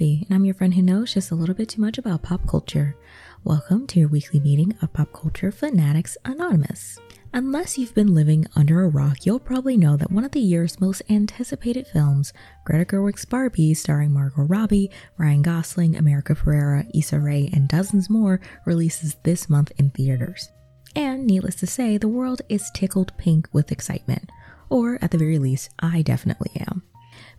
I'm 0.00 0.06
and 0.06 0.34
I'm 0.34 0.44
your 0.46 0.54
friend 0.54 0.72
who 0.72 0.80
knows 0.80 1.12
just 1.12 1.30
a 1.30 1.34
little 1.34 1.54
bit 1.54 1.68
too 1.68 1.80
much 1.82 1.98
about 1.98 2.22
pop 2.22 2.48
culture. 2.48 2.96
Welcome 3.44 3.86
to 3.88 4.00
your 4.00 4.08
weekly 4.08 4.40
meeting 4.40 4.74
of 4.80 4.94
Pop 4.94 5.12
Culture 5.12 5.52
Fanatics 5.52 6.16
Anonymous. 6.24 6.98
Unless 7.34 7.76
you've 7.76 7.94
been 7.94 8.14
living 8.14 8.46
under 8.56 8.82
a 8.82 8.88
rock, 8.88 9.26
you'll 9.26 9.38
probably 9.38 9.76
know 9.76 9.98
that 9.98 10.10
one 10.10 10.24
of 10.24 10.32
the 10.32 10.40
year's 10.40 10.80
most 10.80 11.02
anticipated 11.10 11.86
films, 11.86 12.32
Greta 12.64 12.86
Gerwig's 12.86 13.26
Barbie, 13.26 13.74
starring 13.74 14.10
Margot 14.10 14.44
Robbie, 14.44 14.90
Ryan 15.18 15.42
Gosling, 15.42 15.96
America 15.96 16.34
Ferrera, 16.34 16.88
Issa 16.94 17.20
Rae, 17.20 17.50
and 17.52 17.68
dozens 17.68 18.08
more, 18.08 18.40
releases 18.64 19.16
this 19.24 19.50
month 19.50 19.70
in 19.76 19.90
theaters. 19.90 20.48
And 20.96 21.26
needless 21.26 21.56
to 21.56 21.66
say, 21.66 21.98
the 21.98 22.08
world 22.08 22.40
is 22.48 22.70
tickled 22.72 23.12
pink 23.18 23.48
with 23.52 23.70
excitement. 23.70 24.30
Or, 24.70 24.98
at 25.02 25.10
the 25.10 25.18
very 25.18 25.38
least, 25.38 25.68
I 25.78 26.00
definitely 26.00 26.52
am. 26.58 26.84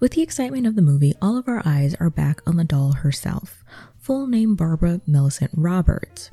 With 0.02 0.14
the 0.14 0.24
excitement 0.24 0.66
of 0.66 0.76
the 0.76 0.82
movie, 0.82 1.14
all 1.22 1.38
of 1.38 1.48
our 1.48 1.62
eyes 1.64 1.94
are 2.00 2.10
back 2.10 2.42
on 2.48 2.58
the 2.58 2.64
doll 2.64 2.92
herself, 2.92 3.64
full 4.00 4.26
name 4.26 4.56
Barbara 4.56 5.00
Millicent 5.06 5.52
Roberts. 5.56 6.32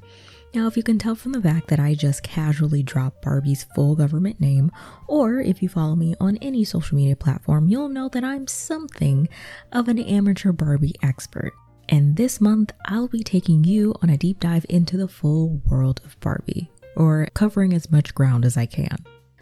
Now, 0.54 0.66
if 0.68 0.76
you 0.78 0.82
can 0.82 0.98
tell 0.98 1.14
from 1.14 1.32
the 1.32 1.42
fact 1.42 1.68
that 1.68 1.78
I 1.78 1.94
just 1.94 2.22
casually 2.22 2.82
dropped 2.82 3.20
Barbie's 3.20 3.66
full 3.74 3.94
government 3.94 4.40
name, 4.40 4.72
or 5.06 5.40
if 5.40 5.62
you 5.62 5.68
follow 5.68 5.96
me 5.96 6.14
on 6.18 6.38
any 6.38 6.64
social 6.64 6.96
media 6.96 7.14
platform, 7.14 7.68
you'll 7.68 7.90
know 7.90 8.08
that 8.08 8.24
I'm 8.24 8.46
something 8.46 9.28
of 9.70 9.86
an 9.88 9.98
amateur 9.98 10.52
Barbie 10.52 10.94
expert. 11.02 11.52
And 11.90 12.16
this 12.16 12.40
month, 12.40 12.72
I'll 12.86 13.08
be 13.08 13.22
taking 13.22 13.64
you 13.64 13.94
on 14.00 14.08
a 14.08 14.16
deep 14.16 14.40
dive 14.40 14.64
into 14.70 14.96
the 14.96 15.08
full 15.08 15.60
world 15.68 16.00
of 16.06 16.18
Barbie, 16.20 16.70
or 16.96 17.28
covering 17.34 17.74
as 17.74 17.92
much 17.92 18.14
ground 18.14 18.46
as 18.46 18.56
I 18.56 18.64
can. 18.64 18.96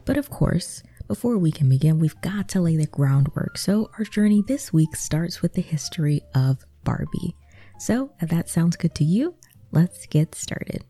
But 0.05 0.17
of 0.17 0.31
course, 0.31 0.83
before 1.07 1.39
we 1.39 1.53
can 1.53 1.69
begin, 1.69 1.99
we've 1.99 2.21
got 2.21 2.49
to 2.51 2.61
lay 2.61 2.77
the 2.77 2.87
groundwork. 2.87 3.59
So, 3.59 3.91
our 3.99 4.05
journey 4.05 4.43
this 4.47 4.73
week 4.73 4.97
starts 4.97 5.43
with 5.43 5.55
the 5.55 5.63
history 5.63 6.23
of 6.35 6.65
Barbie. 6.85 7.37
So, 7.79 8.11
if 8.21 8.29
that 8.31 8.49
sounds 8.49 8.77
good 8.77 8.95
to 8.97 9.05
you, 9.05 9.35
let's 9.73 10.07
get 10.07 10.35
started. 10.35 10.85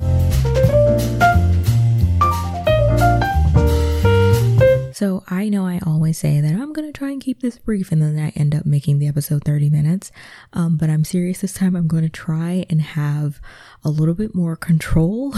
So 4.96 5.24
I 5.28 5.50
know 5.50 5.66
I 5.66 5.78
always 5.84 6.16
say 6.16 6.40
that 6.40 6.54
I'm 6.54 6.72
gonna 6.72 6.90
try 6.90 7.10
and 7.10 7.20
keep 7.20 7.42
this 7.42 7.58
brief, 7.58 7.92
and 7.92 8.00
then 8.00 8.18
I 8.18 8.30
end 8.30 8.54
up 8.54 8.64
making 8.64 8.98
the 8.98 9.08
episode 9.08 9.44
30 9.44 9.68
minutes. 9.68 10.10
Um, 10.54 10.78
but 10.78 10.88
I'm 10.88 11.04
serious 11.04 11.42
this 11.42 11.52
time. 11.52 11.76
I'm 11.76 11.86
gonna 11.86 12.08
try 12.08 12.64
and 12.70 12.80
have 12.80 13.38
a 13.84 13.90
little 13.90 14.14
bit 14.14 14.34
more 14.34 14.56
control, 14.56 15.34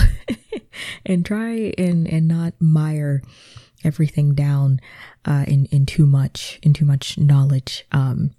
and 1.07 1.27
try 1.27 1.75
and 1.77 2.07
and 2.07 2.29
not 2.29 2.55
mire 2.61 3.21
everything 3.85 4.35
down 4.35 4.81
uh, 5.25 5.45
in 5.47 5.67
in 5.67 5.87
too 5.87 6.07
much 6.07 6.59
in 6.63 6.73
too 6.73 6.85
much 6.85 7.19
knowledge. 7.19 7.85
Um, 7.93 8.33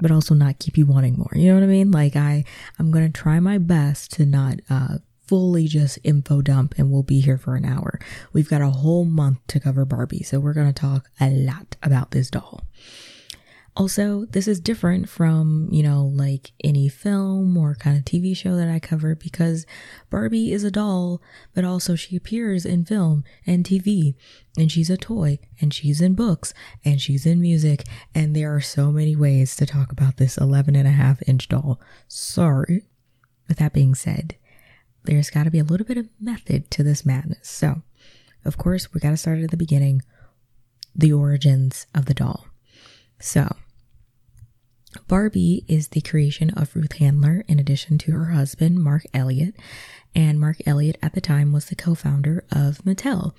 but 0.00 0.10
also 0.10 0.34
not 0.34 0.58
keep 0.58 0.76
you 0.76 0.84
wanting 0.84 1.16
more. 1.16 1.30
You 1.34 1.48
know 1.48 1.54
what 1.54 1.62
I 1.62 1.68
mean? 1.68 1.92
Like 1.92 2.16
I, 2.16 2.44
I'm 2.78 2.90
gonna 2.90 3.08
try 3.08 3.38
my 3.38 3.58
best 3.58 4.10
to 4.14 4.26
not 4.26 4.58
uh, 4.68 4.98
fully 5.28 5.68
just 5.68 5.98
info 6.02 6.42
dump, 6.42 6.74
and 6.76 6.90
we'll 6.90 7.04
be 7.04 7.20
here 7.20 7.38
for 7.38 7.54
an 7.54 7.64
hour. 7.64 8.00
We've 8.32 8.48
got 8.48 8.62
a 8.62 8.70
whole 8.70 9.04
month 9.04 9.38
to 9.48 9.60
cover 9.60 9.84
Barbie, 9.84 10.24
so 10.24 10.40
we're 10.40 10.54
gonna 10.54 10.72
talk 10.72 11.08
a 11.20 11.30
lot 11.30 11.76
about 11.82 12.10
this 12.10 12.30
doll. 12.30 12.62
Also, 13.74 14.26
this 14.26 14.46
is 14.46 14.60
different 14.60 15.08
from, 15.08 15.66
you 15.70 15.82
know, 15.82 16.04
like 16.04 16.52
any 16.62 16.90
film 16.90 17.56
or 17.56 17.74
kind 17.74 17.96
of 17.96 18.04
TV 18.04 18.36
show 18.36 18.54
that 18.56 18.68
I 18.68 18.78
cover 18.78 19.14
because 19.14 19.64
Barbie 20.10 20.52
is 20.52 20.62
a 20.62 20.70
doll, 20.70 21.22
but 21.54 21.64
also 21.64 21.94
she 21.94 22.14
appears 22.14 22.66
in 22.66 22.84
film 22.84 23.24
and 23.46 23.64
TV, 23.64 24.14
and 24.58 24.70
she's 24.70 24.90
a 24.90 24.98
toy, 24.98 25.38
and 25.58 25.72
she's 25.72 26.02
in 26.02 26.14
books, 26.14 26.52
and 26.84 27.00
she's 27.00 27.24
in 27.24 27.40
music, 27.40 27.84
and 28.14 28.36
there 28.36 28.54
are 28.54 28.60
so 28.60 28.92
many 28.92 29.16
ways 29.16 29.56
to 29.56 29.64
talk 29.64 29.90
about 29.90 30.18
this 30.18 30.36
11 30.36 30.76
and 30.76 30.86
a 30.86 30.92
half 30.92 31.26
inch 31.26 31.48
doll. 31.48 31.80
Sorry. 32.08 32.82
With 33.48 33.56
that 33.56 33.72
being 33.72 33.94
said, 33.94 34.36
there's 35.04 35.30
got 35.30 35.44
to 35.44 35.50
be 35.50 35.58
a 35.58 35.64
little 35.64 35.86
bit 35.86 35.96
of 35.96 36.10
method 36.20 36.70
to 36.72 36.82
this 36.82 37.06
madness. 37.06 37.48
So, 37.48 37.82
of 38.44 38.58
course, 38.58 38.92
we 38.92 39.00
got 39.00 39.10
to 39.10 39.16
start 39.16 39.40
at 39.40 39.50
the 39.50 39.56
beginning 39.56 40.02
the 40.94 41.12
origins 41.12 41.86
of 41.94 42.04
the 42.04 42.14
doll. 42.14 42.46
So, 43.22 43.54
Barbie 45.06 45.64
is 45.68 45.88
the 45.88 46.00
creation 46.00 46.50
of 46.50 46.74
Ruth 46.74 46.94
Handler 46.94 47.44
in 47.46 47.60
addition 47.60 47.96
to 47.98 48.12
her 48.12 48.32
husband, 48.32 48.82
Mark 48.82 49.04
Elliott. 49.14 49.54
And 50.12 50.40
Mark 50.40 50.56
Elliott 50.66 50.98
at 51.00 51.14
the 51.14 51.20
time 51.20 51.52
was 51.52 51.66
the 51.66 51.76
co 51.76 51.94
founder 51.94 52.44
of 52.50 52.78
Mattel. 52.78 53.32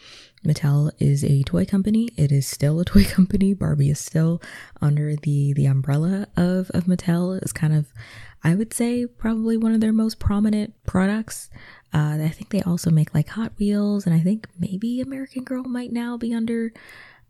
Mattel 0.46 0.90
is 1.00 1.26
a 1.26 1.44
toy 1.44 1.66
company. 1.66 2.08
It 2.16 2.32
is 2.32 2.48
still 2.48 2.80
a 2.80 2.86
toy 2.94 3.04
company. 3.04 3.54
Barbie 3.54 3.90
is 3.90 4.00
still 4.00 4.42
under 4.82 5.18
the, 5.18 5.52
the 5.52 5.66
umbrella 5.66 6.28
of, 6.38 6.72
of 6.72 6.86
Mattel. 6.86 7.40
It's 7.42 7.52
kind 7.52 7.74
of, 7.74 7.88
I 8.42 8.56
would 8.56 8.74
say, 8.74 9.06
probably 9.06 9.58
one 9.58 9.74
of 9.74 9.82
their 9.82 9.94
most 9.94 10.18
prominent 10.18 10.74
products. 10.86 11.50
Uh, 11.94 12.20
I 12.22 12.30
think 12.30 12.52
they 12.52 12.62
also 12.62 12.90
make 12.90 13.14
like 13.14 13.28
Hot 13.30 13.52
Wheels, 13.60 14.06
and 14.08 14.16
I 14.16 14.20
think 14.22 14.48
maybe 14.58 15.02
American 15.02 15.44
Girl 15.44 15.64
might 15.66 15.92
now 15.92 16.16
be 16.16 16.34
under 16.34 16.72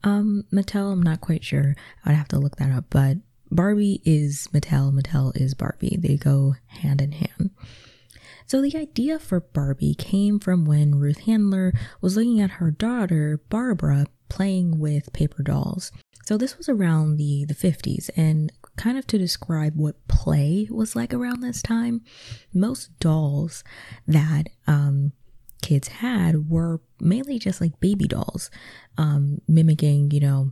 um, 0.04 0.46
Mattel. 0.52 0.92
I'm 0.92 1.04
not 1.04 1.22
quite 1.22 1.44
sure. 1.44 1.76
I'd 2.06 2.16
have 2.16 2.28
to 2.30 2.40
look 2.40 2.58
that 2.58 2.72
up, 2.72 2.86
but 2.90 3.18
Barbie 3.52 4.02
is 4.04 4.48
Mattel, 4.54 4.92
Mattel 4.92 5.36
is 5.40 5.54
Barbie. 5.54 5.98
They 6.00 6.18
go 6.18 6.56
hand 6.68 7.02
in 7.02 7.12
hand. 7.12 7.52
So 8.46 8.62
the 8.62 8.76
idea 8.76 9.20
for 9.20 9.40
Barbie 9.40 9.96
came 9.96 10.40
from 10.40 10.66
when 10.66 10.96
Ruth 10.96 11.20
Handler 11.20 11.74
was 12.02 12.18
looking 12.18 12.42
at 12.42 12.52
her 12.52 12.72
daughter, 12.72 13.42
Barbara, 13.50 14.08
playing 14.30 14.80
with 14.80 15.14
paper 15.14 15.44
dolls. 15.44 15.92
So 16.26 16.38
this 16.38 16.58
was 16.58 16.70
around 16.70 17.18
the, 17.18 17.46
the 17.46 17.54
50s, 17.54 18.10
and 18.16 18.52
kind 18.76 18.98
of 18.98 19.06
to 19.08 19.18
describe 19.18 19.76
what 19.76 20.08
play 20.08 20.68
was 20.70 20.96
like 20.96 21.14
around 21.14 21.42
this 21.42 21.62
time, 21.62 22.02
most 22.54 22.98
dolls 23.00 23.64
that 24.08 24.48
um, 24.68 25.12
kids 25.62 25.88
had 25.88 26.50
were 26.50 26.82
mainly 27.04 27.40
just 27.40 27.62
like 27.62 27.80
baby 27.80 28.08
dolls, 28.08 28.50
um, 28.98 29.42
mimicking, 29.48 30.12
you 30.12 30.20
know, 30.20 30.52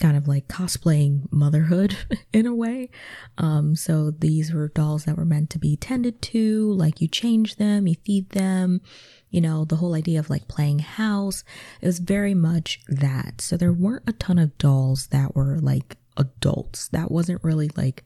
kind 0.00 0.16
of 0.16 0.28
like 0.28 0.46
cosplaying 0.48 1.30
motherhood 1.32 1.96
in 2.32 2.46
a 2.46 2.54
way. 2.54 2.90
Um, 3.38 3.74
so 3.74 4.10
these 4.10 4.52
were 4.52 4.68
dolls 4.68 5.04
that 5.04 5.16
were 5.16 5.24
meant 5.24 5.50
to 5.50 5.58
be 5.58 5.76
tended 5.76 6.20
to, 6.22 6.72
like 6.72 7.00
you 7.00 7.08
change 7.08 7.56
them, 7.56 7.86
you 7.86 7.96
feed 8.04 8.30
them, 8.30 8.82
you 9.30 9.40
know, 9.40 9.64
the 9.64 9.76
whole 9.76 9.94
idea 9.94 10.18
of 10.18 10.30
like 10.30 10.48
playing 10.48 10.80
house. 10.80 11.44
It 11.80 11.86
was 11.86 11.98
very 11.98 12.34
much 12.34 12.80
that. 12.88 13.40
So 13.40 13.56
there 13.56 13.72
weren't 13.72 14.08
a 14.08 14.12
ton 14.12 14.38
of 14.38 14.56
dolls 14.58 15.08
that 15.08 15.34
were 15.34 15.58
like 15.58 15.96
adults. 16.16 16.88
That 16.88 17.10
wasn't 17.10 17.42
really 17.42 17.70
like 17.76 18.04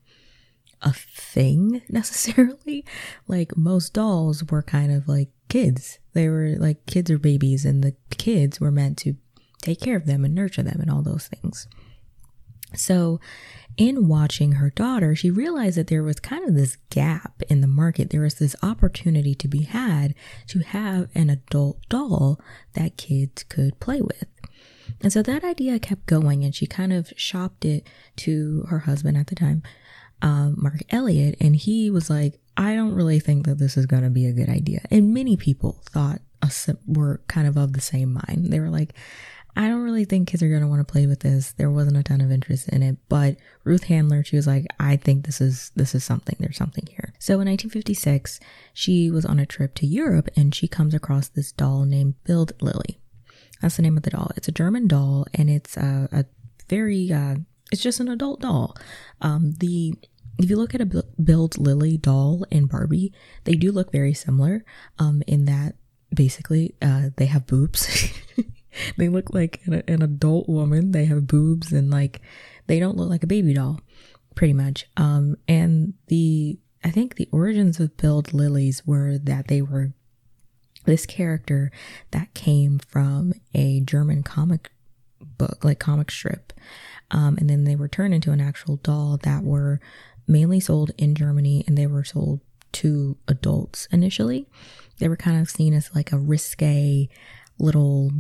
a 0.82 0.92
thing 0.92 1.82
necessarily. 1.88 2.84
Like 3.26 3.56
most 3.56 3.94
dolls 3.94 4.44
were 4.44 4.62
kind 4.62 4.92
of 4.92 5.08
like 5.08 5.30
kids. 5.50 5.98
They 6.14 6.28
were 6.28 6.54
like 6.58 6.86
kids 6.86 7.10
or 7.10 7.18
babies, 7.18 7.66
and 7.66 7.84
the 7.84 7.94
kids 8.16 8.58
were 8.58 8.70
meant 8.70 8.96
to 8.98 9.16
take 9.60 9.80
care 9.80 9.96
of 9.96 10.06
them 10.06 10.24
and 10.24 10.34
nurture 10.34 10.62
them 10.62 10.80
and 10.80 10.90
all 10.90 11.02
those 11.02 11.28
things. 11.28 11.68
So, 12.74 13.20
in 13.76 14.08
watching 14.08 14.52
her 14.52 14.70
daughter, 14.70 15.14
she 15.14 15.30
realized 15.30 15.76
that 15.76 15.88
there 15.88 16.02
was 16.02 16.20
kind 16.20 16.46
of 16.48 16.54
this 16.54 16.76
gap 16.90 17.42
in 17.48 17.60
the 17.60 17.66
market. 17.66 18.10
There 18.10 18.20
was 18.20 18.34
this 18.34 18.56
opportunity 18.62 19.34
to 19.34 19.48
be 19.48 19.62
had 19.62 20.14
to 20.48 20.60
have 20.60 21.08
an 21.14 21.30
adult 21.30 21.78
doll 21.88 22.40
that 22.74 22.96
kids 22.96 23.42
could 23.42 23.80
play 23.80 24.00
with. 24.00 24.26
And 25.00 25.12
so 25.12 25.22
that 25.22 25.44
idea 25.44 25.78
kept 25.78 26.06
going, 26.06 26.44
and 26.44 26.54
she 26.54 26.66
kind 26.66 26.92
of 26.92 27.12
shopped 27.16 27.64
it 27.64 27.86
to 28.16 28.66
her 28.68 28.80
husband 28.80 29.16
at 29.16 29.28
the 29.28 29.34
time, 29.34 29.62
um, 30.22 30.56
Marc 30.58 30.82
Elliott, 30.90 31.36
and 31.40 31.56
he 31.56 31.90
was 31.90 32.10
like, 32.10 32.40
I 32.56 32.74
don't 32.74 32.94
really 32.94 33.20
think 33.20 33.46
that 33.46 33.58
this 33.58 33.76
is 33.76 33.86
going 33.86 34.02
to 34.02 34.10
be 34.10 34.26
a 34.26 34.32
good 34.32 34.48
idea. 34.48 34.82
And 34.90 35.14
many 35.14 35.36
people 35.36 35.82
thought 35.90 36.20
were 36.86 37.22
kind 37.28 37.46
of 37.46 37.56
of 37.56 37.72
the 37.72 37.80
same 37.80 38.14
mind. 38.14 38.46
They 38.48 38.60
were 38.60 38.70
like, 38.70 38.94
I 39.56 39.68
don't 39.68 39.82
really 39.82 40.04
think 40.04 40.28
kids 40.28 40.42
are 40.42 40.48
going 40.48 40.60
to 40.60 40.68
want 40.68 40.86
to 40.86 40.90
play 40.90 41.06
with 41.06 41.20
this. 41.20 41.52
There 41.52 41.70
wasn't 41.70 41.96
a 41.96 42.02
ton 42.02 42.20
of 42.20 42.30
interest 42.30 42.68
in 42.68 42.82
it, 42.82 42.96
but 43.08 43.36
Ruth 43.64 43.84
Handler, 43.84 44.22
she 44.22 44.36
was 44.36 44.46
like, 44.46 44.66
I 44.78 44.96
think 44.96 45.26
this 45.26 45.40
is 45.40 45.72
this 45.74 45.94
is 45.94 46.04
something. 46.04 46.36
There's 46.38 46.56
something 46.56 46.86
here. 46.86 47.12
So 47.18 47.34
in 47.34 47.48
1956, 47.48 48.40
she 48.72 49.10
was 49.10 49.24
on 49.24 49.38
a 49.38 49.46
trip 49.46 49.74
to 49.76 49.86
Europe 49.86 50.28
and 50.36 50.54
she 50.54 50.68
comes 50.68 50.94
across 50.94 51.28
this 51.28 51.52
doll 51.52 51.84
named 51.84 52.14
Bild 52.24 52.52
Lily. 52.60 53.00
That's 53.60 53.76
the 53.76 53.82
name 53.82 53.96
of 53.96 54.04
the 54.04 54.10
doll. 54.10 54.30
It's 54.36 54.48
a 54.48 54.52
German 54.52 54.86
doll 54.86 55.26
and 55.34 55.50
it's 55.50 55.76
a, 55.76 56.08
a 56.12 56.24
very 56.68 57.12
uh, 57.12 57.36
it's 57.72 57.82
just 57.82 58.00
an 58.00 58.08
adult 58.08 58.40
doll. 58.40 58.76
Um, 59.20 59.54
the 59.58 59.94
if 60.42 60.50
you 60.50 60.56
look 60.56 60.74
at 60.74 60.80
a 60.80 61.04
Bild 61.18 61.58
Lily 61.58 61.96
doll 61.96 62.44
and 62.50 62.68
Barbie, 62.68 63.12
they 63.44 63.54
do 63.54 63.72
look 63.72 63.92
very 63.92 64.14
similar 64.14 64.64
um, 64.98 65.22
in 65.26 65.44
that 65.44 65.74
basically 66.14 66.74
uh, 66.82 67.10
they 67.16 67.26
have 67.26 67.46
boobs. 67.46 68.10
they 68.96 69.08
look 69.08 69.32
like 69.32 69.60
an, 69.66 69.82
an, 69.86 70.02
adult 70.02 70.48
woman. 70.48 70.92
They 70.92 71.04
have 71.06 71.26
boobs 71.26 71.72
and 71.72 71.90
like 71.90 72.20
they 72.66 72.80
don't 72.80 72.96
look 72.96 73.10
like 73.10 73.22
a 73.22 73.28
baby 73.28 73.54
doll, 73.54 73.80
pretty 74.34 74.54
much. 74.54 74.86
Um, 74.96 75.36
and 75.46 75.94
the 76.06 76.58
I 76.82 76.90
think 76.90 77.16
the 77.16 77.28
origins 77.30 77.78
of 77.78 77.96
Bild 77.96 78.32
Lilies 78.32 78.86
were 78.86 79.18
that 79.18 79.48
they 79.48 79.60
were 79.60 79.92
this 80.86 81.04
character 81.04 81.70
that 82.10 82.32
came 82.32 82.78
from 82.78 83.34
a 83.54 83.80
German 83.80 84.22
comic 84.22 84.70
book, 85.20 85.64
like 85.64 85.78
comic 85.78 86.10
strip. 86.10 86.52
Um, 87.10 87.36
and 87.38 87.50
then 87.50 87.64
they 87.64 87.76
were 87.76 87.88
turned 87.88 88.14
into 88.14 88.30
an 88.30 88.40
actual 88.40 88.76
doll 88.76 89.18
that 89.22 89.42
were 89.42 89.80
mainly 90.30 90.60
sold 90.60 90.92
in 90.96 91.14
Germany 91.14 91.64
and 91.66 91.76
they 91.76 91.86
were 91.86 92.04
sold 92.04 92.40
to 92.72 93.16
adults 93.26 93.88
initially. 93.90 94.48
They 94.98 95.08
were 95.08 95.16
kind 95.16 95.40
of 95.40 95.50
seen 95.50 95.74
as 95.74 95.94
like 95.94 96.12
a 96.12 96.18
risque 96.18 97.08
little, 97.58 98.12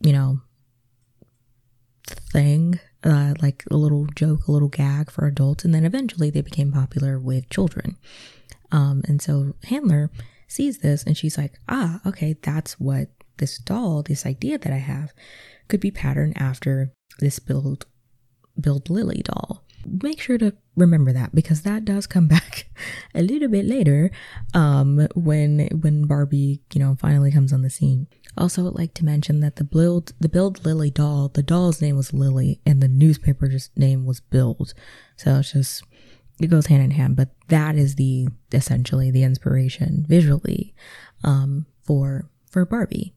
you 0.00 0.12
know, 0.12 0.40
thing, 2.06 2.78
uh, 3.04 3.34
like 3.40 3.64
a 3.70 3.76
little 3.76 4.06
joke, 4.14 4.46
a 4.46 4.52
little 4.52 4.68
gag 4.68 5.10
for 5.10 5.26
adults. 5.26 5.64
And 5.64 5.74
then 5.74 5.84
eventually 5.84 6.30
they 6.30 6.42
became 6.42 6.72
popular 6.72 7.18
with 7.18 7.48
children. 7.50 7.96
Um, 8.70 9.02
and 9.06 9.22
so 9.22 9.54
Handler 9.64 10.10
sees 10.46 10.78
this 10.78 11.02
and 11.04 11.16
she's 11.16 11.38
like, 11.38 11.58
ah, 11.68 12.00
okay, 12.04 12.36
that's 12.42 12.78
what 12.78 13.08
this 13.38 13.58
doll, 13.58 14.02
this 14.02 14.26
idea 14.26 14.58
that 14.58 14.72
I 14.72 14.78
have, 14.78 15.12
could 15.68 15.80
be 15.80 15.90
patterned 15.90 16.36
after 16.36 16.92
this 17.20 17.38
Bild 17.38 17.86
Bild 18.56 18.90
Lily 18.90 19.22
doll. 19.24 19.64
Make 19.86 20.20
sure 20.20 20.38
to 20.38 20.54
remember 20.76 21.12
that 21.12 21.34
because 21.34 21.62
that 21.62 21.84
does 21.84 22.06
come 22.06 22.28
back 22.36 22.68
a 23.14 23.22
little 23.22 23.48
bit 23.48 23.64
later 23.64 24.10
um, 24.54 25.08
when 25.14 25.68
when 25.80 26.06
Barbie, 26.06 26.62
you 26.72 26.80
know, 26.80 26.96
finally 27.00 27.30
comes 27.30 27.52
on 27.52 27.62
the 27.62 27.70
scene. 27.70 28.06
Also, 28.36 28.66
I'd 28.66 28.74
like 28.74 28.94
to 28.94 29.04
mention 29.04 29.40
that 29.40 29.56
the 29.56 29.64
Bild 29.64 30.12
the 30.20 30.28
Bild 30.28 30.64
Lily 30.64 30.90
doll, 30.90 31.28
the 31.28 31.42
doll's 31.42 31.82
name 31.82 31.96
was 31.96 32.12
Lily 32.12 32.60
and 32.64 32.80
the 32.80 32.88
newspaper's 32.88 33.70
name 33.76 34.06
was 34.06 34.20
Bild. 34.20 34.74
So 35.16 35.36
it's 35.36 35.52
just 35.52 35.82
it 36.40 36.48
goes 36.48 36.66
hand 36.66 36.82
in 36.82 36.92
hand, 36.92 37.16
but 37.16 37.30
that 37.48 37.76
is 37.76 37.96
the 37.96 38.28
essentially 38.52 39.10
the 39.10 39.24
inspiration 39.24 40.04
visually 40.08 40.74
um, 41.24 41.66
for 41.82 42.30
for 42.50 42.64
Barbie. 42.64 43.14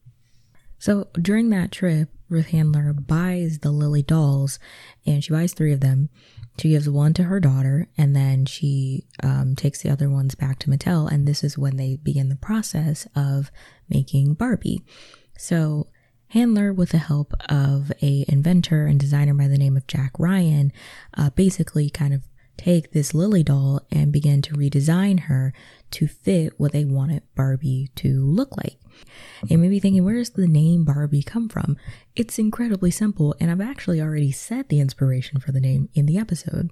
So 0.81 1.09
during 1.13 1.51
that 1.51 1.71
trip, 1.71 2.09
Ruth 2.27 2.47
Handler 2.47 2.91
buys 2.91 3.59
the 3.59 3.69
Lily 3.69 4.01
dolls, 4.01 4.57
and 5.05 5.23
she 5.23 5.31
buys 5.31 5.53
three 5.53 5.73
of 5.73 5.79
them. 5.79 6.09
She 6.57 6.69
gives 6.69 6.89
one 6.89 7.13
to 7.13 7.23
her 7.25 7.39
daughter, 7.39 7.87
and 7.99 8.15
then 8.15 8.47
she 8.47 9.05
um, 9.21 9.55
takes 9.55 9.83
the 9.83 9.91
other 9.91 10.09
ones 10.09 10.33
back 10.33 10.57
to 10.59 10.71
Mattel. 10.71 11.09
And 11.09 11.27
this 11.27 11.43
is 11.43 11.55
when 11.55 11.77
they 11.77 11.97
begin 11.97 12.29
the 12.29 12.35
process 12.35 13.07
of 13.15 13.51
making 13.89 14.33
Barbie. 14.33 14.81
So 15.37 15.85
Handler, 16.29 16.73
with 16.73 16.89
the 16.89 16.97
help 16.97 17.35
of 17.47 17.91
a 18.01 18.25
inventor 18.27 18.87
and 18.87 18.99
designer 18.99 19.35
by 19.35 19.47
the 19.47 19.59
name 19.59 19.77
of 19.77 19.85
Jack 19.85 20.13
Ryan, 20.17 20.73
uh, 21.15 21.29
basically 21.29 21.91
kind 21.91 22.13
of 22.13 22.23
take 22.57 22.91
this 22.91 23.13
Lily 23.13 23.43
doll 23.43 23.81
and 23.91 24.11
begin 24.11 24.41
to 24.43 24.55
redesign 24.55 25.21
her 25.21 25.53
to 25.91 26.07
fit 26.07 26.53
what 26.57 26.71
they 26.71 26.85
wanted 26.85 27.23
Barbie 27.35 27.89
to 27.95 28.25
look 28.25 28.57
like. 28.57 28.79
And 29.49 29.61
maybe 29.61 29.79
thinking, 29.79 30.03
where 30.03 30.15
does 30.15 30.31
the 30.31 30.47
name 30.47 30.83
Barbie 30.83 31.23
come 31.23 31.49
from? 31.49 31.77
It's 32.15 32.39
incredibly 32.39 32.91
simple, 32.91 33.35
and 33.39 33.49
I've 33.49 33.61
actually 33.61 34.01
already 34.01 34.31
said 34.31 34.69
the 34.69 34.79
inspiration 34.79 35.39
for 35.39 35.51
the 35.51 35.59
name 35.59 35.89
in 35.93 36.05
the 36.05 36.17
episode. 36.17 36.71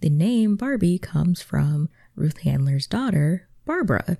The 0.00 0.10
name 0.10 0.56
Barbie 0.56 0.98
comes 0.98 1.42
from 1.42 1.88
Ruth 2.16 2.38
Handler's 2.38 2.86
daughter, 2.86 3.48
Barbara. 3.64 4.18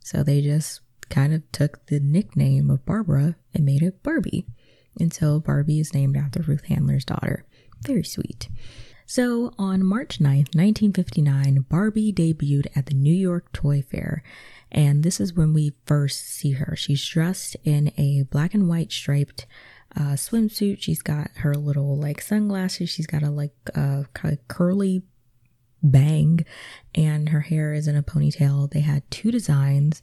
So 0.00 0.22
they 0.22 0.42
just 0.42 0.80
kind 1.08 1.32
of 1.32 1.50
took 1.52 1.86
the 1.86 2.00
nickname 2.00 2.70
of 2.70 2.84
Barbara 2.84 3.36
and 3.54 3.64
made 3.64 3.82
it 3.82 4.02
Barbie. 4.02 4.46
And 5.00 5.12
so 5.12 5.40
Barbie 5.40 5.80
is 5.80 5.94
named 5.94 6.16
after 6.16 6.42
Ruth 6.42 6.66
Handler's 6.66 7.04
daughter. 7.04 7.44
Very 7.84 8.04
sweet. 8.04 8.48
So, 9.06 9.52
on 9.58 9.84
March 9.84 10.18
9th, 10.18 10.54
1959, 10.54 11.66
Barbie 11.68 12.12
debuted 12.12 12.68
at 12.74 12.86
the 12.86 12.94
New 12.94 13.12
York 13.12 13.52
Toy 13.52 13.82
Fair, 13.82 14.22
and 14.72 15.02
this 15.02 15.20
is 15.20 15.34
when 15.34 15.52
we 15.52 15.74
first 15.84 16.26
see 16.26 16.52
her. 16.52 16.74
She's 16.74 17.06
dressed 17.06 17.54
in 17.64 17.92
a 17.98 18.22
black 18.30 18.54
and 18.54 18.66
white 18.66 18.90
striped 18.90 19.46
uh, 19.94 20.14
swimsuit. 20.14 20.80
She's 20.80 21.02
got 21.02 21.30
her 21.36 21.54
little 21.54 21.98
like 21.98 22.22
sunglasses. 22.22 22.88
She's 22.88 23.06
got 23.06 23.22
a 23.22 23.30
like 23.30 23.54
uh, 23.74 24.04
kind 24.14 24.32
of 24.32 24.48
curly 24.48 25.02
bang, 25.82 26.44
and 26.94 27.28
her 27.28 27.40
hair 27.40 27.74
is 27.74 27.86
in 27.86 27.96
a 27.96 28.02
ponytail. 28.02 28.70
They 28.70 28.80
had 28.80 29.08
two 29.10 29.30
designs. 29.30 30.00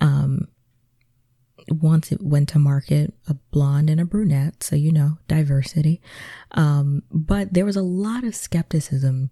Um, 0.00 0.46
once 1.68 2.12
it 2.12 2.22
went 2.22 2.48
to 2.50 2.58
market, 2.58 3.14
a 3.28 3.34
blonde 3.50 3.90
and 3.90 4.00
a 4.00 4.04
brunette, 4.04 4.62
so 4.62 4.76
you 4.76 4.92
know, 4.92 5.18
diversity. 5.28 6.00
Um, 6.52 7.02
but 7.10 7.54
there 7.54 7.64
was 7.64 7.76
a 7.76 7.82
lot 7.82 8.24
of 8.24 8.34
skepticism 8.34 9.30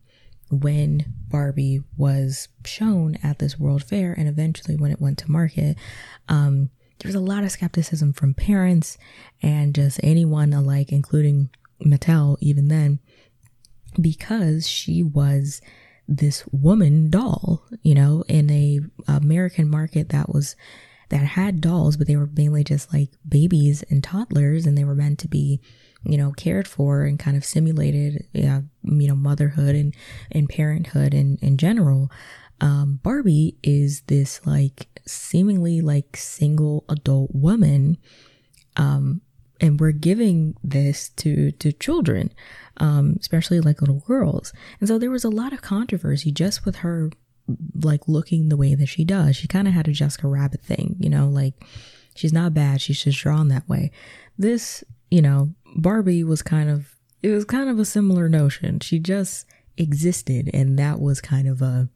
when 0.50 1.12
Barbie 1.28 1.82
was 1.96 2.48
shown 2.64 3.16
at 3.22 3.38
this 3.38 3.58
World 3.58 3.82
Fair 3.82 4.12
and 4.12 4.28
eventually 4.28 4.76
when 4.76 4.90
it 4.90 5.00
went 5.00 5.18
to 5.18 5.30
market. 5.30 5.76
Um, 6.28 6.70
there 7.00 7.08
was 7.08 7.14
a 7.14 7.20
lot 7.20 7.44
of 7.44 7.50
skepticism 7.50 8.12
from 8.12 8.34
parents 8.34 8.96
and 9.42 9.74
just 9.74 10.00
anyone 10.02 10.52
alike, 10.52 10.92
including 10.92 11.50
Mattel, 11.84 12.36
even 12.40 12.68
then, 12.68 13.00
because 14.00 14.66
she 14.68 15.02
was 15.02 15.60
this 16.06 16.44
woman 16.52 17.10
doll, 17.10 17.64
you 17.82 17.94
know, 17.94 18.24
in 18.28 18.50
a 18.50 18.80
American 19.08 19.68
market 19.68 20.10
that 20.10 20.32
was 20.32 20.54
that 21.10 21.22
had 21.22 21.60
dolls, 21.60 21.96
but 21.96 22.06
they 22.06 22.16
were 22.16 22.30
mainly 22.34 22.64
just 22.64 22.92
like 22.92 23.10
babies 23.28 23.84
and 23.90 24.02
toddlers, 24.02 24.66
and 24.66 24.76
they 24.76 24.84
were 24.84 24.94
meant 24.94 25.18
to 25.20 25.28
be, 25.28 25.60
you 26.04 26.16
know, 26.16 26.32
cared 26.32 26.66
for 26.66 27.04
and 27.04 27.18
kind 27.18 27.36
of 27.36 27.44
simulated, 27.44 28.26
yeah, 28.32 28.62
you 28.82 29.08
know, 29.08 29.14
motherhood 29.14 29.74
and 29.74 29.94
and 30.32 30.48
parenthood 30.48 31.14
in 31.14 31.38
in 31.42 31.56
general. 31.56 32.10
Um, 32.60 33.00
Barbie 33.02 33.56
is 33.62 34.02
this 34.02 34.46
like 34.46 34.88
seemingly 35.06 35.80
like 35.80 36.16
single 36.16 36.84
adult 36.88 37.34
woman, 37.34 37.98
um, 38.76 39.20
and 39.60 39.78
we're 39.78 39.92
giving 39.92 40.56
this 40.62 41.10
to 41.10 41.50
to 41.52 41.72
children, 41.72 42.32
um, 42.78 43.16
especially 43.20 43.60
like 43.60 43.80
little 43.80 44.00
girls. 44.00 44.52
And 44.80 44.88
so 44.88 44.98
there 44.98 45.10
was 45.10 45.24
a 45.24 45.30
lot 45.30 45.52
of 45.52 45.62
controversy 45.62 46.32
just 46.32 46.64
with 46.64 46.76
her 46.76 47.10
like 47.82 48.08
looking 48.08 48.48
the 48.48 48.56
way 48.56 48.74
that 48.74 48.86
she 48.86 49.04
does. 49.04 49.36
She 49.36 49.48
kind 49.48 49.68
of 49.68 49.74
had 49.74 49.88
a 49.88 49.92
Jessica 49.92 50.28
Rabbit 50.28 50.62
thing, 50.62 50.96
you 50.98 51.10
know, 51.10 51.28
like 51.28 51.54
she's 52.14 52.32
not 52.32 52.54
bad, 52.54 52.80
she's 52.80 53.02
just 53.02 53.18
drawn 53.18 53.48
that 53.48 53.68
way. 53.68 53.90
This, 54.38 54.82
you 55.10 55.22
know, 55.22 55.54
Barbie 55.76 56.24
was 56.24 56.42
kind 56.42 56.70
of 56.70 56.96
it 57.22 57.30
was 57.30 57.44
kind 57.44 57.68
of 57.68 57.78
a 57.78 57.84
similar 57.84 58.28
notion. 58.28 58.80
She 58.80 58.98
just 58.98 59.46
existed 59.76 60.50
and 60.52 60.78
that 60.78 61.00
was 61.00 61.20
kind 61.20 61.48
of 61.48 61.60
a 61.62 61.88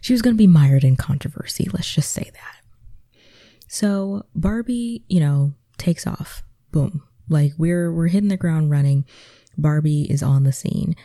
she 0.00 0.12
was 0.12 0.22
going 0.22 0.34
to 0.34 0.38
be 0.38 0.48
mired 0.48 0.82
in 0.84 0.96
controversy, 0.96 1.68
let's 1.72 1.92
just 1.92 2.10
say 2.10 2.28
that. 2.32 3.20
So, 3.68 4.26
Barbie, 4.34 5.04
you 5.08 5.20
know, 5.20 5.54
takes 5.78 6.06
off. 6.06 6.42
Boom. 6.72 7.04
Like 7.28 7.52
we're 7.56 7.92
we're 7.92 8.08
hitting 8.08 8.28
the 8.28 8.36
ground 8.36 8.70
running. 8.70 9.06
Barbie 9.56 10.02
is 10.10 10.22
on 10.22 10.44
the 10.44 10.52
scene. 10.52 10.96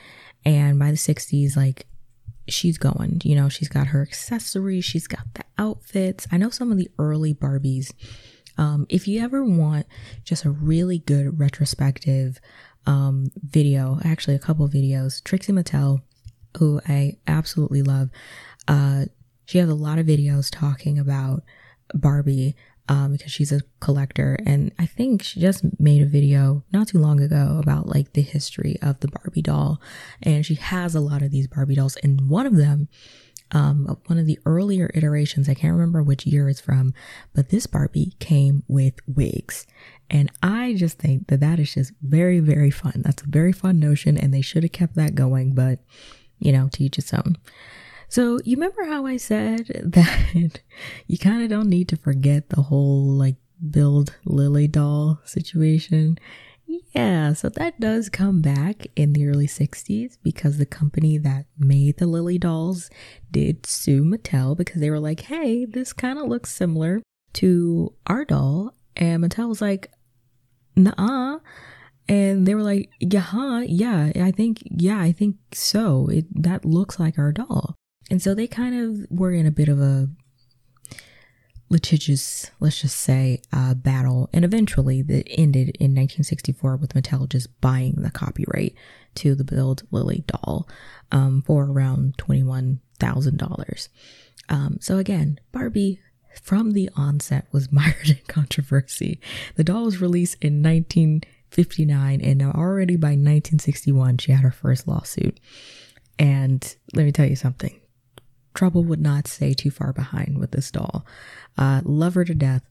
And 0.44 0.80
by 0.80 0.92
the 0.92 0.98
60s, 0.98 1.56
like 1.56 1.88
she's 2.48 2.78
going. 2.78 3.22
You 3.24 3.36
know, 3.36 3.50
she's 3.50 3.70
got 3.70 3.88
her 3.88 4.02
accessories, 4.02 4.86
she's 4.86 5.08
got 5.08 5.26
the 5.34 5.44
outfits. 5.58 6.28
I 6.32 6.38
know 6.38 6.50
some 6.50 6.72
of 6.72 6.78
the 6.78 6.90
early 6.98 7.34
Barbies. 7.34 7.94
Um, 8.58 8.86
if 8.90 9.08
you 9.08 9.22
ever 9.22 9.44
want 9.44 9.86
just 10.24 10.46
a 10.46 10.50
really 10.50 11.00
good 11.00 11.40
retrospective 11.40 12.40
um, 12.86 13.28
video, 13.36 14.00
actually 14.04 14.36
a 14.36 14.40
couple 14.40 14.68
videos, 14.68 15.24
Trixie 15.24 15.54
Mattel, 15.54 16.02
who 16.58 16.82
I 16.88 17.18
absolutely 17.28 17.84
love, 17.84 18.10
uh, 18.68 19.06
she 19.46 19.60
has 19.60 19.70
a 19.70 19.76
lot 19.76 20.00
of 20.00 20.06
videos 20.06 20.50
talking 20.52 20.98
about 20.98 21.44
Barbie 21.94 22.56
um, 22.90 23.12
because 23.14 23.32
she's 23.32 23.52
a 23.52 23.62
collector. 23.80 24.38
And 24.46 24.72
I 24.80 24.86
think 24.86 25.24
she 25.24 25.40
just 25.40 25.64
made 25.80 26.02
a 26.02 26.06
video 26.06 26.64
not 26.72 26.90
too 26.90 27.00
long 27.00 27.20
ago 27.20 27.60
about 27.62 27.88
like 27.88 28.14
the 28.14 28.22
history 28.22 28.78
of 28.82 29.00
the 29.00 29.08
Barbie 29.08 29.42
doll. 29.42 29.82
And 30.22 30.46
she 30.46 30.56
has 30.56 30.96
a 30.96 31.00
lot 31.00 31.22
of 31.22 31.32
these 31.32 31.48
Barbie 31.48 31.76
dolls. 31.76 31.98
And 31.98 32.30
one 32.30 32.46
of 32.46 32.56
them 32.56 32.88
um, 33.52 33.98
one 34.08 34.20
of 34.20 34.26
the 34.26 34.40
earlier 34.46 34.92
iterations, 34.94 35.48
I 35.48 35.54
can't 35.54 35.74
remember 35.74 36.04
which 36.04 36.26
year 36.26 36.50
it's 36.50 36.60
from, 36.60 36.94
but 37.34 37.50
this 37.50 37.66
Barbie 37.66 38.14
came 38.20 38.64
with 38.68 38.96
wigs. 39.08 39.66
And 40.10 40.32
I 40.44 40.74
just 40.74 40.98
think 40.98 41.28
that 41.28 41.40
that 41.40 41.60
is 41.60 41.74
just 41.74 41.94
very, 42.02 42.40
very 42.40 42.72
fun. 42.72 43.02
That's 43.06 43.24
a 43.24 43.28
very 43.28 43.54
fun 43.54 43.80
notion, 43.80 44.18
and 44.18 44.34
they 44.34 44.42
should 44.42 44.64
have 44.64 44.72
kept 44.72 44.96
that 44.96 45.16
going, 45.16 45.54
but 45.54 45.80
you 46.40 46.52
know, 46.52 46.70
to 46.74 46.84
each 46.84 46.98
its 46.98 47.14
own. 47.14 47.38
So, 48.10 48.40
you 48.46 48.56
remember 48.56 48.86
how 48.86 49.06
I 49.06 49.18
said 49.18 49.68
that 49.86 50.62
you 51.08 51.18
kind 51.18 51.44
of 51.44 51.50
don't 51.50 51.70
need 51.70 51.90
to 51.90 51.98
forget 51.98 52.50
the 52.50 52.62
whole 52.64 53.06
like 53.06 53.36
Bild 53.60 54.16
Lily 54.26 54.68
doll 54.68 55.20
situation? 55.26 56.18
Yeah, 56.94 57.34
so 57.34 57.50
that 57.50 57.80
does 57.80 58.10
come 58.10 58.42
back 58.42 58.88
in 58.96 59.14
the 59.14 59.28
early 59.28 59.48
60s 59.48 60.18
because 60.24 60.58
the 60.58 60.66
company 60.66 61.18
that 61.18 61.46
made 61.58 61.98
the 61.98 62.08
Lily 62.08 62.38
dolls 62.38 62.90
did 63.32 63.66
sue 63.66 64.04
Mattel 64.04 64.58
because 64.58 64.82
they 64.82 64.90
were 64.90 65.00
like, 65.00 65.22
hey, 65.22 65.66
this 65.66 65.94
kind 65.94 66.20
of 66.20 66.28
looks 66.28 66.52
similar 66.52 67.02
to 67.34 67.94
our 68.08 68.26
doll. 68.26 68.74
And 68.96 69.24
Mattel 69.24 69.48
was 69.48 69.62
like, 69.62 69.92
nah. 70.76 71.40
And 72.10 72.46
they 72.46 72.56
were 72.56 72.64
like, 72.64 72.90
yeah, 73.00 73.20
huh, 73.20 73.64
yeah, 73.66 74.12
I 74.16 74.32
think, 74.32 74.64
yeah, 74.66 75.00
I 75.00 75.12
think 75.12 75.38
so. 75.54 76.08
It 76.08 76.26
that 76.44 76.66
looks 76.66 77.00
like 77.00 77.18
our 77.18 77.32
doll. 77.32 77.77
And 78.10 78.22
so 78.22 78.34
they 78.34 78.48
kind 78.48 78.76
of 78.76 79.12
were 79.12 79.32
in 79.32 79.46
a 79.46 79.52
bit 79.52 79.68
of 79.68 79.82
a 79.82 80.10
litigious, 81.70 82.50
let's 82.60 82.82
just 82.82 82.98
say, 82.98 83.42
uh, 83.52 83.74
battle. 83.74 84.30
And 84.32 84.46
eventually 84.46 85.02
that 85.02 85.28
ended 85.30 85.76
in 85.80 85.94
1964 85.94 86.78
with 86.78 86.94
Mattel 86.94 87.28
just 87.28 87.60
buying 87.60 87.96
the 87.98 88.12
copyright 88.12 88.74
to 89.16 89.36
the 89.36 89.44
Bild 89.44 89.84
Lily 89.92 90.24
doll 90.28 90.68
um, 91.12 91.42
for 91.46 91.66
around 91.66 92.18
$21,000. 92.18 93.90
Um, 94.50 94.78
so 94.80 94.98
again, 94.98 95.40
Barbie 95.52 96.00
from 96.42 96.72
the 96.72 96.90
onset 96.96 97.48
was 97.52 97.72
mired 97.72 98.10
in 98.10 98.20
controversy. 98.28 99.20
The 99.56 99.64
doll 99.64 99.86
was 99.86 100.00
released 100.02 100.38
in 100.42 100.64
1959 100.64 102.22
and 102.22 102.42
already 102.44 102.96
by 102.96 103.10
1961 103.10 104.20
she 104.20 104.32
had 104.32 104.42
her 104.42 104.52
first 104.52 104.88
lawsuit. 104.88 105.40
And 106.18 106.76
let 106.94 107.04
me 107.04 107.12
tell 107.12 107.28
you 107.28 107.36
something 107.36 107.78
trouble 108.58 108.84
would 108.84 109.00
not 109.00 109.28
stay 109.28 109.54
too 109.54 109.70
far 109.70 109.94
behind 109.94 110.40
with 110.40 110.52
this 110.52 110.72
doll. 110.72 111.06
Uh, 111.58 111.82
love 111.86 112.16
her 112.16 112.26
to 112.26 112.34
death. 112.34 112.64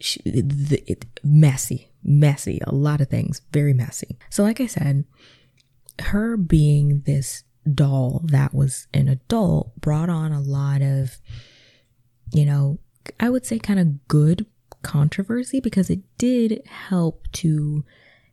She, 0.00 0.20
it, 0.24 1.04
messy, 1.22 1.90
messy, 2.02 2.58
a 2.66 2.74
lot 2.74 3.02
of 3.02 3.08
things, 3.08 3.42
very 3.52 3.74
messy. 3.74 4.18
So, 4.30 4.42
like 4.42 4.60
I 4.60 4.66
said, 4.66 5.04
her 6.00 6.38
being 6.38 7.02
this 7.04 7.44
doll 7.72 8.22
that 8.24 8.54
was 8.54 8.88
an 8.94 9.08
adult 9.08 9.78
brought 9.78 10.08
on 10.08 10.32
a 10.32 10.40
lot 10.40 10.80
of, 10.80 11.18
you 12.32 12.46
know, 12.46 12.78
I 13.20 13.28
would 13.28 13.44
say 13.44 13.58
kind 13.58 13.78
of 13.78 14.08
good 14.08 14.46
controversy 14.82 15.60
because 15.60 15.90
it 15.90 16.00
did 16.16 16.62
help 16.66 17.30
to 17.32 17.84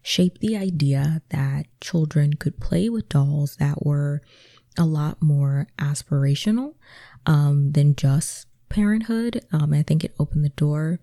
shape 0.01 0.37
the 0.37 0.55
idea 0.55 1.21
that 1.31 1.65
children 1.81 2.33
could 2.35 2.61
play 2.61 2.87
with 2.87 3.09
dolls 3.09 3.57
that 3.57 3.85
were 3.85 4.21
a 4.77 4.85
lot 4.85 5.21
more 5.21 5.67
aspirational 5.77 6.75
um, 7.25 7.71
than 7.71 7.95
just 7.95 8.47
parenthood. 8.69 9.45
Um, 9.51 9.73
I 9.73 9.83
think 9.83 10.03
it 10.03 10.15
opened 10.19 10.45
the 10.45 10.49
door, 10.49 10.99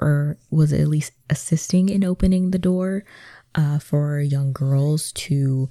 or 0.00 0.38
was 0.50 0.72
at 0.72 0.88
least 0.88 1.12
assisting 1.28 1.88
in 1.88 2.04
opening 2.04 2.50
the 2.50 2.58
door 2.58 3.04
uh, 3.54 3.78
for 3.78 4.20
young 4.20 4.52
girls 4.52 5.12
to 5.12 5.68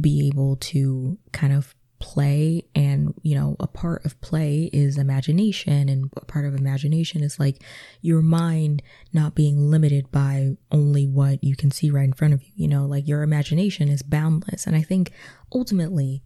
be 0.00 0.28
able 0.28 0.56
to 0.56 1.18
kind 1.32 1.52
of 1.52 1.74
play. 1.98 2.64
And 2.74 3.14
you 3.22 3.36
know 3.36 3.54
a 3.60 3.68
part 3.68 4.04
of 4.04 4.20
play 4.20 4.68
is 4.72 4.98
imagination 4.98 5.88
and 5.88 6.12
a 6.16 6.24
part 6.24 6.44
of 6.44 6.54
imagination 6.54 7.22
is 7.22 7.38
like 7.38 7.62
your 8.00 8.20
mind 8.20 8.82
not 9.12 9.36
being 9.36 9.70
limited 9.70 10.10
by 10.10 10.56
only 10.72 11.06
what 11.06 11.44
you 11.44 11.54
can 11.54 11.70
see 11.70 11.90
right 11.90 12.04
in 12.04 12.12
front 12.12 12.34
of 12.34 12.42
you 12.42 12.52
you 12.56 12.68
know? 12.68 12.86
Like 12.86 13.06
your 13.06 13.22
imagination 13.22 13.88
is 13.88 14.02
boundless. 14.02 14.66
And 14.66 14.74
i 14.74 14.82
think 14.82 15.12
ultimately 15.54 16.22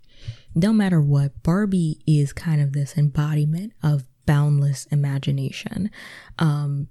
no 0.56 0.72
matter 0.72 1.00
what, 1.00 1.42
Barbie 1.42 2.00
is 2.06 2.32
kind 2.32 2.62
of 2.62 2.72
this 2.72 2.96
embodiment 2.96 3.74
of 3.82 4.04
boundless 4.24 4.86
imagination. 4.86 5.90
Um, 6.38 6.88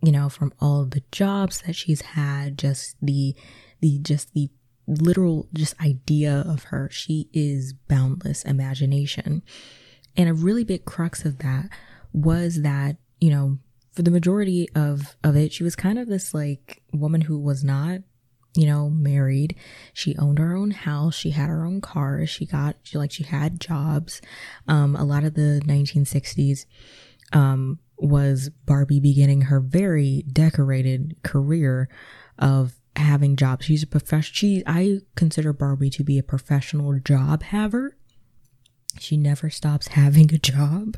you 0.00 0.12
know, 0.12 0.28
from 0.28 0.52
all 0.60 0.86
the 0.86 1.02
jobs 1.10 1.62
that 1.62 1.74
she's 1.74 2.00
had, 2.00 2.56
just 2.56 2.96
the, 3.02 3.34
the, 3.80 3.98
just 3.98 4.32
the 4.32 4.48
literal 4.86 5.48
just 5.52 5.78
idea 5.80 6.44
of 6.46 6.64
her. 6.64 6.88
She 6.90 7.28
is 7.32 7.72
boundless 7.72 8.44
imagination. 8.44 9.42
And 10.16 10.28
a 10.28 10.34
really 10.34 10.64
big 10.64 10.84
crux 10.84 11.24
of 11.24 11.38
that 11.38 11.68
was 12.12 12.62
that, 12.62 12.96
you 13.20 13.30
know, 13.30 13.58
for 13.92 14.02
the 14.02 14.10
majority 14.12 14.68
of, 14.74 15.16
of 15.24 15.36
it, 15.36 15.52
she 15.52 15.64
was 15.64 15.74
kind 15.74 15.98
of 15.98 16.08
this 16.08 16.32
like 16.32 16.82
woman 16.92 17.22
who 17.22 17.38
was 17.38 17.64
not 17.64 18.00
you 18.54 18.66
know, 18.66 18.90
married. 18.90 19.54
She 19.92 20.16
owned 20.16 20.38
her 20.38 20.56
own 20.56 20.72
house. 20.72 21.14
She 21.14 21.30
had 21.30 21.48
her 21.48 21.64
own 21.64 21.80
car. 21.80 22.26
She 22.26 22.46
got, 22.46 22.76
she, 22.82 22.98
like, 22.98 23.12
she 23.12 23.24
had 23.24 23.60
jobs. 23.60 24.20
Um, 24.66 24.96
a 24.96 25.04
lot 25.04 25.24
of 25.24 25.34
the 25.34 25.62
1960s, 25.64 26.66
um, 27.32 27.78
was 27.96 28.50
Barbie 28.66 29.00
beginning 29.00 29.42
her 29.42 29.60
very 29.60 30.24
decorated 30.32 31.16
career 31.22 31.88
of 32.38 32.74
having 32.96 33.36
jobs. 33.36 33.66
She's 33.66 33.82
a 33.82 33.86
professional. 33.86 34.34
She, 34.34 34.62
I 34.66 35.00
consider 35.14 35.52
Barbie 35.52 35.90
to 35.90 36.04
be 36.04 36.18
a 36.18 36.22
professional 36.22 36.98
job 36.98 37.42
haver 37.42 37.96
she 39.00 39.16
never 39.16 39.50
stops 39.50 39.88
having 39.88 40.32
a 40.34 40.38
job. 40.38 40.96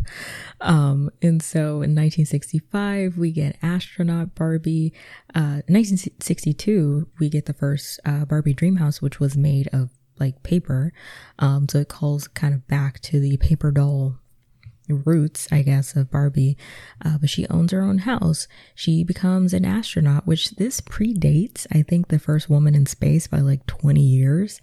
Um, 0.60 1.10
and 1.20 1.42
so 1.42 1.82
in 1.82 1.94
1965, 1.94 3.16
we 3.18 3.32
get 3.32 3.56
astronaut 3.62 4.34
Barbie. 4.34 4.92
Uh, 5.34 5.62
1962, 5.68 7.08
we 7.18 7.28
get 7.28 7.46
the 7.46 7.52
first 7.52 8.00
uh, 8.04 8.24
Barbie 8.24 8.54
Dreamhouse, 8.54 9.00
which 9.00 9.20
was 9.20 9.36
made 9.36 9.68
of 9.72 9.90
like 10.18 10.42
paper. 10.42 10.92
Um, 11.38 11.68
so 11.68 11.78
it 11.78 11.88
calls 11.88 12.28
kind 12.28 12.54
of 12.54 12.66
back 12.68 13.00
to 13.00 13.18
the 13.18 13.36
paper 13.38 13.70
doll 13.70 14.16
roots, 14.88 15.48
I 15.50 15.62
guess, 15.62 15.96
of 15.96 16.10
Barbie. 16.10 16.56
Uh, 17.04 17.18
but 17.18 17.30
she 17.30 17.46
owns 17.48 17.72
her 17.72 17.82
own 17.82 17.98
house. 17.98 18.48
She 18.74 19.04
becomes 19.04 19.52
an 19.52 19.64
astronaut, 19.64 20.26
which 20.26 20.50
this 20.52 20.80
predates, 20.80 21.66
I 21.72 21.82
think, 21.82 22.08
the 22.08 22.18
first 22.18 22.48
woman 22.48 22.74
in 22.74 22.86
space 22.86 23.26
by 23.26 23.38
like 23.38 23.66
20 23.66 24.00
years. 24.00 24.60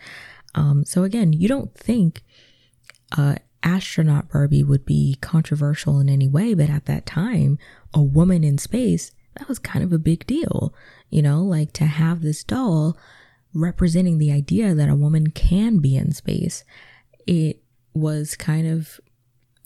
Um, 0.56 0.86
so 0.86 1.04
again, 1.04 1.34
you 1.34 1.48
don't 1.48 1.74
think 1.76 2.24
uh, 3.18 3.36
astronaut 3.64 4.30
Barbie 4.30 4.64
would 4.64 4.86
be 4.86 5.18
controversial 5.22 6.00
in 6.00 6.10
any 6.10 6.28
way, 6.28 6.54
but 6.54 6.70
at 6.70 6.86
that 6.86 7.06
time, 7.06 7.58
a 7.94 8.02
woman 8.02 8.44
in 8.44 8.58
space, 8.58 9.12
that 9.38 9.48
was 9.48 9.60
kind 9.60 9.84
of 9.84 9.94
a 9.94 10.00
big 10.00 10.26
deal. 10.28 10.74
You 11.10 11.22
know, 11.22 11.42
like 11.42 11.74
to 11.74 11.86
have 11.86 12.22
this 12.22 12.44
doll 12.44 12.98
representing 13.54 14.18
the 14.18 14.32
idea 14.32 14.76
that 14.76 14.90
a 14.90 14.96
woman 14.96 15.32
can 15.32 15.80
be 15.80 15.96
in 15.96 16.12
space, 16.12 16.64
it 17.26 17.62
was 17.94 18.36
kind 18.36 18.68
of 18.68 19.00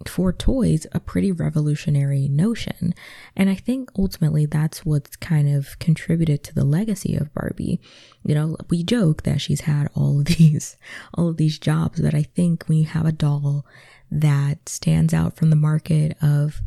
for 0.10 0.34
toys 0.34 0.86
a 0.92 1.00
pretty 1.00 1.32
revolutionary 1.32 2.28
notion. 2.28 2.94
And 3.36 3.50
I 3.50 3.56
think 3.56 3.90
ultimately 3.98 4.46
that's 4.46 4.86
what's 4.86 5.16
kind 5.16 5.54
of 5.54 5.78
contributed 5.80 6.44
to 6.44 6.56
the 6.56 6.64
legacy 6.64 7.16
of 7.16 7.34
Barbie. 7.34 7.82
You 8.24 8.36
know, 8.36 8.58
we 8.70 8.84
joke 8.84 9.24
that 9.24 9.42
she's 9.42 9.62
had 9.62 9.90
all 9.96 10.20
of 10.20 10.26
these 10.38 10.78
all 11.14 11.30
of 11.30 11.38
these 11.38 11.60
jobs, 11.60 12.00
but 12.02 12.14
I 12.14 12.24
think 12.24 12.66
when 12.66 12.78
you 12.78 12.86
have 12.86 13.06
a 13.06 13.12
doll 13.12 13.66
that 14.12 14.70
stands 14.70 15.14
out 15.14 15.36
from 15.36 15.50
the 15.50 15.56
market 15.56 16.16
of, 16.22 16.62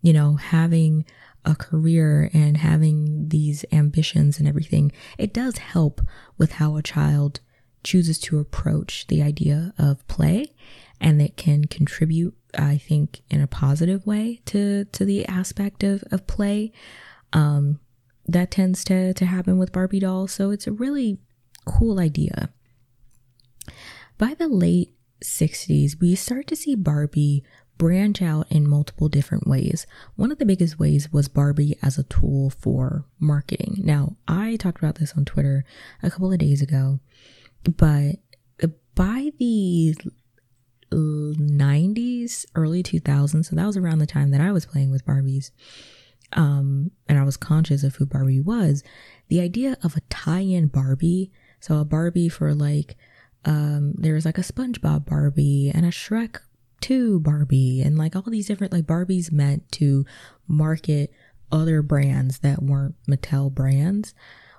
you 0.00 0.12
know, 0.12 0.36
having 0.36 1.04
a 1.44 1.54
career 1.54 2.30
and 2.32 2.56
having 2.56 3.28
these 3.28 3.64
ambitions 3.72 4.38
and 4.38 4.48
everything, 4.48 4.92
it 5.18 5.32
does 5.32 5.58
help 5.58 6.00
with 6.36 6.52
how 6.52 6.76
a 6.76 6.82
child 6.82 7.40
chooses 7.84 8.18
to 8.18 8.38
approach 8.38 9.06
the 9.06 9.22
idea 9.22 9.72
of 9.78 10.06
play 10.08 10.52
and 11.00 11.22
it 11.22 11.36
can 11.36 11.64
contribute 11.64 12.34
I 12.56 12.78
think 12.78 13.22
in 13.28 13.40
a 13.40 13.46
positive 13.46 14.06
way 14.06 14.40
to 14.46 14.84
to 14.84 15.04
the 15.04 15.26
aspect 15.26 15.82
of 15.82 16.04
of 16.10 16.26
play. 16.26 16.72
Um, 17.32 17.80
that 18.26 18.50
tends 18.50 18.84
to 18.84 19.14
to 19.14 19.26
happen 19.26 19.58
with 19.58 19.72
Barbie 19.72 20.00
dolls, 20.00 20.32
so 20.32 20.50
it's 20.50 20.66
a 20.66 20.72
really 20.72 21.18
cool 21.64 21.98
idea. 21.98 22.50
By 24.18 24.34
the 24.34 24.48
late 24.48 24.94
60s, 25.22 26.00
we 26.00 26.14
start 26.14 26.46
to 26.48 26.56
see 26.56 26.74
Barbie 26.74 27.44
branch 27.78 28.20
out 28.20 28.50
in 28.50 28.68
multiple 28.68 29.08
different 29.08 29.46
ways. 29.46 29.86
One 30.16 30.32
of 30.32 30.38
the 30.38 30.46
biggest 30.46 30.78
ways 30.78 31.12
was 31.12 31.28
Barbie 31.28 31.78
as 31.82 31.96
a 31.96 32.02
tool 32.02 32.50
for 32.50 33.04
marketing. 33.20 33.76
Now, 33.84 34.16
I 34.26 34.56
talked 34.56 34.78
about 34.78 34.96
this 34.96 35.14
on 35.16 35.24
Twitter 35.24 35.64
a 36.02 36.10
couple 36.10 36.32
of 36.32 36.38
days 36.38 36.60
ago, 36.60 36.98
but 37.64 38.16
by 38.94 39.30
the 39.38 39.94
90s, 40.96 42.46
early 42.54 42.82
2000s. 42.82 43.46
So 43.46 43.56
that 43.56 43.66
was 43.66 43.76
around 43.76 43.98
the 43.98 44.06
time 44.06 44.30
that 44.30 44.40
I 44.40 44.52
was 44.52 44.66
playing 44.66 44.90
with 44.90 45.06
Barbies. 45.06 45.50
Um, 46.32 46.90
and 47.08 47.18
I 47.18 47.24
was 47.24 47.36
conscious 47.36 47.82
of 47.82 47.96
who 47.96 48.06
Barbie 48.06 48.40
was. 48.40 48.82
The 49.28 49.40
idea 49.40 49.76
of 49.82 49.96
a 49.96 50.00
tie 50.10 50.40
in 50.40 50.66
Barbie, 50.66 51.30
so 51.60 51.78
a 51.78 51.84
Barbie 51.84 52.28
for 52.28 52.54
like, 52.54 52.96
um, 53.44 53.94
there's 53.96 54.24
like 54.24 54.38
a 54.38 54.42
SpongeBob 54.42 55.06
Barbie 55.06 55.70
and 55.74 55.86
a 55.86 55.90
Shrek 55.90 56.38
2 56.80 57.20
Barbie 57.20 57.80
and 57.82 57.98
like 57.98 58.14
all 58.14 58.22
these 58.22 58.46
different 58.46 58.72
like 58.72 58.86
Barbies 58.86 59.32
meant 59.32 59.70
to 59.72 60.04
market 60.46 61.12
other 61.50 61.82
brands 61.82 62.40
that 62.40 62.62
weren't 62.62 62.94
Mattel 63.08 63.52
brands 63.52 64.14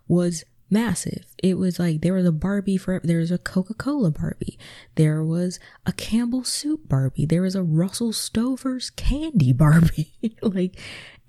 was 0.07 0.43
massive. 0.69 1.25
It 1.41 1.57
was 1.57 1.79
like 1.79 2.01
there 2.01 2.13
was 2.13 2.25
a 2.25 2.31
Barbie 2.31 2.77
for 2.77 3.01
there 3.03 3.19
was 3.19 3.31
a 3.31 3.37
Coca-Cola 3.37 4.11
Barbie. 4.11 4.57
There 4.95 5.23
was 5.23 5.59
a 5.85 5.93
Campbell 5.93 6.43
soup 6.43 6.87
Barbie. 6.87 7.25
There 7.25 7.41
was 7.41 7.55
a 7.55 7.63
Russell 7.63 8.13
Stover's 8.13 8.89
candy 8.91 9.53
Barbie. 9.53 10.13
like 10.41 10.79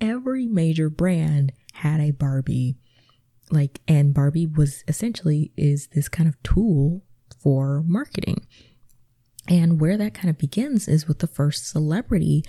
every 0.01 0.47
major 0.47 0.91
brand 0.91 1.53
had 1.75 2.01
a 2.01 2.11
Barbie. 2.11 2.77
Like 3.51 3.81
and 3.89 4.15
Barbie 4.15 4.47
was 4.47 4.85
essentially 4.87 5.53
is 5.57 5.89
this 5.89 6.09
kind 6.09 6.29
of 6.29 6.41
tool 6.43 7.03
for 7.43 7.83
marketing. 7.87 8.47
And 9.49 9.81
where 9.81 9.97
that 9.97 10.15
kind 10.15 10.31
of 10.31 10.39
begins 10.39 10.87
is 10.87 11.09
with 11.09 11.19
the 11.19 11.27
first 11.27 11.69
celebrity 11.69 12.45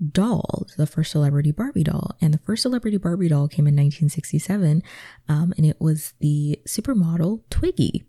doll, 0.00 0.66
the 0.76 0.86
first 0.86 1.12
celebrity 1.12 1.52
Barbie 1.52 1.84
doll. 1.84 2.16
And 2.20 2.32
the 2.32 2.38
first 2.38 2.62
celebrity 2.62 2.96
Barbie 2.96 3.28
doll 3.28 3.48
came 3.48 3.66
in 3.66 3.74
1967, 3.74 4.82
um, 5.28 5.52
and 5.56 5.66
it 5.66 5.80
was 5.80 6.14
the 6.20 6.60
supermodel 6.66 7.42
Twiggy. 7.50 8.04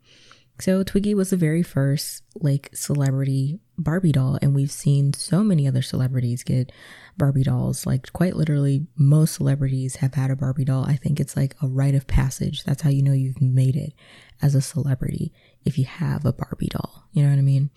So 0.59 0.83
Twiggy 0.83 1.15
was 1.15 1.31
the 1.31 1.37
very 1.37 1.63
first 1.63 2.23
like 2.35 2.69
celebrity 2.73 3.59
Barbie 3.79 4.11
doll, 4.11 4.37
and 4.43 4.53
we've 4.53 4.71
seen 4.71 5.11
so 5.13 5.43
many 5.43 5.67
other 5.67 5.81
celebrities 5.81 6.43
get 6.43 6.71
Barbie 7.17 7.43
dolls. 7.43 7.87
Like 7.87 8.13
quite 8.13 8.35
literally, 8.35 8.85
most 8.95 9.35
celebrities 9.35 9.97
have 9.97 10.13
had 10.13 10.29
a 10.29 10.35
Barbie 10.35 10.65
doll. 10.65 10.85
I 10.85 10.97
think 10.97 11.19
it's 11.19 11.35
like 11.35 11.55
a 11.63 11.67
rite 11.67 11.95
of 11.95 12.05
passage. 12.05 12.63
That's 12.63 12.83
how 12.83 12.91
you 12.91 13.01
know 13.01 13.13
you've 13.13 13.41
made 13.41 13.75
it 13.75 13.93
as 14.41 14.53
a 14.53 14.61
celebrity 14.61 15.33
if 15.65 15.79
you 15.79 15.85
have 15.85 16.25
a 16.25 16.33
Barbie 16.33 16.67
doll. 16.67 17.05
You 17.11 17.23
know 17.23 17.29
what 17.29 17.39
I 17.39 17.43
mean? 17.43 17.71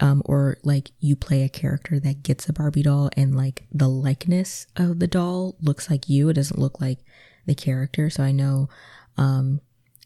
Um, 0.00 0.22
or 0.24 0.58
like 0.62 0.90
you 1.00 1.16
play 1.16 1.42
a 1.42 1.48
character 1.48 2.00
that 2.00 2.22
gets 2.22 2.48
a 2.48 2.52
Barbie 2.52 2.82
doll 2.82 3.10
and 3.16 3.36
like 3.36 3.64
the 3.72 3.88
likeness 3.88 4.66
of 4.76 4.98
the 4.98 5.06
doll 5.06 5.56
looks 5.60 5.90
like 5.90 6.08
you. 6.08 6.28
It 6.28 6.34
doesn't 6.34 6.58
look 6.58 6.80
like 6.80 6.98
the 7.46 7.54
character. 7.54 8.10
So 8.10 8.22
I 8.22 8.32
know, 8.32 8.68
um, 9.16 9.60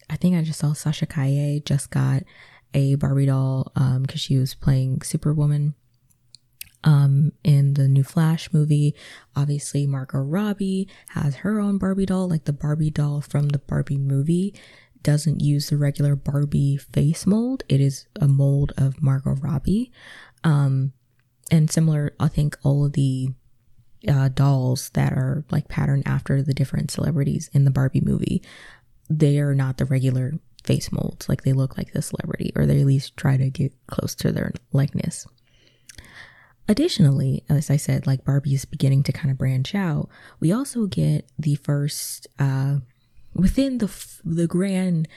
I 0.09 0.15
think 0.15 0.35
I 0.35 0.41
just 0.41 0.59
saw 0.59 0.73
Sasha 0.73 1.05
Calle 1.05 1.61
just 1.65 1.89
got 1.89 2.23
a 2.73 2.95
Barbie 2.95 3.25
doll 3.25 3.71
um, 3.75 4.03
because 4.03 4.21
she 4.21 4.37
was 4.37 4.53
playing 4.53 5.01
Superwoman 5.01 5.75
um 6.85 7.33
in 7.43 7.73
the 7.73 7.87
new 7.87 8.03
Flash 8.03 8.53
movie. 8.53 8.95
Obviously, 9.35 9.85
Margot 9.85 10.19
Robbie 10.19 10.87
has 11.09 11.37
her 11.37 11.59
own 11.59 11.77
Barbie 11.77 12.05
doll, 12.05 12.29
like 12.29 12.45
the 12.45 12.53
Barbie 12.53 12.89
doll 12.89 13.21
from 13.21 13.49
the 13.49 13.59
Barbie 13.59 13.97
movie 13.97 14.53
doesn't 15.03 15.41
use 15.41 15.69
the 15.69 15.77
regular 15.77 16.15
Barbie 16.15 16.77
face 16.77 17.25
mold. 17.25 17.63
It 17.69 17.81
is 17.81 18.07
a 18.19 18.27
mold 18.27 18.73
of 18.77 19.01
Margot 19.01 19.35
Robbie. 19.35 19.91
Um, 20.43 20.93
and 21.51 21.69
similar, 21.71 22.13
I 22.19 22.27
think 22.27 22.57
all 22.63 22.85
of 22.85 22.93
the 22.93 23.29
uh, 24.07 24.29
dolls 24.29 24.89
that 24.91 25.13
are 25.13 25.43
like 25.51 25.67
patterned 25.67 26.03
after 26.05 26.41
the 26.41 26.53
different 26.53 26.91
celebrities 26.91 27.49
in 27.53 27.65
the 27.65 27.71
Barbie 27.71 28.01
movie, 28.01 28.41
they 29.09 29.39
are 29.39 29.55
not 29.55 29.77
the 29.77 29.85
regular 29.85 30.33
face 30.63 30.91
molds. 30.91 31.27
Like 31.27 31.43
they 31.43 31.53
look 31.53 31.77
like 31.77 31.93
the 31.93 32.01
celebrity, 32.01 32.51
or 32.55 32.65
they 32.65 32.79
at 32.79 32.85
least 32.85 33.17
try 33.17 33.37
to 33.37 33.49
get 33.49 33.73
close 33.87 34.15
to 34.15 34.31
their 34.31 34.53
likeness. 34.71 35.27
Additionally, 36.67 37.43
as 37.49 37.71
I 37.71 37.77
said, 37.77 38.05
like 38.05 38.23
Barbie 38.23 38.53
is 38.53 38.65
beginning 38.65 39.01
to 39.03 39.11
kind 39.11 39.31
of 39.31 39.39
branch 39.39 39.73
out, 39.73 40.07
we 40.39 40.51
also 40.51 40.85
get 40.85 41.27
the 41.39 41.55
first 41.55 42.27
uh, 42.37 42.77
within 43.39 43.77
the 43.77 43.89
the 44.23 44.47
grand 44.47 45.07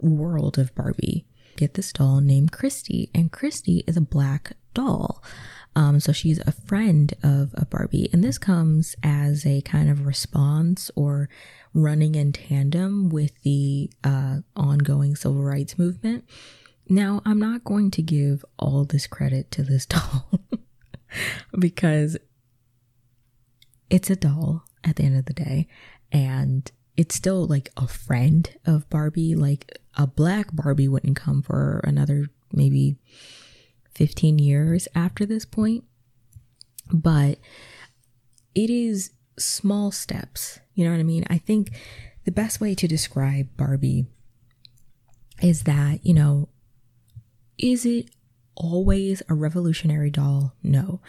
world 0.00 0.58
of 0.58 0.74
Barbie, 0.74 1.26
get 1.56 1.74
this 1.74 1.92
doll 1.92 2.20
named 2.20 2.52
Christie, 2.52 3.10
and 3.14 3.32
Christie 3.32 3.84
is 3.86 3.96
a 3.96 4.02
black 4.02 4.52
doll. 4.74 5.22
Um, 5.74 6.00
so 6.00 6.10
she's 6.12 6.38
a 6.40 6.52
friend 6.52 7.12
of 7.22 7.50
a 7.54 7.66
Barbie, 7.66 8.08
and 8.12 8.24
this 8.24 8.38
comes 8.38 8.96
as 9.02 9.44
a 9.44 9.60
kind 9.62 9.90
of 9.90 10.06
response 10.06 10.90
or 10.96 11.28
running 11.74 12.14
in 12.14 12.32
tandem 12.32 13.10
with 13.10 13.42
the 13.42 13.90
uh, 14.02 14.38
ongoing 14.56 15.14
civil 15.16 15.42
rights 15.42 15.78
movement. 15.78 16.24
Now, 16.88 17.20
I'm 17.26 17.38
not 17.38 17.64
going 17.64 17.90
to 17.92 18.02
give 18.02 18.44
all 18.58 18.84
this 18.84 19.06
credit 19.06 19.50
to 19.52 19.62
this 19.62 19.84
doll 19.86 20.30
because 21.58 22.16
it's 23.90 24.08
a 24.08 24.16
doll 24.16 24.64
at 24.82 24.96
the 24.96 25.04
end 25.04 25.18
of 25.18 25.26
the 25.26 25.34
day, 25.34 25.68
and 26.10 26.70
it's 26.96 27.14
still 27.14 27.46
like 27.46 27.70
a 27.76 27.86
friend 27.86 28.48
of 28.64 28.88
Barbie. 28.88 29.34
Like 29.34 29.78
a 29.96 30.06
black 30.06 30.48
Barbie 30.52 30.88
wouldn't 30.88 31.16
come 31.16 31.42
for 31.42 31.80
another 31.84 32.26
maybe 32.52 32.96
15 33.94 34.38
years 34.38 34.88
after 34.94 35.26
this 35.26 35.44
point. 35.44 35.84
But 36.92 37.38
it 38.54 38.70
is 38.70 39.10
small 39.38 39.90
steps. 39.90 40.60
You 40.74 40.84
know 40.84 40.92
what 40.92 41.00
I 41.00 41.04
mean? 41.04 41.24
I 41.28 41.38
think 41.38 41.70
the 42.24 42.32
best 42.32 42.60
way 42.60 42.74
to 42.74 42.88
describe 42.88 43.48
Barbie 43.56 44.06
is 45.42 45.64
that, 45.64 46.04
you 46.04 46.14
know, 46.14 46.48
is 47.58 47.84
it 47.84 48.10
always 48.54 49.22
a 49.28 49.34
revolutionary 49.34 50.10
doll? 50.10 50.54
No. 50.62 51.00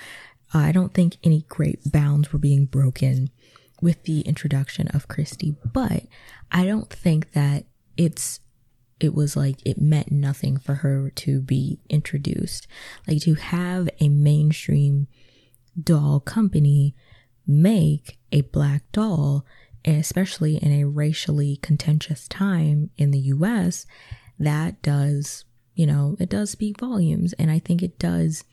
I 0.54 0.71
don't 0.71 0.93
think 0.93 1.17
any 1.23 1.45
great 1.50 1.91
bounds 1.91 2.32
were 2.32 2.39
being 2.39 2.65
broken 2.65 3.30
with 3.82 4.04
the 4.04 4.22
introduction 4.22 4.88
of 4.90 5.08
Christie, 5.08 5.56
but 5.74 6.04
I 6.52 6.66
don't 6.66 6.90
think 6.90 7.34
that 7.34 7.66
it's 7.96 8.40
it 9.00 9.13
was 9.13 9.36
like 9.36 9.58
it 9.66 9.80
meant 9.80 10.12
nothing 10.12 10.58
for 10.58 10.76
her 10.76 11.12
to 11.12 11.42
be 11.42 11.80
introduced. 11.90 12.68
Like 13.08 13.22
to 13.22 13.36
have 13.36 13.90
a 14.00 14.10
mainstream 14.10 15.08
doll 15.82 16.20
company 16.20 16.96
make 17.46 18.18
a 18.32 18.42
black 18.42 18.84
doll, 18.92 19.46
especially 19.86 20.58
in 20.58 20.72
a 20.72 20.86
racially 20.86 21.58
contentious 21.58 22.28
time 22.28 22.90
in 22.98 23.12
the 23.12 23.20
US, 23.20 23.86
that 24.40 24.82
does, 24.82 25.46
you 25.76 25.86
know, 25.86 26.18
it 26.20 26.30
does 26.30 26.50
speak 26.50 26.80
volumes. 26.80 27.34
And 27.34 27.52
I 27.52 27.60
think 27.60 27.84
it 27.84 28.00
does 28.00 28.44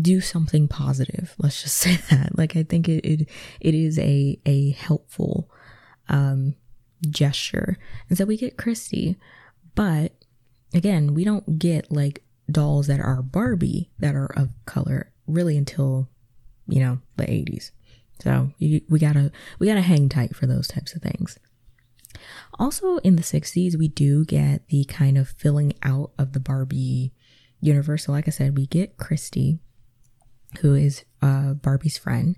do 0.00 0.20
something 0.20 0.68
positive. 0.68 1.34
Let's 1.38 1.62
just 1.62 1.76
say 1.84 1.96
that. 2.10 2.36
Like 2.36 2.56
I 2.56 2.62
think 2.62 2.88
it 2.88 3.04
it, 3.04 3.28
it 3.60 3.74
is 3.74 3.98
a 3.98 4.38
a 4.46 4.70
helpful 4.72 5.50
um 6.08 6.54
gesture. 7.08 7.78
And 8.08 8.18
so 8.18 8.24
we 8.24 8.36
get 8.36 8.56
Christie, 8.56 9.16
but 9.74 10.12
again, 10.74 11.14
we 11.14 11.24
don't 11.24 11.58
get 11.58 11.92
like 11.92 12.22
dolls 12.50 12.86
that 12.86 13.00
are 13.00 13.22
Barbie 13.22 13.90
that 13.98 14.14
are 14.14 14.32
of 14.36 14.50
color 14.66 15.12
really 15.26 15.56
until 15.56 16.08
you 16.66 16.80
know 16.80 16.98
the 17.16 17.24
80s. 17.24 17.70
So 18.20 18.50
you, 18.58 18.80
we 18.88 18.98
gotta 18.98 19.30
we 19.58 19.66
gotta 19.66 19.80
hang 19.80 20.08
tight 20.08 20.34
for 20.34 20.46
those 20.46 20.66
types 20.66 20.94
of 20.94 21.02
things. 21.02 21.38
Also 22.58 22.96
in 22.98 23.16
the 23.16 23.22
60s, 23.22 23.78
we 23.78 23.88
do 23.88 24.24
get 24.24 24.66
the 24.68 24.84
kind 24.84 25.16
of 25.16 25.28
filling 25.28 25.72
out 25.82 26.10
of 26.18 26.32
the 26.32 26.40
Barbie 26.40 27.12
universe. 27.60 28.04
So 28.04 28.12
like 28.12 28.26
I 28.26 28.32
said, 28.32 28.56
we 28.56 28.66
get 28.66 28.96
Christie, 28.96 29.60
who 30.60 30.74
is 30.74 31.04
uh, 31.22 31.54
Barbie's 31.54 31.98
friend. 31.98 32.36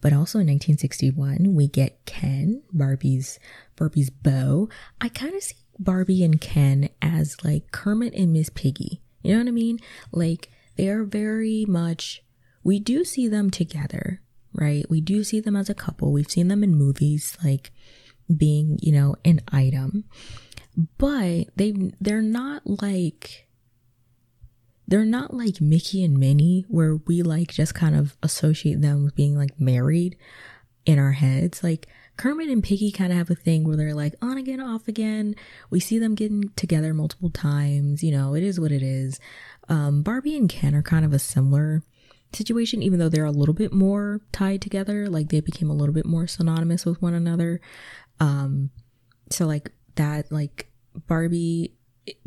But 0.00 0.12
also 0.12 0.38
in 0.38 0.46
1961, 0.46 1.54
we 1.54 1.68
get 1.68 2.04
Ken, 2.06 2.62
Barbie's 2.72 3.38
Barbie's 3.76 4.10
beau. 4.10 4.68
I 5.00 5.08
kind 5.08 5.34
of 5.34 5.42
see 5.42 5.56
Barbie 5.78 6.24
and 6.24 6.40
Ken 6.40 6.88
as 7.00 7.36
like 7.44 7.70
Kermit 7.72 8.14
and 8.14 8.32
Miss 8.32 8.50
Piggy. 8.50 9.00
You 9.22 9.32
know 9.32 9.38
what 9.40 9.48
I 9.48 9.52
mean? 9.52 9.78
Like 10.12 10.50
they 10.76 10.88
are 10.88 11.04
very 11.04 11.64
much. 11.66 12.22
We 12.62 12.78
do 12.78 13.04
see 13.04 13.28
them 13.28 13.50
together, 13.50 14.20
right? 14.52 14.88
We 14.90 15.00
do 15.00 15.24
see 15.24 15.40
them 15.40 15.56
as 15.56 15.70
a 15.70 15.74
couple. 15.74 16.12
We've 16.12 16.30
seen 16.30 16.48
them 16.48 16.62
in 16.62 16.74
movies, 16.74 17.36
like 17.42 17.72
being, 18.34 18.78
you 18.82 18.92
know, 18.92 19.16
an 19.24 19.40
item. 19.50 20.04
But 20.98 21.48
they 21.56 21.92
they're 22.00 22.22
not 22.22 22.62
like 22.66 23.48
they're 24.90 25.04
not 25.04 25.32
like 25.32 25.60
Mickey 25.60 26.02
and 26.04 26.18
Minnie 26.18 26.66
where 26.68 26.96
we 26.96 27.22
like 27.22 27.52
just 27.52 27.74
kind 27.74 27.94
of 27.94 28.16
associate 28.22 28.82
them 28.82 29.04
with 29.04 29.14
being 29.14 29.36
like 29.36 29.58
married 29.58 30.16
in 30.84 30.98
our 30.98 31.12
heads. 31.12 31.62
Like 31.62 31.86
Kermit 32.16 32.48
and 32.48 32.62
Piggy 32.62 32.90
kind 32.90 33.12
of 33.12 33.18
have 33.18 33.30
a 33.30 33.36
thing 33.36 33.62
where 33.62 33.76
they're 33.76 33.94
like 33.94 34.14
on 34.20 34.36
again, 34.36 34.60
off 34.60 34.88
again. 34.88 35.36
We 35.70 35.78
see 35.78 36.00
them 36.00 36.16
getting 36.16 36.50
together 36.56 36.92
multiple 36.92 37.30
times. 37.30 38.02
You 38.02 38.10
know, 38.10 38.34
it 38.34 38.42
is 38.42 38.58
what 38.58 38.72
it 38.72 38.82
is. 38.82 39.20
Um, 39.68 40.02
Barbie 40.02 40.36
and 40.36 40.48
Ken 40.48 40.74
are 40.74 40.82
kind 40.82 41.04
of 41.04 41.12
a 41.12 41.20
similar 41.20 41.84
situation, 42.32 42.82
even 42.82 42.98
though 42.98 43.08
they're 43.08 43.24
a 43.24 43.30
little 43.30 43.54
bit 43.54 43.72
more 43.72 44.20
tied 44.32 44.60
together. 44.60 45.08
Like 45.08 45.28
they 45.28 45.40
became 45.40 45.70
a 45.70 45.74
little 45.74 45.94
bit 45.94 46.04
more 46.04 46.26
synonymous 46.26 46.84
with 46.84 47.00
one 47.00 47.14
another. 47.14 47.60
Um, 48.18 48.70
so 49.30 49.46
like 49.46 49.70
that, 49.94 50.32
like 50.32 50.68
Barbie 51.06 51.76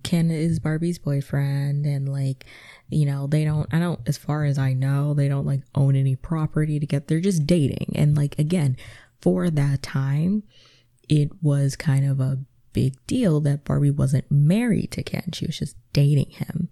Ken 0.03 0.31
is 0.31 0.59
Barbie's 0.59 0.99
boyfriend 0.99 1.85
and 1.85 2.07
like 2.07 2.45
you 2.89 3.05
know 3.05 3.27
they 3.27 3.43
don't 3.43 3.73
I 3.73 3.79
don't 3.79 3.99
as 4.05 4.17
far 4.17 4.45
as 4.45 4.57
I 4.57 4.73
know 4.73 5.13
they 5.13 5.27
don't 5.27 5.45
like 5.45 5.61
own 5.75 5.95
any 5.95 6.15
property 6.15 6.79
together 6.79 7.05
they're 7.07 7.19
just 7.19 7.47
dating 7.47 7.93
and 7.95 8.15
like 8.15 8.37
again 8.37 8.77
for 9.21 9.49
that 9.49 9.81
time 9.81 10.43
it 11.09 11.31
was 11.41 11.75
kind 11.75 12.05
of 12.05 12.19
a 12.19 12.39
big 12.73 12.95
deal 13.07 13.39
that 13.41 13.63
Barbie 13.63 13.91
wasn't 13.91 14.29
married 14.29 14.91
to 14.91 15.03
Ken. 15.03 15.29
She 15.31 15.45
was 15.45 15.59
just 15.59 15.77
dating 15.93 16.31
him 16.31 16.69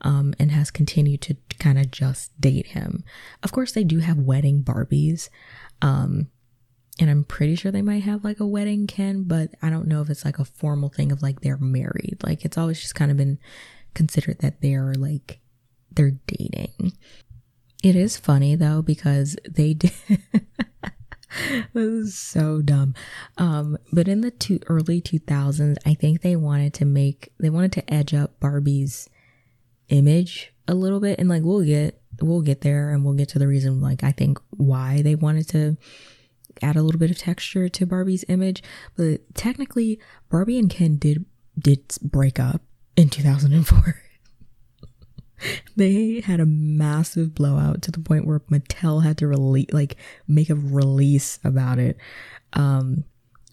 um, 0.00 0.34
and 0.38 0.50
has 0.50 0.70
continued 0.70 1.22
to 1.22 1.36
kind 1.58 1.78
of 1.78 1.90
just 1.90 2.38
date 2.40 2.68
him. 2.68 3.04
Of 3.42 3.52
course, 3.52 3.72
they 3.72 3.84
do 3.84 4.00
have 4.00 4.18
wedding 4.18 4.62
Barbies. 4.62 5.28
Um, 5.80 6.28
and 7.00 7.10
I'm 7.10 7.24
pretty 7.24 7.56
sure 7.56 7.72
they 7.72 7.82
might 7.82 8.04
have 8.04 8.24
like 8.24 8.40
a 8.40 8.46
wedding 8.46 8.86
Ken, 8.86 9.24
but 9.24 9.50
I 9.60 9.70
don't 9.70 9.88
know 9.88 10.00
if 10.00 10.10
it's 10.10 10.24
like 10.24 10.38
a 10.38 10.44
formal 10.44 10.88
thing 10.88 11.10
of 11.10 11.22
like 11.22 11.40
they're 11.40 11.58
married. 11.58 12.18
Like 12.22 12.44
it's 12.44 12.56
always 12.56 12.80
just 12.80 12.94
kind 12.94 13.10
of 13.10 13.16
been 13.16 13.38
considered 13.94 14.38
that 14.40 14.60
they're 14.60 14.94
like 14.94 15.40
they're 15.90 16.18
dating. 16.26 16.92
It 17.82 17.96
is 17.96 18.16
funny 18.16 18.54
though 18.54 18.80
because 18.80 19.36
they 19.48 19.74
did 19.74 19.92
this 21.72 21.84
is 21.84 22.18
so 22.18 22.62
dumb. 22.62 22.94
Um, 23.38 23.76
but 23.92 24.06
in 24.06 24.20
the 24.20 24.30
two 24.30 24.60
early 24.68 25.00
2000s, 25.02 25.76
I 25.84 25.94
think 25.94 26.22
they 26.22 26.36
wanted 26.36 26.74
to 26.74 26.84
make 26.84 27.32
they 27.40 27.50
wanted 27.50 27.72
to 27.72 27.92
edge 27.92 28.14
up 28.14 28.38
Barbie's 28.38 29.08
image 29.88 30.52
a 30.66 30.74
little 30.74 31.00
bit 31.00 31.18
and 31.18 31.28
like 31.28 31.42
we'll 31.42 31.62
get 31.62 32.00
we'll 32.22 32.40
get 32.40 32.62
there 32.62 32.90
and 32.90 33.04
we'll 33.04 33.14
get 33.14 33.28
to 33.30 33.38
the 33.38 33.46
reason 33.46 33.80
like 33.82 34.02
I 34.02 34.12
think 34.12 34.38
why 34.50 35.02
they 35.02 35.14
wanted 35.14 35.48
to 35.50 35.76
add 36.62 36.76
a 36.76 36.82
little 36.82 36.98
bit 36.98 37.10
of 37.10 37.18
texture 37.18 37.68
to 37.68 37.86
Barbie's 37.86 38.24
image, 38.28 38.62
but 38.96 39.20
technically 39.34 39.98
Barbie 40.30 40.58
and 40.58 40.70
Ken 40.70 40.96
did 40.96 41.24
did 41.58 41.96
break 42.02 42.40
up 42.40 42.62
in 42.96 43.08
2004. 43.08 44.00
they 45.76 46.20
had 46.20 46.40
a 46.40 46.46
massive 46.46 47.34
blowout 47.34 47.82
to 47.82 47.90
the 47.90 48.00
point 48.00 48.26
where 48.26 48.40
Mattel 48.40 49.02
had 49.02 49.18
to 49.18 49.26
release 49.26 49.72
like 49.72 49.96
make 50.26 50.50
a 50.50 50.54
release 50.54 51.38
about 51.44 51.78
it. 51.78 51.96
Um 52.52 53.04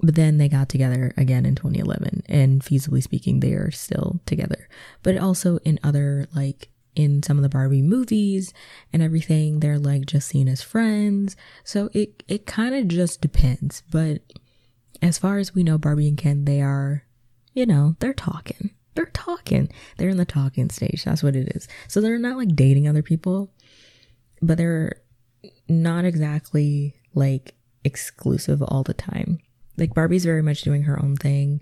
but 0.04 0.16
then 0.16 0.40
they 0.40 0.50
got 0.50 0.68
together 0.68 1.14
again 1.16 1.46
in 1.46 1.54
2011 1.54 2.24
and 2.28 2.62
feasibly 2.64 3.04
speaking 3.04 3.40
they 3.40 3.54
are 3.54 3.72
still 3.72 4.20
together. 4.26 4.68
But 5.04 5.18
also 5.18 5.58
in 5.58 5.80
other 5.84 6.28
like 6.34 6.70
in 6.96 7.24
some 7.24 7.38
of 7.38 7.44
the 7.44 7.50
Barbie 7.50 7.82
movies 7.82 8.54
and 8.92 9.02
everything, 9.02 9.60
they're 9.60 9.80
like 9.80 10.06
just 10.06 10.28
seen 10.28 10.48
as 10.48 10.62
friends. 10.62 11.36
So 11.64 11.90
it 11.94 12.24
it 12.28 12.46
kind 12.46 12.76
of 12.76 12.88
just 12.88 13.22
depends. 13.22 13.84
But 13.92 14.22
as 15.02 15.18
far 15.18 15.38
as 15.38 15.56
we 15.56 15.64
know, 15.64 15.78
Barbie 15.78 16.08
and 16.08 16.18
Ken, 16.18 16.46
they 16.46 16.62
are, 16.62 17.06
you 17.54 17.66
know, 17.66 17.96
they're 18.00 18.14
talking. 18.14 18.72
They're 18.96 19.06
talking. 19.06 19.72
They're 19.98 20.10
in 20.10 20.18
the 20.18 20.26
talking 20.26 20.70
stage. 20.70 21.04
That's 21.06 21.24
what 21.24 21.36
it 21.36 21.56
is. 21.56 21.68
So 21.88 22.02
they're 22.02 22.20
not 22.20 22.38
like 22.38 22.56
dating 22.56 22.88
other 22.88 23.02
people, 23.02 23.54
but 24.42 24.58
they're 24.58 24.98
not 25.70 26.06
exactly 26.06 26.96
like 27.14 27.56
exclusive 27.84 28.62
all 28.62 28.84
the 28.84 28.94
time. 28.94 29.40
Like 29.78 29.94
Barbie's 29.94 30.26
very 30.26 30.42
much 30.42 30.62
doing 30.62 30.84
her 30.84 31.02
own 31.02 31.16
thing 31.16 31.62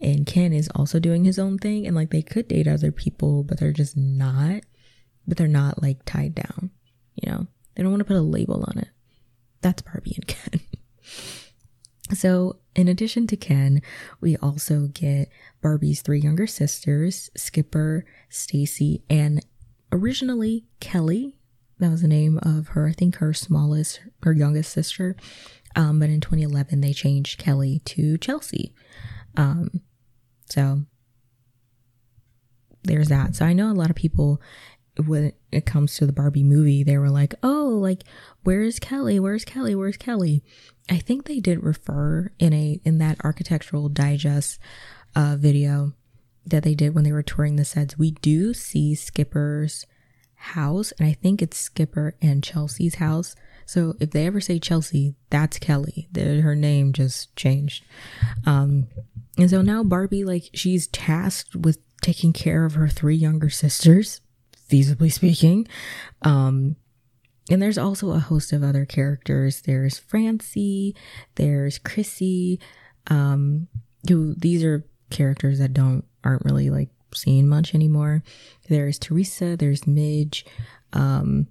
and 0.00 0.26
Ken 0.26 0.52
is 0.52 0.68
also 0.74 0.98
doing 0.98 1.24
his 1.24 1.38
own 1.38 1.58
thing 1.58 1.86
and 1.86 1.94
like 1.96 2.10
they 2.10 2.22
could 2.22 2.48
date 2.48 2.66
other 2.68 2.92
people 2.92 3.42
but 3.42 3.58
they're 3.58 3.72
just 3.72 3.96
not 3.96 4.62
but 5.26 5.36
they're 5.36 5.48
not 5.48 5.82
like 5.82 6.04
tied 6.04 6.34
down 6.34 6.70
you 7.14 7.30
know? 7.30 7.46
They 7.74 7.82
don't 7.82 7.92
want 7.92 8.00
to 8.00 8.04
put 8.04 8.16
a 8.16 8.20
label 8.22 8.64
on 8.68 8.78
it. 8.78 8.88
That's 9.60 9.82
Barbie 9.82 10.16
and 10.16 10.26
Ken. 10.26 10.60
So 12.12 12.58
in 12.76 12.86
addition 12.86 13.26
to 13.28 13.36
Ken 13.36 13.80
we 14.20 14.36
also 14.36 14.88
get 14.92 15.30
Barbie's 15.62 16.02
three 16.02 16.20
younger 16.20 16.46
sisters 16.46 17.30
Skipper 17.34 18.04
Stacie 18.30 19.00
and 19.08 19.44
originally 19.90 20.66
Kelly. 20.80 21.34
That 21.78 21.90
was 21.90 22.02
the 22.02 22.08
name 22.08 22.38
of 22.42 22.68
her 22.68 22.88
I 22.88 22.92
think 22.92 23.16
her 23.16 23.32
smallest 23.32 24.02
her 24.22 24.34
youngest 24.34 24.70
sister. 24.70 25.16
Um, 25.74 25.98
but 25.98 26.10
in 26.10 26.20
2011 26.20 26.82
they 26.82 26.92
changed 26.92 27.38
Kelly 27.38 27.80
to 27.86 28.18
Chelsea 28.18 28.74
um, 29.36 29.80
so 30.46 30.82
there's 32.82 33.08
that. 33.08 33.34
So 33.34 33.44
I 33.44 33.52
know 33.52 33.70
a 33.70 33.74
lot 33.74 33.90
of 33.90 33.96
people 33.96 34.40
when 35.06 35.32
it 35.50 35.66
comes 35.66 35.96
to 35.96 36.06
the 36.06 36.12
Barbie 36.12 36.44
movie, 36.44 36.82
they 36.82 36.98
were 36.98 37.10
like, 37.10 37.34
"Oh, 37.42 37.78
like 37.80 38.04
where's 38.42 38.78
Kelly? 38.78 39.18
Where's 39.18 39.44
Kelly? 39.44 39.74
Where's 39.74 39.96
Kelly?" 39.96 40.42
I 40.90 40.98
think 40.98 41.24
they 41.24 41.40
did 41.40 41.62
refer 41.62 42.30
in 42.38 42.52
a 42.52 42.80
in 42.84 42.98
that 42.98 43.24
architectural 43.24 43.88
digest 43.88 44.58
uh, 45.16 45.36
video 45.38 45.94
that 46.46 46.62
they 46.62 46.74
did 46.74 46.94
when 46.94 47.04
they 47.04 47.12
were 47.12 47.22
touring 47.22 47.56
the 47.56 47.64
sets. 47.64 47.98
We 47.98 48.12
do 48.12 48.52
see 48.54 48.94
Skipper's 48.94 49.86
house, 50.34 50.92
and 50.98 51.08
I 51.08 51.14
think 51.14 51.40
it's 51.40 51.56
Skipper 51.56 52.16
and 52.20 52.44
Chelsea's 52.44 52.96
house. 52.96 53.34
So 53.66 53.94
if 53.98 54.10
they 54.10 54.26
ever 54.26 54.40
say 54.40 54.58
Chelsea, 54.58 55.14
that's 55.30 55.58
Kelly. 55.58 56.08
Her 56.14 56.54
name 56.54 56.92
just 56.92 57.34
changed. 57.34 57.84
Um, 58.44 58.88
and 59.38 59.50
so 59.50 59.62
now 59.62 59.82
Barbie, 59.82 60.24
like, 60.24 60.50
she's 60.54 60.86
tasked 60.88 61.56
with 61.56 61.78
taking 62.02 62.32
care 62.32 62.64
of 62.64 62.74
her 62.74 62.88
three 62.88 63.16
younger 63.16 63.50
sisters, 63.50 64.20
feasibly 64.70 65.12
speaking. 65.12 65.66
Um, 66.22 66.76
and 67.50 67.60
there's 67.60 67.78
also 67.78 68.12
a 68.12 68.18
host 68.18 68.52
of 68.52 68.62
other 68.62 68.84
characters. 68.84 69.62
There's 69.62 69.98
Francie, 69.98 70.94
there's 71.34 71.78
Chrissy. 71.78 72.60
Um, 73.08 73.68
who 74.08 74.34
these 74.34 74.64
are 74.64 74.84
characters 75.10 75.58
that 75.58 75.72
don't 75.72 76.04
aren't 76.22 76.44
really 76.44 76.70
like 76.70 76.90
seen 77.14 77.48
much 77.48 77.74
anymore. 77.74 78.22
There's 78.68 78.98
Teresa, 78.98 79.56
there's 79.56 79.86
Midge, 79.86 80.44
um, 80.92 81.48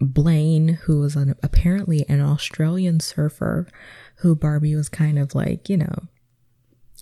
Blaine, 0.00 0.68
who 0.84 1.00
was 1.00 1.16
an, 1.16 1.34
apparently 1.42 2.04
an 2.08 2.20
Australian 2.20 3.00
surfer 3.00 3.66
who 4.16 4.36
Barbie 4.36 4.76
was 4.76 4.88
kind 4.88 5.18
of 5.18 5.34
like, 5.34 5.68
you 5.68 5.76
know, 5.76 6.08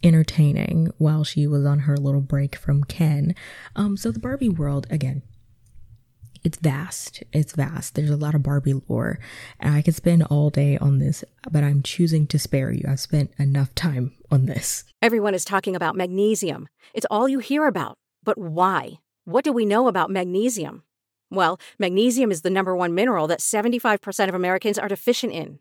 entertaining 0.05 0.90
while 0.99 1.25
she 1.25 1.47
was 1.47 1.64
on 1.64 1.81
her 1.81 1.97
little 1.97 2.21
break 2.21 2.57
from 2.57 2.85
Ken. 2.85 3.35
Um, 3.75 3.97
so 3.97 4.11
the 4.11 4.21
Barbie 4.21 4.49
world, 4.49 4.87
again, 4.90 5.23
it's 6.45 6.59
vast. 6.59 7.23
It's 7.33 7.55
vast. 7.55 7.95
There's 7.95 8.11
a 8.11 8.17
lot 8.17 8.35
of 8.35 8.43
Barbie 8.43 8.81
lore. 8.87 9.19
And 9.59 9.75
I 9.75 9.81
could 9.81 9.95
spend 9.95 10.25
all 10.25 10.51
day 10.51 10.77
on 10.77 10.99
this, 10.99 11.25
but 11.51 11.64
I'm 11.64 11.83
choosing 11.83 12.27
to 12.29 12.38
spare 12.38 12.71
you. 12.71 12.85
I've 12.87 13.01
spent 13.01 13.33
enough 13.38 13.75
time 13.75 14.12
on 14.31 14.45
this. 14.45 14.85
Everyone 15.01 15.35
is 15.35 15.45
talking 15.45 15.75
about 15.75 15.97
magnesium. 15.97 16.69
It's 16.93 17.07
all 17.11 17.29
you 17.29 17.38
hear 17.38 17.67
about. 17.67 17.97
But 18.23 18.37
why? 18.37 18.99
What 19.25 19.45
do 19.45 19.53
we 19.53 19.64
know 19.64 19.88
about 19.88 20.11
magnesium? 20.11 20.83
Well, 21.31 21.59
magnesium 21.79 22.31
is 22.31 22.43
the 22.43 22.51
number 22.51 22.77
one 22.77 22.95
mineral 22.95 23.27
that 23.29 23.40
75% 23.40 24.29
of 24.29 24.35
Americans 24.35 24.79
are 24.79 24.88
deficient 24.88 25.33
in. 25.33 25.61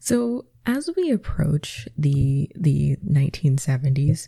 So 0.00 0.46
as 0.66 0.90
we 0.96 1.10
approach 1.10 1.86
the 1.96 2.50
the 2.56 2.96
1970s, 3.06 4.26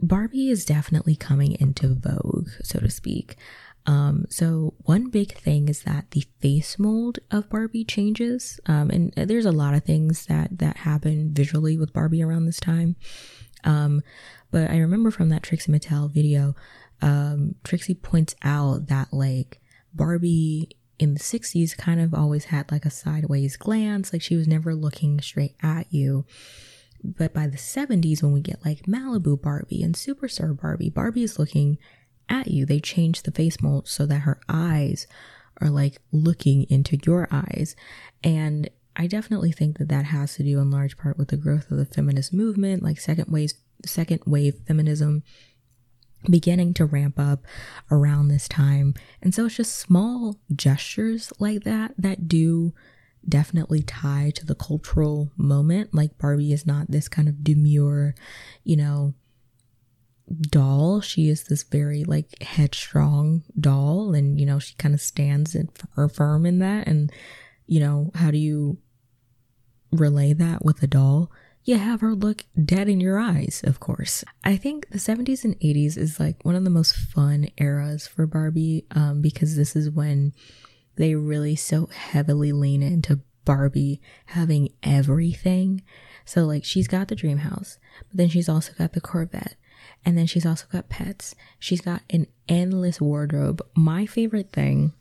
Barbie 0.00 0.50
is 0.50 0.64
definitely 0.64 1.14
coming 1.14 1.52
into 1.60 1.94
vogue, 1.94 2.48
so 2.62 2.80
to 2.80 2.90
speak. 2.90 3.36
Um, 3.86 4.24
so 4.30 4.74
one 4.78 5.10
big 5.10 5.34
thing 5.34 5.68
is 5.68 5.82
that 5.82 6.10
the 6.12 6.24
face 6.40 6.78
mold 6.78 7.18
of 7.30 7.50
Barbie 7.50 7.84
changes. 7.84 8.58
Um, 8.66 8.90
and 8.90 9.12
there's 9.14 9.44
a 9.44 9.52
lot 9.52 9.74
of 9.74 9.84
things 9.84 10.26
that 10.26 10.58
that 10.58 10.78
happen 10.78 11.34
visually 11.34 11.76
with 11.76 11.92
Barbie 11.92 12.22
around 12.22 12.46
this 12.46 12.60
time. 12.60 12.96
Um, 13.62 14.02
but 14.50 14.70
I 14.70 14.78
remember 14.78 15.10
from 15.10 15.28
that 15.28 15.42
Trixie 15.42 15.70
Mattel 15.70 16.10
video, 16.10 16.54
um, 17.02 17.56
Trixie 17.62 17.94
points 17.94 18.34
out 18.42 18.86
that 18.88 19.12
like 19.12 19.60
Barbie 19.92 20.70
in 20.98 21.14
the 21.14 21.20
60s 21.20 21.76
kind 21.76 22.00
of 22.00 22.14
always 22.14 22.46
had 22.46 22.70
like 22.70 22.84
a 22.84 22.90
sideways 22.90 23.56
glance, 23.56 24.12
like 24.12 24.22
she 24.22 24.36
was 24.36 24.46
never 24.46 24.74
looking 24.74 25.20
straight 25.20 25.56
at 25.62 25.92
you. 25.92 26.24
But 27.02 27.34
by 27.34 27.46
the 27.46 27.58
70s, 27.58 28.22
when 28.22 28.32
we 28.32 28.40
get 28.40 28.64
like 28.64 28.82
Malibu 28.86 29.40
Barbie 29.40 29.82
and 29.82 29.94
Superstar 29.94 30.58
Barbie, 30.58 30.90
Barbie 30.90 31.24
is 31.24 31.38
looking 31.38 31.78
at 32.28 32.48
you. 32.48 32.64
They 32.64 32.80
change 32.80 33.22
the 33.22 33.30
face 33.30 33.60
mold 33.60 33.88
so 33.88 34.06
that 34.06 34.20
her 34.20 34.40
eyes 34.48 35.06
are 35.60 35.70
like 35.70 35.98
looking 36.12 36.64
into 36.70 36.98
your 37.04 37.28
eyes. 37.30 37.76
And 38.22 38.70
I 38.96 39.06
definitely 39.06 39.52
think 39.52 39.78
that 39.78 39.88
that 39.88 40.06
has 40.06 40.36
to 40.36 40.42
do 40.42 40.60
in 40.60 40.70
large 40.70 40.96
part 40.96 41.18
with 41.18 41.28
the 41.28 41.36
growth 41.36 41.70
of 41.70 41.76
the 41.76 41.84
feminist 41.84 42.32
movement, 42.32 42.82
like 42.82 42.98
second 42.98 43.30
wave, 43.30 43.52
second 43.84 44.22
wave 44.26 44.54
feminism 44.66 45.22
beginning 46.30 46.74
to 46.74 46.84
ramp 46.84 47.18
up 47.18 47.44
around 47.90 48.28
this 48.28 48.48
time. 48.48 48.94
And 49.22 49.34
so 49.34 49.46
it's 49.46 49.56
just 49.56 49.78
small 49.78 50.40
gestures 50.54 51.32
like 51.38 51.64
that 51.64 51.94
that 51.98 52.28
do 52.28 52.74
definitely 53.28 53.82
tie 53.82 54.32
to 54.34 54.46
the 54.46 54.54
cultural 54.54 55.30
moment. 55.36 55.94
Like 55.94 56.18
Barbie 56.18 56.52
is 56.52 56.66
not 56.66 56.90
this 56.90 57.08
kind 57.08 57.28
of 57.28 57.44
demure, 57.44 58.14
you 58.64 58.76
know, 58.76 59.14
doll. 60.40 61.00
She 61.00 61.28
is 61.28 61.44
this 61.44 61.62
very 61.62 62.04
like 62.04 62.42
headstrong 62.42 63.44
doll 63.58 64.14
and 64.14 64.38
you 64.38 64.46
know, 64.46 64.58
she 64.58 64.74
kind 64.76 64.94
of 64.94 65.00
stands 65.00 65.54
in, 65.54 65.68
firm 66.12 66.46
in 66.46 66.58
that 66.60 66.86
and 66.86 67.12
you 67.66 67.80
know, 67.80 68.10
how 68.14 68.30
do 68.30 68.38
you 68.38 68.78
relay 69.92 70.32
that 70.32 70.64
with 70.64 70.82
a 70.82 70.86
doll? 70.86 71.30
You 71.66 71.78
have 71.78 72.02
her 72.02 72.14
look 72.14 72.44
dead 72.62 72.90
in 72.90 73.00
your 73.00 73.18
eyes, 73.18 73.62
of 73.64 73.80
course. 73.80 74.22
I 74.44 74.56
think 74.56 74.90
the 74.90 74.98
70s 74.98 75.44
and 75.44 75.58
80s 75.60 75.96
is 75.96 76.20
like 76.20 76.44
one 76.44 76.54
of 76.54 76.64
the 76.64 76.70
most 76.70 76.94
fun 76.94 77.48
eras 77.56 78.06
for 78.06 78.26
Barbie 78.26 78.84
um, 78.90 79.22
because 79.22 79.56
this 79.56 79.74
is 79.74 79.90
when 79.90 80.34
they 80.96 81.14
really 81.14 81.56
so 81.56 81.86
heavily 81.86 82.52
lean 82.52 82.82
into 82.82 83.20
Barbie 83.46 84.02
having 84.26 84.68
everything. 84.82 85.82
So, 86.26 86.44
like, 86.44 86.64
she's 86.64 86.88
got 86.88 87.08
the 87.08 87.14
dream 87.14 87.38
house, 87.38 87.78
but 88.08 88.18
then 88.18 88.28
she's 88.28 88.48
also 88.48 88.72
got 88.76 88.92
the 88.92 89.00
Corvette, 89.00 89.56
and 90.04 90.16
then 90.16 90.26
she's 90.26 90.46
also 90.46 90.66
got 90.70 90.88
pets. 90.88 91.34
She's 91.58 91.80
got 91.80 92.02
an 92.10 92.26
endless 92.48 93.00
wardrobe. 93.00 93.62
My 93.74 94.04
favorite 94.04 94.52
thing 94.52 94.92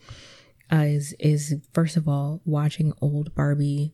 uh, 0.71 0.77
is 0.77 1.13
is 1.19 1.55
first 1.73 1.97
of 1.97 2.07
all 2.07 2.41
watching 2.45 2.93
old 3.01 3.35
Barbie 3.35 3.93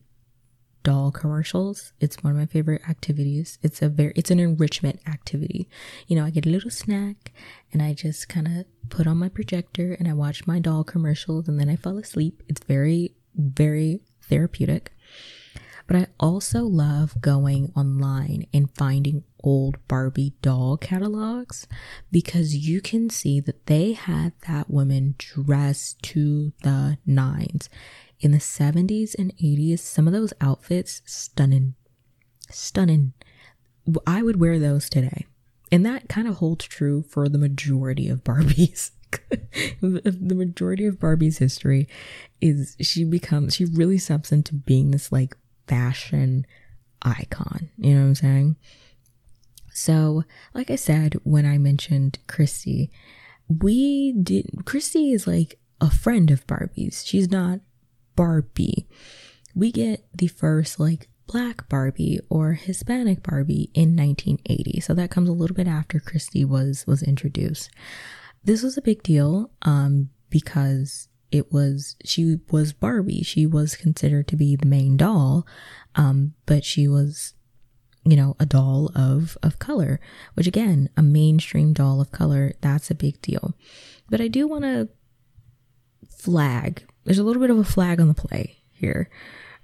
doll 0.82 1.10
commercials. 1.10 1.92
It's 2.00 2.22
one 2.22 2.32
of 2.32 2.38
my 2.38 2.46
favorite 2.46 2.82
activities. 2.88 3.58
It's 3.62 3.82
a 3.82 3.88
very 3.88 4.12
it's 4.16 4.30
an 4.30 4.40
enrichment 4.40 5.00
activity. 5.06 5.68
You 6.06 6.16
know, 6.16 6.24
I 6.24 6.30
get 6.30 6.46
a 6.46 6.50
little 6.50 6.70
snack 6.70 7.32
and 7.72 7.82
I 7.82 7.92
just 7.94 8.28
kind 8.28 8.46
of 8.46 8.64
put 8.88 9.06
on 9.06 9.18
my 9.18 9.28
projector 9.28 9.94
and 9.94 10.08
I 10.08 10.12
watch 10.12 10.46
my 10.46 10.58
doll 10.58 10.84
commercials 10.84 11.48
and 11.48 11.58
then 11.60 11.68
I 11.68 11.76
fall 11.76 11.98
asleep. 11.98 12.42
It's 12.48 12.64
very 12.64 13.14
very 13.36 14.00
therapeutic. 14.22 14.92
But 15.86 15.96
I 15.96 16.06
also 16.20 16.62
love 16.62 17.20
going 17.20 17.72
online 17.74 18.46
and 18.54 18.70
finding 18.76 19.24
old 19.42 19.76
Barbie 19.88 20.34
doll 20.40 20.76
catalogs 20.76 21.66
because 22.12 22.54
you 22.54 22.80
can 22.80 23.10
see 23.10 23.40
that 23.40 23.66
they 23.66 23.94
had 23.94 24.32
that 24.46 24.70
woman 24.70 25.16
dressed 25.18 26.00
to 26.04 26.52
the 26.62 26.98
nines 27.04 27.68
in 28.20 28.32
the 28.32 28.38
70s 28.38 29.14
and 29.18 29.36
80s, 29.38 29.80
some 29.80 30.06
of 30.06 30.12
those 30.12 30.32
outfits, 30.40 31.02
stunning. 31.06 31.74
Stunning. 32.50 33.14
I 34.06 34.22
would 34.22 34.38
wear 34.38 34.58
those 34.58 34.88
today. 34.90 35.26
And 35.72 35.86
that 35.86 36.08
kind 36.08 36.28
of 36.28 36.36
holds 36.36 36.66
true 36.66 37.02
for 37.02 37.28
the 37.28 37.38
majority 37.38 38.08
of 38.08 38.24
Barbies. 38.24 38.90
the 39.80 40.34
majority 40.34 40.86
of 40.86 41.00
Barbie's 41.00 41.38
history 41.38 41.88
is 42.40 42.76
she 42.80 43.04
becomes, 43.04 43.54
she 43.54 43.64
really 43.64 43.98
steps 43.98 44.32
into 44.32 44.54
being 44.54 44.90
this 44.90 45.10
like 45.10 45.36
fashion 45.66 46.46
icon. 47.02 47.70
You 47.78 47.94
know 47.94 48.00
what 48.02 48.06
I'm 48.08 48.14
saying? 48.16 48.56
So, 49.72 50.24
like 50.52 50.70
I 50.70 50.76
said, 50.76 51.14
when 51.22 51.46
I 51.46 51.56
mentioned 51.56 52.18
Christie, 52.26 52.90
we 53.48 54.12
did, 54.12 54.64
Christie 54.64 55.12
is 55.12 55.26
like 55.26 55.58
a 55.80 55.90
friend 55.90 56.30
of 56.30 56.46
Barbie's. 56.46 57.04
She's 57.06 57.30
not 57.30 57.60
Barbie. 58.20 58.86
We 59.54 59.72
get 59.72 60.04
the 60.14 60.26
first 60.26 60.78
like 60.78 61.08
black 61.26 61.66
Barbie 61.70 62.20
or 62.28 62.52
Hispanic 62.52 63.22
Barbie 63.22 63.70
in 63.72 63.96
1980. 63.96 64.80
So 64.80 64.92
that 64.92 65.10
comes 65.10 65.30
a 65.30 65.32
little 65.32 65.56
bit 65.56 65.66
after 65.66 65.98
Christie 65.98 66.44
was 66.44 66.86
was 66.86 67.02
introduced. 67.02 67.70
This 68.44 68.62
was 68.62 68.76
a 68.76 68.82
big 68.82 69.02
deal 69.02 69.50
um 69.62 70.10
because 70.28 71.08
it 71.32 71.50
was 71.50 71.96
she 72.04 72.36
was 72.50 72.74
Barbie. 72.74 73.22
She 73.22 73.46
was 73.46 73.74
considered 73.74 74.28
to 74.28 74.36
be 74.36 74.54
the 74.54 74.66
main 74.66 74.98
doll, 74.98 75.46
um, 75.94 76.34
but 76.44 76.62
she 76.62 76.86
was, 76.86 77.32
you 78.04 78.16
know, 78.16 78.36
a 78.38 78.44
doll 78.44 78.92
of 78.94 79.38
of 79.42 79.58
color, 79.58 79.98
which 80.34 80.46
again, 80.46 80.90
a 80.94 81.02
mainstream 81.02 81.72
doll 81.72 82.02
of 82.02 82.12
color, 82.12 82.52
that's 82.60 82.90
a 82.90 82.94
big 82.94 83.22
deal. 83.22 83.54
But 84.10 84.20
I 84.20 84.28
do 84.28 84.46
want 84.46 84.64
to 84.64 84.90
flag 86.06 86.84
there's 87.04 87.18
a 87.18 87.24
little 87.24 87.40
bit 87.40 87.50
of 87.50 87.58
a 87.58 87.64
flag 87.64 88.00
on 88.00 88.08
the 88.08 88.14
play 88.14 88.56
here. 88.72 89.08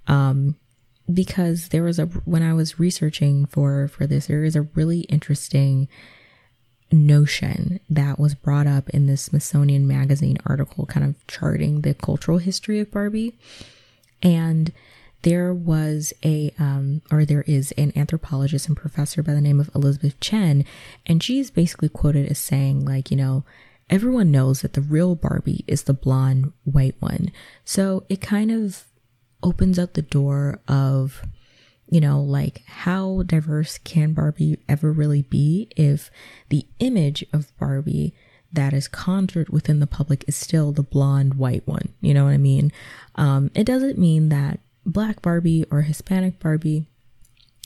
Um, 0.07 0.57
because 1.13 1.69
there 1.69 1.85
was 1.85 1.99
a 1.99 2.07
when 2.07 2.43
I 2.43 2.53
was 2.53 2.81
researching 2.81 3.47
for 3.47 3.89
for 3.89 4.07
this, 4.07 4.27
there 4.27 4.45
is 4.45 4.57
a 4.57 4.63
really 4.63 5.01
interesting 5.03 5.89
notion 6.93 7.81
that 7.91 8.19
was 8.19 8.35
brought 8.35 8.67
up 8.67 8.89
in 8.91 9.07
this 9.07 9.23
Smithsonian 9.23 9.87
magazine 9.87 10.39
article, 10.47 10.87
kind 10.87 11.07
of 11.07 11.27
charting 11.27 11.81
the 11.81 11.95
cultural 11.95 12.39
history 12.39 12.81
of 12.81 12.91
Barbie. 12.91 13.35
And 14.23 14.73
there 15.23 15.53
was 15.53 16.13
a, 16.25 16.53
um, 16.59 17.03
or 17.11 17.25
there 17.25 17.43
is 17.43 17.73
an 17.73 17.93
anthropologist 17.97 18.69
and 18.69 18.77
professor 18.77 19.23
by 19.23 19.35
the 19.35 19.41
name 19.41 19.59
of 19.59 19.71
Elizabeth 19.75 20.19
Chin, 20.21 20.65
and 21.05 21.23
she's 21.23 21.51
basically 21.51 21.89
quoted 21.89 22.31
as 22.31 22.39
saying, 22.39 22.85
like, 22.85 23.11
you 23.11 23.17
know, 23.17 23.45
everyone 23.89 24.31
knows 24.31 24.63
that 24.63 24.73
the 24.73 24.81
real 24.81 25.15
Barbie 25.15 25.65
is 25.67 25.85
the 25.85 25.95
blonde 25.95 26.53
white 26.65 26.97
one. 27.01 27.31
So 27.65 28.05
it 28.09 28.21
kind 28.21 28.51
of 28.51 28.85
opens 29.43 29.79
up 29.79 29.95
the 29.95 30.03
door 30.03 30.61
of, 30.67 31.23
you 31.89 32.01
know, 32.01 32.21
like 32.21 32.63
how 32.67 33.23
diverse 33.23 33.79
can 33.79 34.13
Barbie 34.13 34.59
ever 34.69 34.91
really 34.93 35.23
be 35.23 35.69
if 35.77 36.11
the 36.49 36.67
image 36.81 37.25
of 37.33 37.57
Barbie 37.59 38.15
that 38.53 38.73
is 38.73 38.89
conjured 38.89 39.51
within 39.51 39.81
the 39.81 39.87
public 39.87 40.25
is 40.27 40.37
still 40.37 40.73
the 40.73 40.83
blonde 40.83 41.35
white 41.35 41.67
one. 41.67 41.93
You 42.01 42.15
know 42.15 42.25
what 42.25 42.33
I 42.33 42.39
mean? 42.39 42.73
Um, 43.15 43.51
it 43.55 43.65
doesn't 43.65 43.99
mean 43.99 44.31
that 44.31 44.61
black 44.85 45.23
Barbie 45.23 45.65
or 45.71 45.83
Hispanic 45.83 46.39
Barbie, 46.39 46.89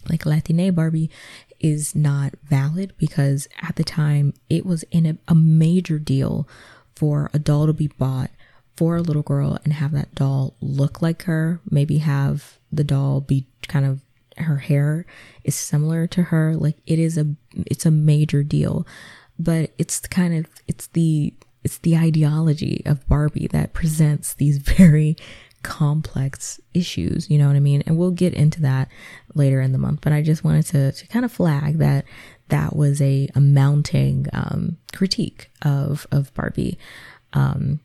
like 0.09 0.27
Latina 0.27 0.73
Barbie, 0.73 1.11
is 1.59 1.95
not 1.95 2.33
valid 2.43 2.93
because 2.97 3.47
at 3.61 3.77
the 3.77 3.85
time 3.85 4.33
it 4.49 4.65
was 4.65 4.83
in 4.85 5.07
a, 5.07 5.17
a 5.29 5.35
major 5.35 5.99
deal 5.99 6.49
for 6.97 7.31
a 7.35 7.39
doll 7.39 7.67
to 7.67 7.73
be 7.73 7.89
bought 7.89 8.31
for 8.77 8.97
a 8.97 9.03
little 9.03 9.23
girl 9.23 9.59
and 9.65 9.75
have 9.75 9.93
that 9.93 10.15
doll 10.15 10.55
look 10.61 11.03
like 11.03 11.25
her, 11.25 11.61
maybe 11.71 11.99
have 11.99 12.59
the 12.73 12.85
doll 12.85 13.21
be 13.21 13.47
kind 13.69 13.85
of 13.85 14.01
her 14.39 14.59
hair 14.59 15.05
is 15.45 15.55
similar 15.55 16.07
to 16.07 16.25
her. 16.25 16.57
Like 16.57 16.77
it 16.87 16.99
is 16.99 17.19
a 17.19 17.27
it's 17.67 17.87
a 17.87 17.91
major 17.91 18.43
deal. 18.43 18.87
But 19.39 19.73
it's 19.79 20.01
kind 20.01 20.35
of 20.35 20.47
it's 20.67 20.87
the 20.89 21.35
it's 21.63 21.79
the 21.79 21.97
ideology 21.97 22.83
of 22.87 23.07
Barbie 23.07 23.49
that 23.49 23.75
presents 23.75 24.35
these 24.35 24.59
very 24.77 25.17
complex 25.63 26.61
issues, 26.75 27.31
you 27.31 27.39
know 27.39 27.47
what 27.47 27.57
I 27.57 27.61
mean? 27.61 27.83
And 27.87 27.99
we'll 27.99 28.11
get 28.11 28.35
into 28.35 28.61
that 28.63 28.89
later 29.35 29.61
in 29.61 29.73
the 29.73 29.79
month, 29.79 30.01
but 30.01 30.13
I 30.13 30.23
just 30.23 30.45
wanted 30.45 30.67
to, 30.67 30.93
to 30.93 31.07
kind 31.09 31.25
of 31.25 31.33
flag 31.33 31.79
that 31.79 32.05
that 32.49 32.75
was 32.75 33.01
a, 33.01 33.29
a 33.35 33.41
mounting 33.41 34.27
um, 34.33 34.79
critique 34.93 35.51
of, 35.63 36.07
of 36.11 36.33
Barbie. 36.35 36.79
Um, 37.33 37.81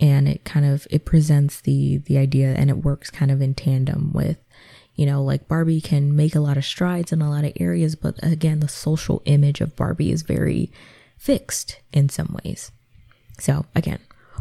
and 0.00 0.28
it 0.28 0.44
kind 0.44 0.66
of, 0.66 0.86
it 0.90 1.04
presents 1.04 1.60
the, 1.60 1.98
the 1.98 2.18
idea 2.18 2.54
and 2.54 2.70
it 2.70 2.84
works 2.84 3.10
kind 3.10 3.30
of 3.30 3.40
in 3.40 3.54
tandem 3.54 4.12
with, 4.12 4.38
you 4.94 5.06
know, 5.06 5.22
like 5.22 5.48
Barbie 5.48 5.80
can 5.80 6.14
make 6.14 6.34
a 6.34 6.40
lot 6.40 6.56
of 6.56 6.64
strides 6.64 7.12
in 7.12 7.20
a 7.20 7.30
lot 7.30 7.44
of 7.44 7.52
areas, 7.58 7.94
but 7.96 8.16
again, 8.22 8.60
the 8.60 8.68
social 8.68 9.22
image 9.24 9.60
of 9.60 9.76
Barbie 9.76 10.12
is 10.12 10.22
very 10.22 10.72
fixed 11.18 11.80
in 11.92 12.08
some 12.08 12.36
ways. 12.44 12.70
So 13.38 13.66
again, 13.74 13.98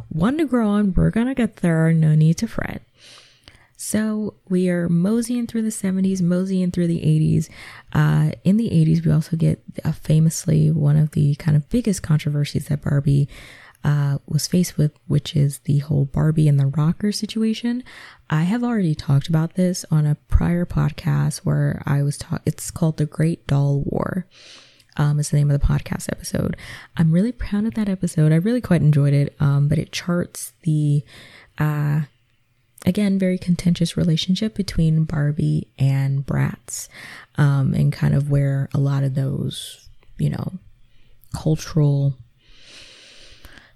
one 0.09 0.37
to 0.37 0.45
grow 0.45 0.69
on. 0.69 0.93
We're 0.93 1.09
gonna 1.09 1.35
get 1.35 1.57
there. 1.57 1.91
No 1.93 2.15
need 2.15 2.37
to 2.37 2.47
fret. 2.47 2.83
So 3.75 4.35
we 4.47 4.69
are 4.69 4.87
moseying 4.87 5.45
through 5.47 5.63
the 5.63 5.69
70s, 5.69 6.21
moseying 6.21 6.71
through 6.71 6.87
the 6.87 7.01
80s. 7.01 7.49
Uh, 7.91 8.31
in 8.45 8.55
the 8.55 8.69
80s, 8.69 9.05
we 9.05 9.11
also 9.11 9.35
get 9.35 9.61
famously 9.93 10.71
one 10.71 10.95
of 10.95 11.11
the 11.11 11.35
kind 11.35 11.57
of 11.57 11.67
biggest 11.69 12.01
controversies 12.01 12.67
that 12.67 12.81
Barbie 12.81 13.27
uh, 13.83 14.19
was 14.25 14.47
faced 14.47 14.77
with, 14.77 14.93
which 15.07 15.35
is 15.35 15.59
the 15.59 15.79
whole 15.79 16.05
Barbie 16.05 16.47
and 16.47 16.57
the 16.59 16.67
rocker 16.67 17.11
situation. 17.11 17.83
I 18.29 18.43
have 18.43 18.63
already 18.63 18.95
talked 18.95 19.27
about 19.27 19.55
this 19.55 19.85
on 19.91 20.05
a 20.05 20.15
prior 20.15 20.65
podcast 20.65 21.39
where 21.39 21.83
I 21.85 22.03
was 22.03 22.17
talking. 22.17 22.43
It's 22.45 22.71
called 22.71 22.97
the 22.97 23.05
Great 23.05 23.45
Doll 23.47 23.81
War 23.85 24.27
um, 24.97 25.19
is 25.19 25.29
the 25.29 25.37
name 25.37 25.51
of 25.51 25.59
the 25.59 25.65
podcast 25.65 26.09
episode. 26.11 26.55
I'm 26.97 27.11
really 27.11 27.31
proud 27.31 27.65
of 27.65 27.73
that 27.75 27.89
episode. 27.89 28.31
I 28.31 28.35
really 28.35 28.61
quite 28.61 28.81
enjoyed 28.81 29.13
it. 29.13 29.35
Um, 29.39 29.67
but 29.67 29.77
it 29.77 29.91
charts 29.91 30.53
the, 30.63 31.03
uh, 31.57 32.01
again, 32.85 33.17
very 33.19 33.37
contentious 33.37 33.97
relationship 33.97 34.55
between 34.55 35.05
Barbie 35.05 35.67
and 35.79 36.25
Bratz, 36.25 36.87
um, 37.37 37.73
and 37.73 37.91
kind 37.91 38.13
of 38.13 38.29
where 38.29 38.69
a 38.73 38.79
lot 38.79 39.03
of 39.03 39.15
those, 39.15 39.87
you 40.17 40.29
know, 40.29 40.53
cultural 41.33 42.15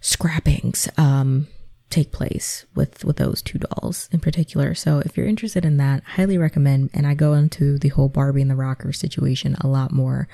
scrappings, 0.02 0.88
um, 0.98 1.48
take 1.90 2.12
place 2.12 2.66
with 2.76 3.06
with 3.06 3.16
those 3.16 3.42
two 3.42 3.60
dolls 3.60 4.10
in 4.12 4.20
particular. 4.20 4.76
So 4.76 5.02
if 5.06 5.16
you're 5.16 5.26
interested 5.26 5.64
in 5.64 5.78
that, 5.78 6.04
highly 6.04 6.38
recommend. 6.38 6.90
And 6.94 7.08
I 7.08 7.14
go 7.14 7.34
into 7.34 7.78
the 7.80 7.90
whole 7.90 8.10
Barbie 8.10 8.42
and 8.42 8.52
the 8.52 8.56
rocker 8.56 8.92
situation 8.92 9.56
a 9.62 9.68
lot 9.68 9.92
more 9.92 10.28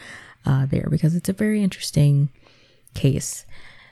uh, 0.45 0.65
there 0.65 0.87
because 0.89 1.15
it's 1.15 1.29
a 1.29 1.33
very 1.33 1.61
interesting 1.63 2.29
case. 2.93 3.45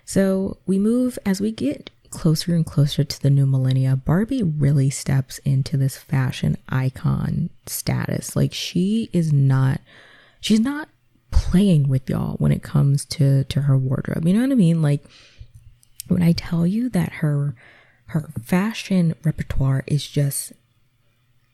So 0.05 0.57
we 0.65 0.79
move 0.79 1.17
as 1.25 1.41
we 1.41 1.51
get 1.51 1.89
closer 2.09 2.53
and 2.53 2.65
closer 2.65 3.03
to 3.03 3.21
the 3.21 3.29
new 3.29 3.45
millennia. 3.45 3.95
Barbie 3.95 4.43
really 4.43 4.89
steps 4.89 5.37
into 5.39 5.77
this 5.77 5.97
fashion 5.97 6.57
icon 6.69 7.49
status. 7.65 8.35
Like 8.35 8.53
she 8.53 9.09
is 9.13 9.31
not, 9.31 9.79
she's 10.39 10.59
not 10.59 10.89
playing 11.31 11.87
with 11.87 12.09
y'all 12.09 12.35
when 12.35 12.51
it 12.51 12.61
comes 12.61 13.05
to 13.05 13.45
to 13.45 13.61
her 13.61 13.77
wardrobe. 13.77 14.27
You 14.27 14.33
know 14.33 14.41
what 14.41 14.51
I 14.51 14.55
mean? 14.55 14.81
Like 14.81 15.03
when 16.07 16.21
I 16.21 16.33
tell 16.33 16.67
you 16.67 16.89
that 16.89 17.13
her 17.13 17.55
her 18.07 18.29
fashion 18.43 19.15
repertoire 19.23 19.83
is 19.87 20.05
just 20.05 20.51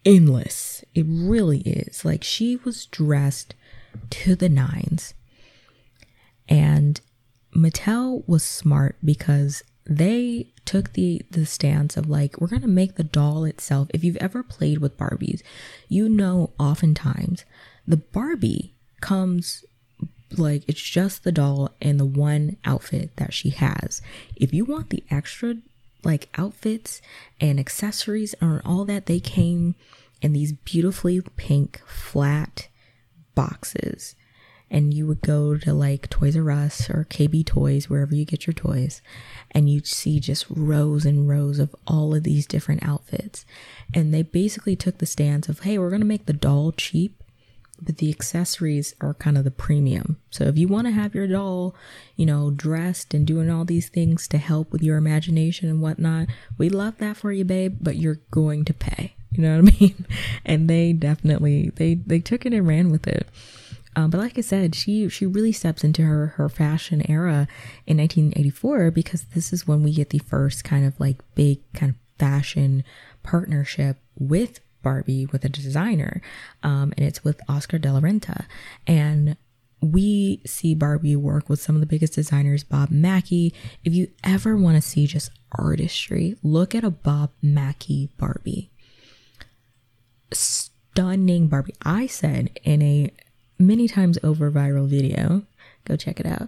endless. 0.04 0.84
It 0.96 1.06
really 1.08 1.60
is. 1.60 2.04
Like 2.04 2.24
she 2.24 2.58
was 2.58 2.88
dressed 2.88 3.54
to 4.12 4.36
the 4.36 4.50
nines. 4.50 5.14
And 6.50 7.00
Mattel 7.56 8.28
was 8.28 8.44
smart 8.44 8.98
because 9.04 9.64
they 9.86 10.48
took 10.66 10.94
the 10.94 11.22
the 11.32 11.46
stance 11.46 11.96
of 11.96 12.10
like 12.10 12.40
we're 12.40 12.48
going 12.48 12.62
to 12.62 12.68
make 12.68 12.96
the 12.96 13.04
doll 13.04 13.46
itself. 13.46 13.88
If 13.94 14.04
you've 14.04 14.18
ever 14.18 14.44
played 14.44 14.80
with 14.80 14.98
Barbies, 14.98 15.42
you 15.88 16.10
know 16.10 16.52
oftentimes 16.60 17.46
the 17.88 17.98
Barbie 17.98 18.74
comes 19.00 19.64
like 20.36 20.64
it's 20.68 20.82
just 20.82 21.24
the 21.24 21.32
doll 21.32 21.72
and 21.82 22.00
the 22.00 22.06
one 22.06 22.58
outfit 22.66 23.16
that 23.16 23.34
she 23.34 23.50
has. 23.52 24.02
If 24.36 24.54
you 24.54 24.66
want 24.66 24.90
the 24.90 25.04
extra 25.10 25.56
like 26.04 26.30
outfits 26.38 27.02
and 27.40 27.60
accessories 27.60 28.36
and 28.42 28.62
all 28.66 28.86
that, 28.86 29.06
they 29.06 29.20
came 29.20 29.76
in 30.22 30.34
these 30.34 30.52
beautifully 30.52 31.22
pink 31.38 31.82
flat 31.86 32.68
boxes. 33.38 34.16
And 34.70 34.94
you 34.94 35.08
would 35.08 35.22
go 35.22 35.58
to 35.58 35.74
like 35.74 36.10
Toys 36.10 36.36
R 36.36 36.52
Us 36.52 36.90
or 36.90 37.08
KB 37.10 37.46
Toys, 37.46 37.90
wherever 37.90 38.14
you 38.14 38.26
get 38.26 38.46
your 38.46 38.54
toys, 38.54 39.02
and 39.52 39.70
you'd 39.70 39.88
see 39.88 40.20
just 40.20 40.46
rows 40.50 41.06
and 41.06 41.30
rows 41.30 41.60
of 41.60 41.74
all 41.86 42.14
of 42.14 42.24
these 42.24 42.46
different 42.46 42.84
outfits. 42.84 43.46
And 43.94 44.14
they 44.14 44.24
basically 44.24 44.76
took 44.76 44.98
the 44.98 45.06
stance 45.06 45.48
of, 45.48 45.62
hey, 45.62 45.78
we're 45.78 45.90
going 45.90 46.02
to 46.02 46.06
make 46.06 46.26
the 46.26 46.34
doll 46.34 46.74
cheap 46.74 47.24
but 47.82 47.98
the 47.98 48.10
accessories 48.10 48.96
are 49.02 49.14
kind 49.14 49.38
of 49.38 49.44
the 49.44 49.52
premium. 49.52 50.18
So 50.30 50.46
if 50.46 50.58
you 50.58 50.68
want 50.68 50.88
to 50.88 50.92
have 50.92 51.14
your 51.14 51.28
doll, 51.28 51.76
you 52.16 52.26
know, 52.26 52.52
dressed 52.52 53.14
and 53.14 53.26
doing 53.26 53.50
all 53.50 53.66
these 53.66 53.90
things 53.90 54.28
to 54.30 54.38
help 54.38 54.72
with 54.72 54.82
your 54.82 54.98
imagination 54.98 55.70
and 55.70 55.82
whatnot, 55.82 56.28
we 56.58 56.70
love 56.70 56.98
that 56.98 57.18
for 57.18 57.32
you, 57.32 57.46
babe, 57.46 57.78
but 57.82 57.98
you're 57.98 58.22
going 58.32 58.66
to 58.66 58.74
pay. 58.74 59.17
You 59.32 59.44
know 59.44 59.62
what 59.62 59.74
I 59.74 59.78
mean? 59.80 60.06
And 60.46 60.70
they 60.70 60.94
definitely 60.94 61.72
they 61.76 61.96
they 61.96 62.20
took 62.20 62.46
it 62.46 62.54
and 62.54 62.68
ran 62.68 62.90
with 62.90 63.08
it. 63.08 63.28
Um, 63.96 64.10
but 64.12 64.20
like 64.20 64.38
I 64.38 64.42
said, 64.42 64.76
she 64.76 65.10
she 65.10 65.26
really 65.26 65.52
steps 65.52 65.84
into 65.84 66.04
her 66.04 66.28
her 66.38 66.50
fashion 66.50 67.02
era 67.10 67.48
in 67.86 67.98
1984 67.98 68.92
because 68.92 69.24
this 69.34 69.52
is 69.52 69.68
when 69.68 69.84
we 69.84 69.92
get 69.92 70.12
the 70.12 70.20
first 70.20 70.64
kind 70.64 70.86
of 70.86 71.00
like 71.00 71.18
big 71.36 71.60
kind 71.74 71.92
of 71.92 71.96
fashion 72.18 72.84
partnership 73.24 73.98
with 74.18 74.60
Barbie 74.84 75.26
with 75.26 75.44
a 75.44 75.50
designer, 75.50 76.22
um, 76.64 76.94
and 76.96 77.06
it's 77.06 77.24
with 77.24 77.42
Oscar 77.50 77.78
de 77.78 77.92
la 77.92 78.00
Renta. 78.00 78.46
And 78.86 79.36
we 79.82 80.42
see 80.46 80.74
Barbie 80.74 81.16
work 81.16 81.50
with 81.50 81.62
some 81.62 81.76
of 81.76 81.82
the 81.82 81.88
biggest 81.88 82.14
designers, 82.14 82.64
Bob 82.64 82.90
Mackie. 82.90 83.54
If 83.84 83.94
you 83.94 84.08
ever 84.24 84.56
want 84.56 84.76
to 84.76 84.82
see 84.82 85.08
just 85.08 85.30
artistry, 85.52 86.36
look 86.42 86.74
at 86.74 86.84
a 86.84 86.90
Bob 86.90 87.32
Mackie 87.42 88.10
Barbie. 88.18 88.72
Stunning 90.32 91.48
Barbie. 91.48 91.76
I 91.84 92.08
said 92.08 92.60
in 92.64 92.82
a 92.82 93.12
many 93.60 93.88
times 93.88 94.20
over 94.24 94.52
viral 94.52 94.88
video, 94.88 95.44
go 95.86 95.96
check 95.96 96.20
it 96.20 96.26
out, 96.26 96.48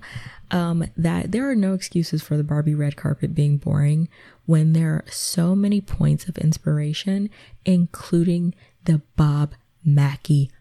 um, 0.52 0.86
that 0.98 1.32
there 1.32 1.50
are 1.50 1.56
no 1.56 1.74
excuses 1.74 2.22
for 2.22 2.38
the 2.38 2.44
Barbie 2.44 2.76
red 2.76 2.96
carpet 2.96 3.34
being 3.34 3.58
boring 3.58 4.10
when 4.46 4.74
there 4.74 4.92
are 4.92 5.06
so 5.10 5.56
many 5.56 5.82
points 5.82 6.28
of 6.28 6.38
inspiration, 6.38 7.30
including 7.66 8.54
the 8.86 9.02
Bob 9.16 9.54
Mackie 9.84 10.52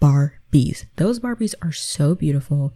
Barbies. 0.00 0.84
Those 0.96 1.20
Barbies 1.20 1.54
are 1.62 1.72
so 1.72 2.14
beautiful. 2.14 2.72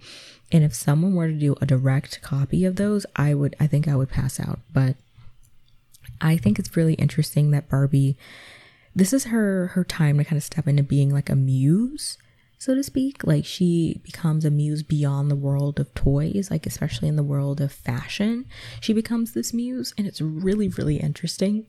And 0.53 0.65
if 0.65 0.75
someone 0.75 1.15
were 1.15 1.29
to 1.29 1.33
do 1.33 1.57
a 1.61 1.67
direct 1.67 2.21
copy 2.23 2.65
of 2.65 2.77
those, 2.77 3.07
I 3.17 3.35
would, 3.35 3.57
I 3.61 3.67
think 3.67 3.87
I 3.87 3.97
would 3.97 4.11
pass 4.11 4.41
out. 4.41 4.61
But 4.73 4.97
I 6.21 6.37
think 6.37 6.59
it's 6.59 6.77
really 6.77 6.95
interesting 6.95 7.51
that 7.51 7.69
Barbie, 7.69 8.17
this 8.95 9.13
is 9.13 9.25
her, 9.25 9.69
her 9.69 9.85
time 9.85 10.19
to 10.19 10.25
kind 10.25 10.37
of 10.37 10.43
step 10.43 10.67
into 10.67 10.83
being 10.83 11.11
like 11.11 11.31
a 11.31 11.37
muse 11.37 12.19
so 12.61 12.75
to 12.75 12.83
speak. 12.83 13.25
Like 13.25 13.47
she 13.47 14.01
becomes 14.05 14.45
a 14.45 14.51
muse 14.51 14.83
beyond 14.83 15.31
the 15.31 15.37
world 15.37 15.81
of 15.81 15.93
toys, 15.95 16.51
like 16.51 16.67
especially 16.67 17.09
in 17.09 17.17
the 17.17 17.23
world 17.25 17.61
of 17.61 17.73
fashion. 17.73 18.45
She 18.81 18.93
becomes 18.93 19.33
this 19.33 19.53
muse, 19.53 19.95
and 19.97 20.07
it's 20.07 20.21
really, 20.21 20.69
really 20.69 20.99
interesting 20.99 21.67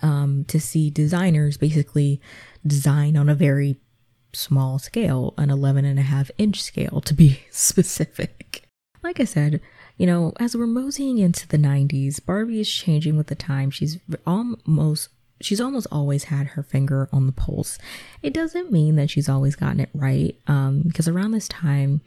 um, 0.00 0.44
to 0.46 0.60
see 0.60 0.90
designers 0.90 1.56
basically 1.56 2.20
design 2.64 3.16
on 3.16 3.28
a 3.28 3.34
very 3.34 3.80
small 4.32 4.78
scale, 4.78 5.34
an 5.36 5.50
11 5.50 5.84
and 5.84 5.98
a 5.98 6.02
half 6.02 6.30
inch 6.38 6.62
scale 6.62 7.00
to 7.00 7.12
be 7.12 7.40
specific. 7.50 8.62
Like 9.02 9.18
I 9.18 9.24
said, 9.24 9.60
you 9.96 10.06
know, 10.06 10.32
as 10.38 10.56
we're 10.56 10.68
moseying 10.68 11.18
into 11.18 11.48
the 11.48 11.58
90s, 11.58 12.24
Barbie 12.24 12.60
is 12.60 12.70
changing 12.70 13.16
with 13.16 13.26
the 13.26 13.34
time. 13.34 13.70
She's 13.70 13.98
almost 14.24 15.08
she's 15.40 15.60
almost 15.60 15.86
always 15.90 16.24
had 16.24 16.48
her 16.48 16.62
finger 16.62 17.08
on 17.12 17.26
the 17.26 17.32
pulse. 17.32 17.78
It 18.22 18.32
doesn't 18.34 18.72
mean 18.72 18.96
that 18.96 19.10
she's 19.10 19.28
always 19.28 19.56
gotten 19.56 19.80
it 19.80 19.90
right, 19.94 20.36
um, 20.46 20.82
because 20.86 21.08
around 21.08 21.32
this 21.32 21.48
time, 21.48 22.00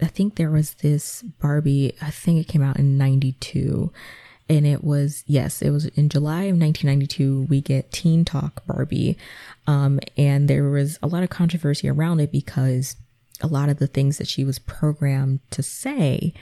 I 0.00 0.06
think 0.06 0.36
there 0.36 0.50
was 0.50 0.74
this 0.74 1.22
Barbie. 1.22 1.94
I 2.00 2.10
think 2.10 2.40
it 2.40 2.50
came 2.50 2.62
out 2.62 2.78
in 2.78 2.98
'92, 2.98 3.92
and 4.48 4.66
it 4.66 4.82
was 4.84 5.24
yes, 5.26 5.62
it 5.62 5.70
was 5.70 5.86
in 5.86 6.08
July 6.08 6.44
of 6.44 6.58
1992. 6.58 7.46
We 7.48 7.60
get 7.60 7.92
Teen 7.92 8.24
Talk 8.24 8.64
Barbie, 8.66 9.16
um, 9.66 10.00
and 10.16 10.48
there 10.48 10.68
was 10.70 10.98
a 11.02 11.06
lot 11.06 11.22
of 11.22 11.30
controversy 11.30 11.88
around 11.88 12.20
it 12.20 12.32
because 12.32 12.96
a 13.42 13.46
lot 13.46 13.68
of 13.68 13.78
the 13.78 13.86
things 13.86 14.18
that 14.18 14.28
she 14.28 14.44
was 14.44 14.58
programmed 14.58 15.40
to 15.50 15.62
say 15.62 16.34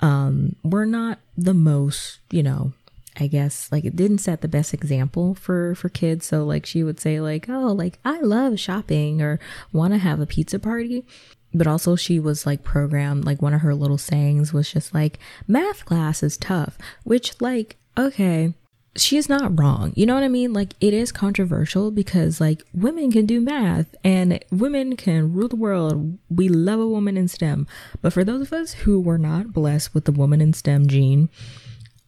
um, 0.00 0.56
were 0.62 0.86
not 0.86 1.18
the 1.36 1.54
most, 1.54 2.18
you 2.30 2.42
know, 2.42 2.72
I 3.20 3.26
guess 3.26 3.70
like 3.70 3.84
it 3.84 3.96
didn't 3.96 4.18
set 4.18 4.40
the 4.40 4.48
best 4.48 4.72
example 4.72 5.34
for 5.34 5.74
for 5.74 5.88
kids. 5.88 6.26
So 6.26 6.44
like 6.44 6.64
she 6.64 6.82
would 6.82 6.98
say 6.98 7.20
like, 7.20 7.48
"Oh, 7.48 7.72
like 7.72 7.98
I 8.04 8.20
love 8.20 8.58
shopping 8.58 9.20
or 9.20 9.38
want 9.72 9.92
to 9.92 9.98
have 9.98 10.20
a 10.20 10.26
pizza 10.26 10.58
party." 10.58 11.04
But 11.52 11.66
also 11.66 11.96
she 11.96 12.18
was 12.18 12.46
like 12.46 12.64
programmed 12.64 13.24
like 13.24 13.42
one 13.42 13.54
of 13.54 13.60
her 13.60 13.74
little 13.74 13.98
sayings 13.98 14.52
was 14.52 14.72
just 14.72 14.94
like, 14.94 15.18
"Math 15.46 15.84
class 15.84 16.22
is 16.22 16.38
tough," 16.38 16.78
which 17.04 17.40
like, 17.40 17.76
okay, 17.98 18.54
she's 18.96 19.28
not 19.28 19.58
wrong. 19.58 19.92
You 19.96 20.06
know 20.06 20.14
what 20.14 20.24
I 20.24 20.28
mean? 20.28 20.52
Like 20.52 20.74
it 20.80 20.94
is 20.94 21.12
controversial 21.12 21.90
because 21.90 22.40
like 22.40 22.62
women 22.72 23.12
can 23.12 23.26
do 23.26 23.40
math 23.40 23.94
and 24.02 24.42
women 24.50 24.96
can 24.96 25.32
rule 25.32 25.48
the 25.48 25.56
world. 25.56 26.18
We 26.28 26.48
love 26.48 26.80
a 26.80 26.88
woman 26.88 27.16
in 27.16 27.28
STEM. 27.28 27.66
But 28.00 28.12
for 28.12 28.24
those 28.24 28.42
of 28.42 28.52
us 28.52 28.72
who 28.72 29.00
were 29.00 29.18
not 29.18 29.52
blessed 29.52 29.94
with 29.94 30.04
the 30.06 30.12
woman 30.12 30.40
in 30.40 30.52
STEM 30.52 30.88
gene, 30.88 31.28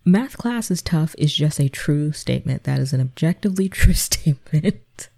math 0.04 0.36
class 0.36 0.70
is 0.70 0.82
tough 0.82 1.14
is 1.18 1.34
just 1.34 1.60
a 1.60 1.68
true 1.68 2.12
statement. 2.12 2.64
That 2.64 2.80
is 2.80 2.92
an 2.92 3.00
objectively 3.00 3.68
true 3.70 3.94
statement. 3.94 5.08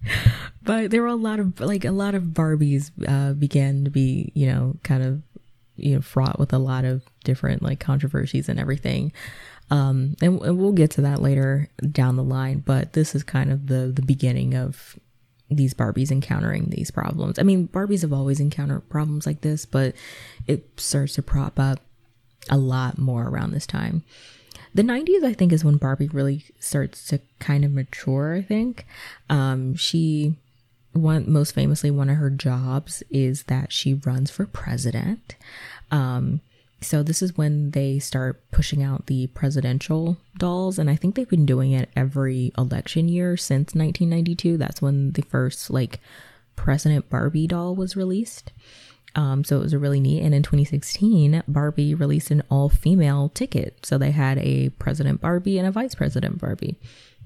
but 0.62 0.90
there 0.90 1.02
were 1.02 1.08
a 1.08 1.14
lot 1.14 1.40
of 1.40 1.60
like 1.60 1.84
a 1.84 1.92
lot 1.92 2.14
of 2.14 2.22
Barbies 2.24 2.90
uh, 3.06 3.34
began 3.34 3.84
to 3.84 3.90
be 3.90 4.32
you 4.34 4.46
know 4.46 4.76
kind 4.82 5.02
of 5.02 5.22
you 5.76 5.94
know 5.94 6.00
fraught 6.00 6.38
with 6.38 6.52
a 6.52 6.58
lot 6.58 6.84
of 6.84 7.02
different 7.24 7.62
like 7.62 7.80
controversies 7.80 8.48
and 8.48 8.58
everything. 8.58 9.12
Um, 9.70 10.14
and, 10.20 10.40
and 10.42 10.58
we'll 10.58 10.72
get 10.72 10.90
to 10.92 11.00
that 11.02 11.22
later 11.22 11.68
down 11.90 12.16
the 12.16 12.22
line. 12.22 12.58
But 12.58 12.92
this 12.92 13.14
is 13.14 13.22
kind 13.22 13.50
of 13.50 13.66
the 13.66 13.92
the 13.94 14.02
beginning 14.02 14.54
of 14.54 14.98
these 15.50 15.74
Barbies 15.74 16.10
encountering 16.10 16.66
these 16.70 16.90
problems. 16.90 17.38
I 17.38 17.42
mean, 17.42 17.68
Barbies 17.68 18.02
have 18.02 18.12
always 18.12 18.40
encountered 18.40 18.88
problems 18.88 19.26
like 19.26 19.42
this, 19.42 19.66
but 19.66 19.94
it 20.46 20.68
starts 20.78 21.14
to 21.14 21.22
prop 21.22 21.58
up 21.58 21.80
a 22.50 22.56
lot 22.56 22.98
more 22.98 23.28
around 23.28 23.52
this 23.52 23.66
time. 23.66 24.04
The 24.74 24.82
90s, 24.82 25.22
I 25.24 25.32
think, 25.32 25.52
is 25.52 25.64
when 25.64 25.76
Barbie 25.76 26.08
really 26.08 26.44
starts 26.58 27.06
to 27.08 27.20
kind 27.38 27.64
of 27.64 27.72
mature, 27.72 28.34
I 28.34 28.42
think. 28.42 28.86
Um, 29.30 29.76
she, 29.76 30.34
one, 30.92 31.30
most 31.30 31.52
famously, 31.54 31.90
one 31.90 32.10
of 32.10 32.16
her 32.16 32.30
jobs 32.30 33.02
is 33.08 33.44
that 33.44 33.72
she 33.72 33.94
runs 33.94 34.30
for 34.30 34.46
president. 34.46 35.36
Um, 35.92 36.40
so 36.80 37.02
this 37.02 37.22
is 37.22 37.36
when 37.36 37.70
they 37.70 37.98
start 37.98 38.42
pushing 38.50 38.82
out 38.82 39.06
the 39.06 39.28
presidential 39.28 40.18
dolls, 40.38 40.78
and 40.78 40.90
I 40.90 40.96
think 40.96 41.14
they've 41.14 41.28
been 41.28 41.46
doing 41.46 41.72
it 41.72 41.88
every 41.96 42.52
election 42.58 43.08
year 43.08 43.36
since 43.36 43.74
1992. 43.74 44.56
That's 44.58 44.82
when 44.82 45.12
the 45.12 45.22
first 45.22 45.70
like 45.70 46.00
President 46.56 47.08
Barbie 47.08 47.46
doll 47.46 47.74
was 47.74 47.96
released. 47.96 48.52
Um, 49.16 49.44
so 49.44 49.56
it 49.56 49.62
was 49.62 49.74
really 49.74 50.00
neat. 50.00 50.22
And 50.22 50.34
in 50.34 50.42
2016, 50.42 51.42
Barbie 51.46 51.94
released 51.94 52.30
an 52.30 52.42
all 52.50 52.68
female 52.68 53.28
ticket. 53.28 53.84
So 53.84 53.96
they 53.96 54.10
had 54.10 54.38
a 54.38 54.70
President 54.70 55.20
Barbie 55.20 55.58
and 55.58 55.68
a 55.68 55.70
Vice 55.70 55.94
President 55.94 56.40
Barbie, 56.40 56.76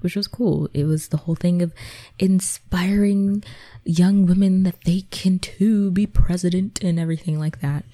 which 0.01 0.15
was 0.15 0.27
cool. 0.27 0.69
It 0.73 0.85
was 0.85 1.07
the 1.07 1.17
whole 1.17 1.35
thing 1.35 1.61
of 1.61 1.73
inspiring 2.19 3.43
young 3.85 4.25
women 4.25 4.63
that 4.63 4.83
they 4.85 5.01
can 5.09 5.39
too 5.39 5.91
be 5.91 6.05
president 6.05 6.83
and 6.83 6.99
everything 6.99 7.39
like 7.39 7.61
that. 7.61 7.85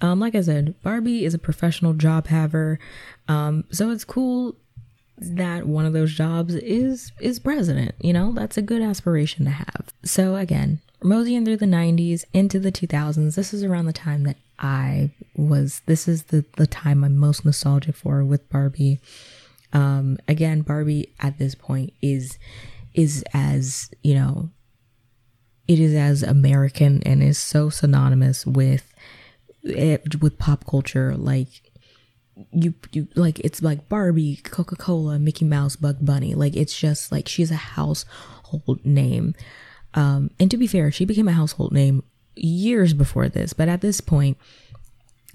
Um, 0.00 0.20
like 0.20 0.34
I 0.34 0.40
said, 0.42 0.74
Barbie 0.82 1.24
is 1.24 1.34
a 1.34 1.38
professional 1.38 1.94
job 1.94 2.26
haver. 2.28 2.78
Um, 3.28 3.64
so 3.70 3.90
it's 3.90 4.04
cool 4.04 4.56
that 5.18 5.66
one 5.66 5.86
of 5.86 5.92
those 5.92 6.12
jobs 6.12 6.54
is 6.54 7.10
is 7.20 7.38
president 7.38 7.94
you 8.00 8.12
know 8.12 8.32
that's 8.32 8.58
a 8.58 8.62
good 8.62 8.82
aspiration 8.82 9.46
to 9.46 9.50
have 9.50 9.86
so 10.04 10.36
again 10.36 10.78
moseying 11.02 11.44
through 11.44 11.56
the 11.56 11.66
90s 11.66 12.24
into 12.32 12.58
the 12.58 12.72
2000s 12.72 13.34
this 13.34 13.52
is 13.52 13.62
around 13.62 13.86
the 13.86 13.92
time 13.92 14.24
that 14.24 14.36
i 14.58 15.10
was 15.36 15.82
this 15.86 16.08
is 16.08 16.24
the 16.24 16.44
the 16.56 16.66
time 16.66 17.04
i'm 17.04 17.16
most 17.16 17.44
nostalgic 17.44 17.94
for 17.94 18.24
with 18.24 18.48
barbie 18.48 18.98
um 19.72 20.16
again 20.26 20.62
barbie 20.62 21.12
at 21.20 21.38
this 21.38 21.54
point 21.54 21.92
is 22.00 22.38
is 22.94 23.22
as 23.34 23.90
you 24.02 24.14
know 24.14 24.48
it 25.68 25.78
is 25.78 25.94
as 25.94 26.22
american 26.22 27.02
and 27.04 27.22
is 27.22 27.38
so 27.38 27.68
synonymous 27.68 28.46
with 28.46 28.92
it, 29.62 30.20
with 30.22 30.38
pop 30.38 30.64
culture 30.66 31.14
like 31.16 31.48
you 32.52 32.74
you 32.92 33.08
like 33.14 33.40
it's 33.40 33.62
like 33.62 33.88
Barbie, 33.88 34.36
Coca-Cola, 34.44 35.18
Mickey 35.18 35.44
Mouse, 35.44 35.76
Bug 35.76 35.98
Bunny. 36.00 36.34
Like 36.34 36.56
it's 36.56 36.78
just 36.78 37.10
like 37.10 37.28
she's 37.28 37.50
a 37.50 37.56
household 37.56 38.84
name. 38.84 39.34
Um 39.96 40.30
and 40.38 40.50
to 40.50 40.56
be 40.56 40.66
fair, 40.66 40.92
she 40.92 41.04
became 41.04 41.28
a 41.28 41.32
household 41.32 41.72
name 41.72 42.04
years 42.36 42.94
before 42.94 43.28
this, 43.28 43.52
but 43.52 43.68
at 43.68 43.80
this 43.80 44.00
point 44.00 44.36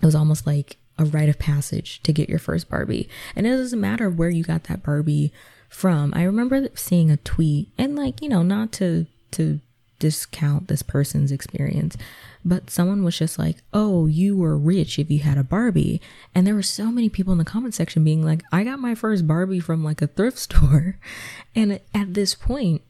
it 0.01 0.05
was 0.05 0.15
almost 0.15 0.47
like 0.47 0.77
a 0.97 1.05
rite 1.05 1.29
of 1.29 1.39
passage 1.39 2.01
to 2.03 2.13
get 2.13 2.29
your 2.29 2.39
first 2.39 2.69
Barbie. 2.69 3.09
And 3.35 3.45
it 3.45 3.49
doesn't 3.49 3.79
matter 3.79 4.09
where 4.09 4.29
you 4.29 4.43
got 4.43 4.65
that 4.65 4.83
Barbie 4.83 5.33
from. 5.69 6.13
I 6.15 6.23
remember 6.23 6.67
seeing 6.75 7.09
a 7.09 7.17
tweet 7.17 7.69
and 7.77 7.95
like, 7.95 8.21
you 8.21 8.29
know, 8.29 8.43
not 8.43 8.71
to 8.73 9.07
to 9.31 9.59
discount 9.99 10.67
this 10.67 10.81
person's 10.81 11.31
experience, 11.31 11.95
but 12.43 12.69
someone 12.69 13.03
was 13.03 13.17
just 13.17 13.37
like, 13.37 13.57
oh, 13.71 14.07
you 14.07 14.35
were 14.35 14.57
rich 14.57 14.97
if 14.97 15.09
you 15.11 15.19
had 15.19 15.37
a 15.37 15.43
Barbie. 15.43 16.01
And 16.33 16.45
there 16.45 16.55
were 16.55 16.63
so 16.63 16.91
many 16.91 17.07
people 17.07 17.31
in 17.31 17.37
the 17.37 17.45
comment 17.45 17.75
section 17.75 18.03
being 18.03 18.25
like, 18.25 18.41
I 18.51 18.63
got 18.63 18.79
my 18.79 18.95
first 18.95 19.27
Barbie 19.27 19.59
from 19.59 19.83
like 19.83 20.01
a 20.01 20.07
thrift 20.07 20.37
store. 20.37 20.97
And 21.55 21.81
at 21.93 22.13
this 22.13 22.33
point, 22.33 22.81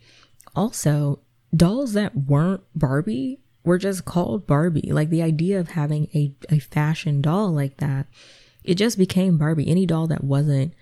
also, 0.55 1.19
dolls 1.55 1.93
that 1.93 2.15
weren't 2.15 2.63
Barbie 2.75 3.39
were 3.63 3.77
just 3.77 4.05
called 4.05 4.47
Barbie. 4.47 4.91
Like 4.91 5.09
the 5.09 5.21
idea 5.21 5.59
of 5.59 5.71
having 5.71 6.07
a, 6.13 6.33
a 6.49 6.59
fashion 6.59 7.21
doll 7.21 7.51
like 7.51 7.77
that, 7.77 8.07
it 8.63 8.75
just 8.75 8.97
became 8.97 9.37
Barbie. 9.37 9.69
Any 9.69 9.85
doll 9.85 10.07
that 10.07 10.23
wasn't 10.23 10.73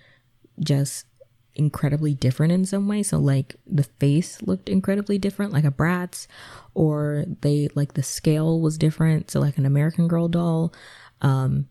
just 0.58 1.06
incredibly 1.54 2.14
different 2.14 2.52
in 2.52 2.64
some 2.64 2.88
way. 2.88 3.02
So 3.02 3.18
like 3.18 3.56
the 3.66 3.84
face 3.84 4.40
looked 4.42 4.68
incredibly 4.68 5.18
different, 5.18 5.52
like 5.52 5.64
a 5.64 5.70
Bratz, 5.70 6.26
or 6.74 7.24
they 7.42 7.68
like 7.74 7.94
the 7.94 8.02
scale 8.02 8.60
was 8.60 8.78
different. 8.78 9.30
So 9.30 9.40
like 9.40 9.58
an 9.58 9.66
American 9.66 10.08
Girl 10.08 10.28
doll, 10.28 10.72
um, 11.20 11.68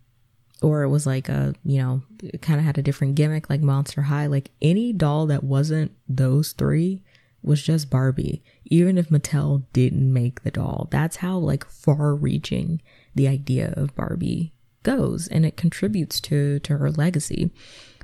or 0.61 0.83
it 0.83 0.89
was 0.89 1.07
like 1.07 1.29
a 1.29 1.55
you 1.63 1.81
know 1.81 2.01
kind 2.41 2.59
of 2.59 2.65
had 2.65 2.77
a 2.77 2.83
different 2.83 3.15
gimmick 3.15 3.49
like 3.49 3.61
Monster 3.61 4.03
High. 4.03 4.27
Like 4.27 4.51
any 4.61 4.93
doll 4.93 5.25
that 5.27 5.43
wasn't 5.43 5.91
those 6.07 6.51
three 6.51 7.01
was 7.41 7.61
just 7.61 7.89
Barbie. 7.89 8.43
Even 8.65 8.97
if 8.97 9.09
Mattel 9.09 9.63
didn't 9.73 10.11
make 10.11 10.43
the 10.43 10.51
doll, 10.51 10.87
that's 10.91 11.17
how 11.17 11.37
like 11.37 11.65
far 11.65 12.15
reaching 12.15 12.81
the 13.15 13.27
idea 13.27 13.73
of 13.75 13.95
Barbie 13.95 14.53
goes 14.83 15.27
and 15.27 15.45
it 15.45 15.57
contributes 15.57 16.21
to 16.21 16.59
to 16.59 16.77
her 16.77 16.91
legacy. 16.91 17.51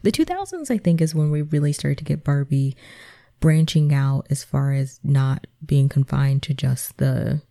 The 0.03 0.11
2000s, 0.11 0.69
I 0.69 0.77
think, 0.77 1.01
is 1.01 1.15
when 1.15 1.31
we 1.31 1.41
really 1.41 1.73
started 1.73 1.97
to 1.99 2.03
get 2.03 2.23
Barbie 2.23 2.75
branching 3.39 3.93
out 3.93 4.27
as 4.29 4.43
far 4.43 4.71
as 4.73 4.99
not 5.03 5.47
being 5.65 5.89
confined 5.89 6.43
to 6.43 6.53
just 6.53 6.97
the 6.97 7.41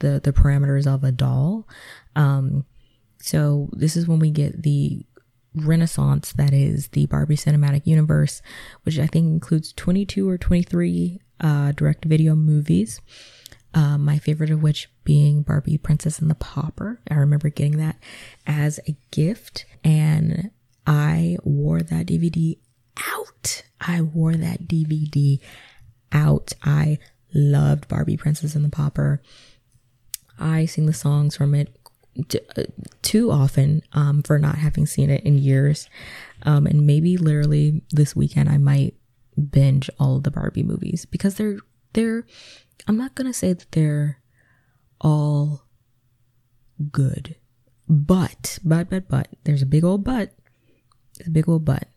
the 0.00 0.20
the 0.22 0.32
parameters 0.32 0.86
of 0.86 1.04
a 1.04 1.12
doll. 1.12 1.66
Um, 2.14 2.66
so 3.18 3.70
this 3.72 3.96
is 3.96 4.06
when 4.06 4.18
we 4.18 4.30
get 4.30 4.62
the 4.62 5.06
renaissance 5.54 6.32
that 6.32 6.52
is 6.52 6.88
the 6.88 7.06
Barbie 7.06 7.36
cinematic 7.36 7.86
universe, 7.86 8.42
which 8.82 8.98
I 8.98 9.06
think 9.06 9.26
includes 9.26 9.72
22 9.72 10.28
or 10.28 10.36
23 10.36 11.20
uh, 11.40 11.72
direct 11.72 12.04
video 12.04 12.34
movies. 12.34 13.00
Uh, 13.74 13.98
my 13.98 14.18
favorite 14.18 14.50
of 14.50 14.62
which 14.62 14.88
being 15.02 15.42
Barbie 15.42 15.78
Princess 15.78 16.20
and 16.20 16.30
the 16.30 16.36
Pauper. 16.36 17.00
I 17.10 17.14
remember 17.14 17.48
getting 17.48 17.78
that 17.78 17.96
as 18.46 18.78
a 18.86 18.96
gift, 19.10 19.64
and 19.82 20.50
I 20.86 21.38
wore 21.42 21.82
that 21.82 22.06
DVD 22.06 22.58
out. 23.14 23.64
I 23.80 24.00
wore 24.00 24.34
that 24.34 24.68
DVD 24.68 25.40
out. 26.12 26.52
I 26.62 26.98
loved 27.34 27.88
Barbie 27.88 28.16
Princess 28.16 28.54
and 28.54 28.64
the 28.64 28.70
Pauper. 28.70 29.20
I 30.38 30.66
sing 30.66 30.86
the 30.86 30.92
songs 30.92 31.36
from 31.36 31.54
it 31.54 31.76
uh, 32.56 32.62
too 33.02 33.32
often 33.32 33.82
um, 33.92 34.22
for 34.22 34.38
not 34.38 34.56
having 34.56 34.86
seen 34.86 35.10
it 35.10 35.24
in 35.24 35.38
years. 35.38 35.88
Um, 36.42 36.66
and 36.66 36.86
maybe 36.86 37.16
literally 37.16 37.82
this 37.90 38.14
weekend 38.14 38.48
I 38.48 38.58
might 38.58 38.94
binge 39.50 39.90
all 39.98 40.20
the 40.20 40.30
Barbie 40.30 40.62
movies 40.62 41.06
because 41.06 41.34
they're 41.34 41.58
they're 41.92 42.26
I'm 42.86 42.96
not 42.96 43.14
gonna 43.14 43.32
say 43.32 43.52
that 43.52 43.72
they're 43.72 44.20
all 45.00 45.64
good. 46.90 47.36
But 47.88 48.58
but 48.64 48.88
but 48.88 49.08
but 49.08 49.28
there's 49.44 49.62
a 49.62 49.66
big 49.66 49.84
old 49.84 50.04
but 50.04 50.32
it's 51.18 51.28
a 51.28 51.30
big 51.30 51.48
old 51.48 51.64
but. 51.64 51.88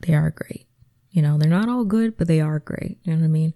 They 0.00 0.14
are 0.14 0.30
great. 0.30 0.66
You 1.12 1.22
know, 1.22 1.38
they're 1.38 1.48
not 1.48 1.68
all 1.68 1.84
good, 1.84 2.16
but 2.16 2.26
they 2.26 2.40
are 2.40 2.58
great. 2.58 2.98
You 3.04 3.12
know 3.12 3.20
what 3.20 3.26
I 3.26 3.28
mean? 3.28 3.54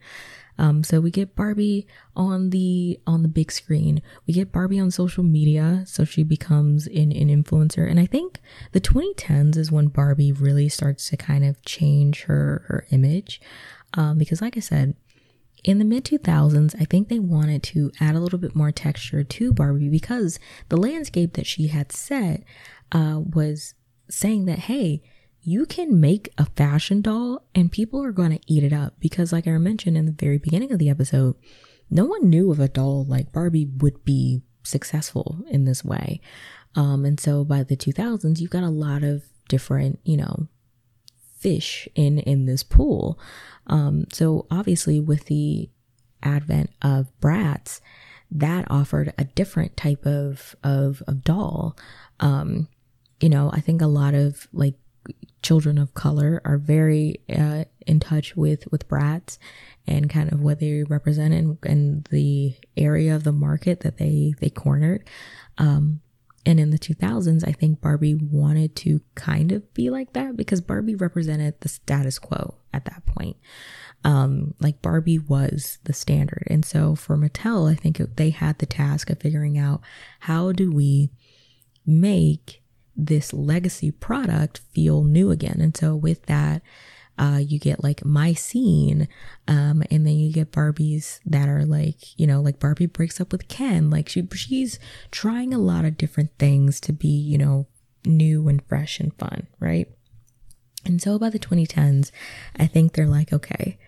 Um, 0.58 0.84
so 0.84 1.00
we 1.00 1.10
get 1.10 1.36
Barbie 1.36 1.86
on 2.14 2.50
the 2.50 2.98
on 3.06 3.22
the 3.22 3.28
big 3.28 3.52
screen. 3.52 4.00
We 4.26 4.34
get 4.34 4.52
Barbie 4.52 4.80
on 4.80 4.90
social 4.90 5.22
media, 5.22 5.84
so 5.86 6.04
she 6.04 6.22
becomes 6.22 6.86
an, 6.86 7.12
an 7.12 7.28
influencer. 7.28 7.88
And 7.88 8.00
I 8.00 8.06
think 8.06 8.40
the 8.72 8.80
2010s 8.80 9.56
is 9.56 9.70
when 9.70 9.88
Barbie 9.88 10.32
really 10.32 10.68
starts 10.68 11.08
to 11.10 11.16
kind 11.16 11.44
of 11.44 11.62
change 11.64 12.22
her 12.24 12.64
her 12.68 12.86
image, 12.90 13.40
um, 13.94 14.18
because 14.18 14.40
like 14.40 14.56
I 14.56 14.60
said, 14.60 14.94
in 15.62 15.78
the 15.78 15.84
mid 15.84 16.04
2000s, 16.04 16.74
I 16.80 16.84
think 16.84 17.08
they 17.08 17.18
wanted 17.18 17.62
to 17.64 17.90
add 18.00 18.14
a 18.14 18.20
little 18.20 18.38
bit 18.38 18.54
more 18.54 18.72
texture 18.72 19.24
to 19.24 19.52
Barbie 19.52 19.88
because 19.88 20.38
the 20.68 20.76
landscape 20.76 21.34
that 21.34 21.46
she 21.46 21.68
had 21.68 21.92
set 21.92 22.44
uh, 22.92 23.20
was 23.20 23.74
saying 24.08 24.44
that, 24.46 24.60
hey, 24.60 25.02
you 25.46 25.64
can 25.64 26.00
make 26.00 26.28
a 26.36 26.44
fashion 26.44 27.00
doll 27.00 27.40
and 27.54 27.70
people 27.70 28.02
are 28.02 28.10
going 28.10 28.32
to 28.32 28.52
eat 28.52 28.64
it 28.64 28.72
up. 28.72 28.94
Because, 28.98 29.32
like 29.32 29.46
I 29.46 29.52
mentioned 29.52 29.96
in 29.96 30.04
the 30.04 30.12
very 30.12 30.38
beginning 30.38 30.72
of 30.72 30.80
the 30.80 30.90
episode, 30.90 31.36
no 31.88 32.04
one 32.04 32.28
knew 32.28 32.52
if 32.52 32.58
a 32.58 32.66
doll 32.66 33.04
like 33.04 33.32
Barbie 33.32 33.68
would 33.78 34.04
be 34.04 34.42
successful 34.64 35.38
in 35.48 35.64
this 35.64 35.84
way. 35.84 36.20
Um, 36.74 37.04
and 37.04 37.20
so 37.20 37.44
by 37.44 37.62
the 37.62 37.76
2000s, 37.76 38.40
you've 38.40 38.50
got 38.50 38.64
a 38.64 38.68
lot 38.68 39.04
of 39.04 39.22
different, 39.48 40.00
you 40.02 40.16
know, 40.16 40.48
fish 41.38 41.88
in 41.94 42.18
in 42.18 42.46
this 42.46 42.64
pool. 42.64 43.16
Um, 43.68 44.06
so 44.12 44.48
obviously, 44.50 44.98
with 44.98 45.26
the 45.26 45.70
advent 46.24 46.70
of 46.82 47.06
Bratz, 47.20 47.80
that 48.32 48.68
offered 48.68 49.14
a 49.16 49.24
different 49.24 49.76
type 49.76 50.04
of 50.06 50.56
of, 50.64 51.04
of 51.06 51.22
doll. 51.22 51.76
Um, 52.18 52.66
you 53.20 53.28
know, 53.28 53.48
I 53.52 53.60
think 53.60 53.80
a 53.80 53.86
lot 53.86 54.14
of 54.14 54.48
like 54.52 54.74
children 55.46 55.78
of 55.78 55.94
color 55.94 56.42
are 56.44 56.58
very 56.58 57.20
uh, 57.32 57.62
in 57.86 58.00
touch 58.00 58.34
with 58.34 58.66
with 58.72 58.88
Bratz 58.88 59.38
and 59.86 60.10
kind 60.10 60.32
of 60.32 60.40
what 60.40 60.58
they 60.58 60.82
represent 60.82 61.32
and, 61.32 61.56
and 61.62 62.04
the 62.10 62.56
area 62.76 63.14
of 63.14 63.22
the 63.22 63.30
market 63.30 63.80
that 63.80 63.96
they 63.96 64.34
they 64.40 64.50
cornered. 64.50 65.08
Um, 65.56 66.00
and 66.44 66.58
in 66.58 66.70
the 66.70 66.78
2000s, 66.78 67.46
I 67.46 67.52
think 67.52 67.80
Barbie 67.80 68.16
wanted 68.16 68.74
to 68.76 69.00
kind 69.14 69.52
of 69.52 69.72
be 69.72 69.88
like 69.88 70.14
that 70.14 70.36
because 70.36 70.60
Barbie 70.60 70.96
represented 70.96 71.60
the 71.60 71.68
status 71.68 72.18
quo 72.18 72.56
at 72.72 72.84
that 72.86 73.06
point. 73.06 73.36
Um, 74.02 74.54
like 74.60 74.82
Barbie 74.82 75.20
was 75.20 75.78
the 75.84 75.92
standard. 75.92 76.44
And 76.48 76.64
so 76.64 76.96
for 76.96 77.16
Mattel, 77.16 77.70
I 77.70 77.74
think 77.76 78.00
they 78.16 78.30
had 78.30 78.58
the 78.58 78.66
task 78.66 79.10
of 79.10 79.20
figuring 79.20 79.58
out 79.58 79.80
how 80.20 80.50
do 80.50 80.72
we 80.72 81.10
make 81.84 82.62
this 82.96 83.32
legacy 83.32 83.90
product 83.90 84.60
feel 84.72 85.04
new 85.04 85.30
again. 85.30 85.60
And 85.60 85.76
so 85.76 85.94
with 85.94 86.26
that, 86.26 86.62
uh, 87.18 87.40
you 87.42 87.58
get 87.58 87.82
like 87.82 88.04
my 88.04 88.34
scene, 88.34 89.08
um, 89.48 89.82
and 89.90 90.06
then 90.06 90.16
you 90.16 90.32
get 90.32 90.52
Barbies 90.52 91.20
that 91.24 91.48
are 91.48 91.64
like, 91.64 92.18
you 92.18 92.26
know, 92.26 92.40
like 92.40 92.60
Barbie 92.60 92.86
breaks 92.86 93.20
up 93.20 93.32
with 93.32 93.48
Ken. 93.48 93.88
Like 93.88 94.08
she, 94.08 94.26
she's 94.34 94.78
trying 95.10 95.54
a 95.54 95.58
lot 95.58 95.84
of 95.84 95.96
different 95.96 96.30
things 96.38 96.78
to 96.80 96.92
be, 96.92 97.08
you 97.08 97.38
know, 97.38 97.66
new 98.04 98.48
and 98.48 98.62
fresh 98.66 99.00
and 99.00 99.14
fun, 99.14 99.46
right? 99.60 99.88
And 100.84 101.00
so 101.00 101.18
by 101.18 101.30
the 101.30 101.38
2010s, 101.38 102.10
I 102.58 102.66
think 102.66 102.92
they're 102.92 103.06
like, 103.06 103.32
okay, 103.32 103.78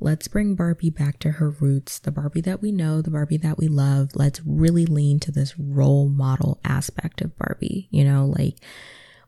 let's 0.00 0.28
bring 0.28 0.54
Barbie 0.54 0.90
back 0.90 1.18
to 1.20 1.32
her 1.32 1.50
roots, 1.50 1.98
the 1.98 2.10
Barbie 2.10 2.40
that 2.42 2.60
we 2.62 2.72
know, 2.72 3.02
the 3.02 3.10
Barbie 3.10 3.36
that 3.38 3.58
we 3.58 3.68
love. 3.68 4.10
Let's 4.14 4.40
really 4.44 4.86
lean 4.86 5.20
to 5.20 5.32
this 5.32 5.58
role 5.58 6.08
model 6.08 6.60
aspect 6.64 7.20
of 7.20 7.36
Barbie. 7.38 7.88
You 7.90 8.04
know, 8.04 8.26
like 8.26 8.56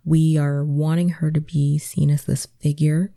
we 0.04 0.38
are 0.38 0.64
wanting 0.64 1.10
her 1.10 1.30
to 1.30 1.40
be 1.40 1.78
seen 1.78 2.10
as 2.10 2.24
this 2.24 2.46
figure. 2.60 3.12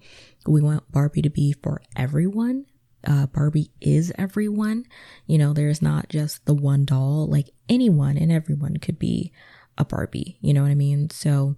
We 0.45 0.61
want 0.61 0.91
Barbie 0.91 1.21
to 1.21 1.29
be 1.29 1.53
for 1.53 1.81
everyone. 1.95 2.65
Uh, 3.05 3.27
Barbie 3.27 3.71
is 3.79 4.11
everyone. 4.17 4.85
You 5.25 5.37
know, 5.37 5.53
there's 5.53 5.81
not 5.81 6.09
just 6.09 6.45
the 6.45 6.53
one 6.53 6.85
doll, 6.85 7.27
like 7.27 7.49
anyone 7.67 8.17
and 8.17 8.31
everyone 8.31 8.77
could 8.77 8.99
be 8.99 9.31
a 9.77 9.85
Barbie. 9.85 10.37
You 10.41 10.53
know 10.53 10.61
what 10.61 10.71
I 10.71 10.75
mean? 10.75 11.09
So 11.09 11.55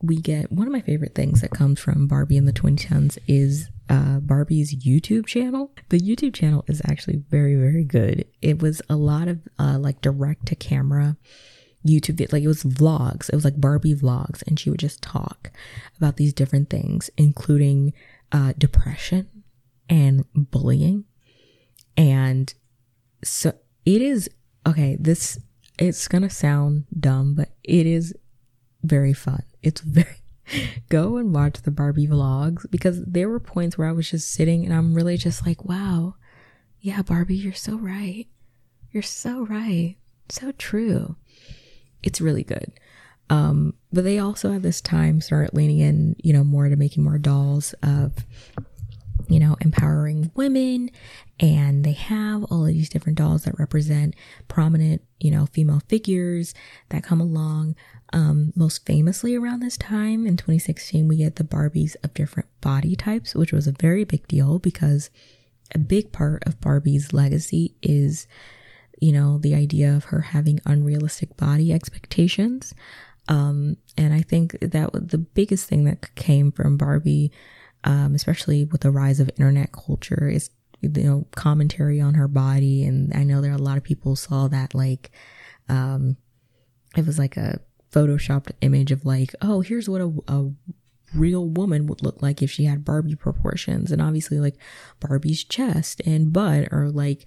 we 0.00 0.16
get 0.16 0.52
one 0.52 0.66
of 0.66 0.72
my 0.72 0.80
favorite 0.80 1.14
things 1.14 1.40
that 1.40 1.50
comes 1.50 1.80
from 1.80 2.06
Barbie 2.06 2.36
in 2.36 2.46
the 2.46 2.52
2010s 2.52 3.18
is 3.26 3.68
uh, 3.88 4.20
Barbie's 4.20 4.74
YouTube 4.74 5.26
channel. 5.26 5.72
The 5.88 5.98
YouTube 5.98 6.34
channel 6.34 6.64
is 6.68 6.82
actually 6.84 7.22
very, 7.30 7.54
very 7.54 7.84
good. 7.84 8.26
It 8.42 8.60
was 8.60 8.82
a 8.88 8.96
lot 8.96 9.28
of 9.28 9.40
uh, 9.58 9.78
like 9.78 10.00
direct 10.00 10.46
to 10.46 10.54
camera 10.54 11.16
YouTube, 11.86 12.32
like 12.32 12.42
it 12.42 12.48
was 12.48 12.64
vlogs. 12.64 13.28
It 13.28 13.34
was 13.34 13.44
like 13.44 13.60
Barbie 13.60 13.94
vlogs, 13.94 14.42
and 14.46 14.58
she 14.58 14.70
would 14.70 14.80
just 14.80 15.02
talk 15.02 15.50
about 15.96 16.16
these 16.16 16.32
different 16.32 16.70
things, 16.70 17.10
including 17.16 17.92
uh, 18.32 18.52
depression 18.58 19.28
and 19.88 20.24
bullying. 20.34 21.04
And 21.96 22.52
so 23.24 23.52
it 23.84 24.02
is 24.02 24.28
okay. 24.66 24.96
This 25.00 25.38
it's 25.78 26.08
gonna 26.08 26.30
sound 26.30 26.84
dumb, 26.98 27.34
but 27.34 27.50
it 27.64 27.86
is 27.86 28.14
very 28.82 29.12
fun. 29.12 29.42
It's 29.62 29.80
very 29.80 30.17
go 30.88 31.16
and 31.16 31.34
watch 31.34 31.62
the 31.62 31.70
Barbie 31.70 32.06
vlogs 32.06 32.68
because 32.70 33.02
there 33.04 33.28
were 33.28 33.40
points 33.40 33.76
where 33.76 33.88
I 33.88 33.92
was 33.92 34.10
just 34.10 34.32
sitting 34.32 34.64
and 34.64 34.74
I'm 34.74 34.94
really 34.94 35.16
just 35.16 35.46
like, 35.46 35.64
wow, 35.64 36.14
yeah, 36.80 37.02
Barbie, 37.02 37.36
you're 37.36 37.52
so 37.52 37.76
right. 37.76 38.26
You're 38.90 39.02
so 39.02 39.44
right. 39.46 39.96
So 40.28 40.52
true. 40.52 41.16
It's 42.02 42.20
really 42.20 42.44
good. 42.44 42.72
Um, 43.30 43.74
but 43.92 44.04
they 44.04 44.18
also 44.18 44.54
at 44.54 44.62
this 44.62 44.80
time 44.80 45.20
start 45.20 45.54
leaning 45.54 45.80
in, 45.80 46.16
you 46.18 46.32
know, 46.32 46.44
more 46.44 46.68
to 46.68 46.76
making 46.76 47.04
more 47.04 47.18
dolls 47.18 47.74
of, 47.82 48.24
you 49.28 49.38
know, 49.38 49.56
empowering 49.60 50.30
women. 50.34 50.90
And 51.40 51.84
they 51.84 51.92
have 51.92 52.44
all 52.44 52.66
of 52.66 52.72
these 52.72 52.88
different 52.88 53.18
dolls 53.18 53.44
that 53.44 53.58
represent 53.58 54.14
prominent, 54.48 55.02
you 55.20 55.30
know, 55.30 55.46
female 55.46 55.82
figures 55.88 56.54
that 56.88 57.04
come 57.04 57.20
along. 57.20 57.76
Um, 58.12 58.54
most 58.56 58.86
famously 58.86 59.36
around 59.36 59.60
this 59.60 59.76
time 59.76 60.26
in 60.26 60.36
2016, 60.36 61.06
we 61.08 61.18
get 61.18 61.36
the 61.36 61.44
Barbies 61.44 61.94
of 62.02 62.14
different 62.14 62.48
body 62.60 62.96
types, 62.96 63.34
which 63.34 63.52
was 63.52 63.66
a 63.66 63.72
very 63.72 64.04
big 64.04 64.26
deal 64.26 64.58
because 64.58 65.10
a 65.74 65.78
big 65.78 66.10
part 66.10 66.42
of 66.46 66.60
Barbie's 66.60 67.12
legacy 67.12 67.74
is, 67.82 68.26
you 69.00 69.12
know, 69.12 69.38
the 69.38 69.54
idea 69.54 69.94
of 69.94 70.04
her 70.04 70.20
having 70.20 70.60
unrealistic 70.64 71.36
body 71.36 71.72
expectations. 71.72 72.74
Um, 73.28 73.76
and 73.96 74.14
I 74.14 74.22
think 74.22 74.58
that 74.60 74.90
the 74.92 75.18
biggest 75.18 75.68
thing 75.68 75.84
that 75.84 76.14
came 76.14 76.50
from 76.50 76.78
Barbie, 76.78 77.30
um, 77.84 78.14
especially 78.14 78.64
with 78.64 78.82
the 78.82 78.90
rise 78.90 79.20
of 79.20 79.30
internet 79.30 79.72
culture, 79.72 80.28
is 80.28 80.50
you 80.80 80.88
know 80.88 81.26
commentary 81.32 82.00
on 82.00 82.14
her 82.14 82.28
body. 82.28 82.84
And 82.84 83.14
I 83.14 83.24
know 83.24 83.40
there 83.40 83.52
are 83.52 83.56
a 83.56 83.58
lot 83.58 83.76
of 83.76 83.84
people 83.84 84.16
saw 84.16 84.48
that 84.48 84.74
like, 84.74 85.10
um, 85.68 86.16
it 86.96 87.06
was 87.06 87.18
like 87.18 87.36
a 87.36 87.60
photoshopped 87.92 88.52
image 88.60 88.92
of 88.92 89.04
like, 89.04 89.34
oh, 89.42 89.60
here's 89.60 89.88
what 89.88 90.00
a, 90.00 90.12
a 90.28 90.50
real 91.14 91.46
woman 91.48 91.86
would 91.86 92.02
look 92.02 92.20
like 92.22 92.42
if 92.42 92.50
she 92.50 92.64
had 92.64 92.84
Barbie 92.84 93.14
proportions. 93.14 93.90
And 93.92 94.02
obviously, 94.02 94.38
like 94.38 94.56
Barbie's 95.00 95.44
chest 95.44 96.00
and 96.04 96.32
butt 96.32 96.68
are 96.72 96.90
like 96.90 97.26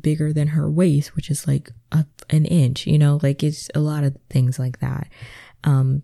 bigger 0.00 0.32
than 0.32 0.48
her 0.48 0.70
waist, 0.70 1.14
which 1.14 1.30
is 1.30 1.46
like 1.46 1.70
a, 1.90 2.06
an 2.30 2.44
inch, 2.46 2.86
you 2.86 2.98
know, 2.98 3.18
like 3.22 3.42
it's 3.42 3.68
a 3.74 3.80
lot 3.80 4.04
of 4.04 4.16
things 4.30 4.58
like 4.58 4.80
that. 4.80 5.08
Um, 5.64 6.02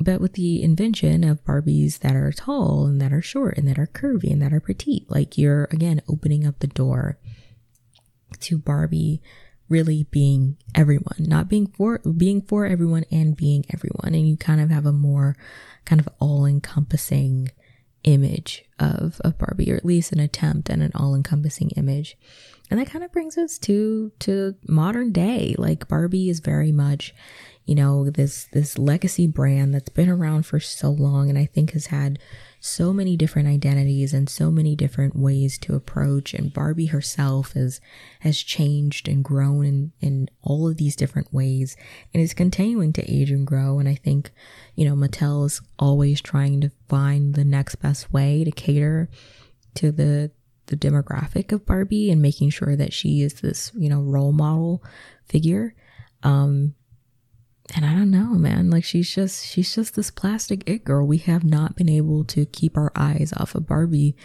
but 0.00 0.20
with 0.20 0.34
the 0.34 0.62
invention 0.62 1.24
of 1.24 1.44
Barbies 1.44 2.00
that 2.00 2.16
are 2.16 2.32
tall 2.32 2.86
and 2.86 3.00
that 3.00 3.12
are 3.12 3.22
short 3.22 3.56
and 3.56 3.68
that 3.68 3.78
are 3.78 3.86
curvy 3.86 4.30
and 4.30 4.42
that 4.42 4.52
are 4.52 4.60
petite, 4.60 5.08
like 5.08 5.38
you're 5.38 5.68
again 5.70 6.02
opening 6.08 6.46
up 6.46 6.58
the 6.58 6.66
door 6.66 7.18
to 8.40 8.58
Barbie 8.58 9.22
really 9.68 10.06
being 10.10 10.56
everyone, 10.74 11.16
not 11.18 11.48
being 11.48 11.66
for 11.66 11.98
being 11.98 12.42
for 12.42 12.66
everyone 12.66 13.04
and 13.10 13.36
being 13.36 13.64
everyone. 13.72 14.14
And 14.14 14.28
you 14.28 14.36
kind 14.36 14.60
of 14.60 14.70
have 14.70 14.86
a 14.86 14.92
more 14.92 15.36
kind 15.84 16.00
of 16.00 16.08
all 16.18 16.44
encompassing 16.44 17.50
image 18.04 18.64
of, 18.78 19.20
of 19.22 19.38
Barbie, 19.38 19.72
or 19.72 19.76
at 19.76 19.84
least 19.84 20.12
an 20.12 20.20
attempt 20.20 20.70
at 20.70 20.78
an 20.78 20.92
all 20.94 21.14
encompassing 21.14 21.70
image. 21.70 22.16
And 22.70 22.78
that 22.78 22.88
kind 22.88 23.04
of 23.04 23.12
brings 23.12 23.36
us 23.36 23.58
to 23.60 24.12
to 24.20 24.54
modern 24.66 25.12
day. 25.12 25.54
Like 25.58 25.88
Barbie 25.88 26.28
is 26.28 26.40
very 26.40 26.72
much, 26.72 27.14
you 27.64 27.74
know, 27.74 28.10
this 28.10 28.44
this 28.52 28.78
legacy 28.78 29.26
brand 29.26 29.74
that's 29.74 29.88
been 29.88 30.10
around 30.10 30.44
for 30.44 30.60
so 30.60 30.90
long 30.90 31.30
and 31.30 31.38
I 31.38 31.46
think 31.46 31.72
has 31.72 31.86
had 31.86 32.18
so 32.60 32.92
many 32.92 33.16
different 33.16 33.48
identities 33.48 34.12
and 34.12 34.28
so 34.28 34.50
many 34.50 34.76
different 34.76 35.16
ways 35.16 35.56
to 35.58 35.74
approach. 35.74 36.34
And 36.34 36.52
Barbie 36.52 36.86
herself 36.86 37.56
is 37.56 37.80
has 38.20 38.38
changed 38.38 39.08
and 39.08 39.24
grown 39.24 39.64
in, 39.64 39.92
in 40.00 40.28
all 40.42 40.68
of 40.68 40.76
these 40.76 40.94
different 40.94 41.32
ways 41.32 41.74
and 42.12 42.22
is 42.22 42.34
continuing 42.34 42.92
to 42.94 43.10
age 43.10 43.30
and 43.30 43.46
grow. 43.46 43.78
And 43.78 43.88
I 43.88 43.94
think 43.94 44.30
you 44.74 44.86
know 44.86 44.94
Mattel 44.94 45.46
is 45.46 45.62
always 45.78 46.20
trying 46.20 46.60
to 46.60 46.70
find 46.88 47.34
the 47.34 47.44
next 47.44 47.76
best 47.76 48.12
way 48.12 48.44
to 48.44 48.50
cater 48.50 49.08
to 49.76 49.90
the 49.90 50.30
the 50.66 50.76
demographic 50.76 51.50
of 51.52 51.64
Barbie 51.64 52.10
and 52.10 52.20
making 52.20 52.50
sure 52.50 52.76
that 52.76 52.92
she 52.92 53.22
is 53.22 53.40
this 53.40 53.72
you 53.74 53.88
know 53.88 54.02
role 54.02 54.32
model 54.32 54.82
figure. 55.24 55.74
Um 56.22 56.74
and 57.74 57.84
I 57.84 57.94
don't 57.94 58.10
know, 58.10 58.34
man. 58.34 58.70
Like 58.70 58.84
she's 58.84 59.12
just 59.12 59.46
she's 59.46 59.74
just 59.74 59.94
this 59.94 60.10
plastic 60.10 60.68
it 60.68 60.84
girl. 60.84 61.06
We 61.06 61.18
have 61.18 61.44
not 61.44 61.76
been 61.76 61.88
able 61.88 62.24
to 62.26 62.44
keep 62.46 62.76
our 62.76 62.92
eyes 62.94 63.32
off 63.36 63.54
of 63.54 63.66
Barbie 63.66 64.16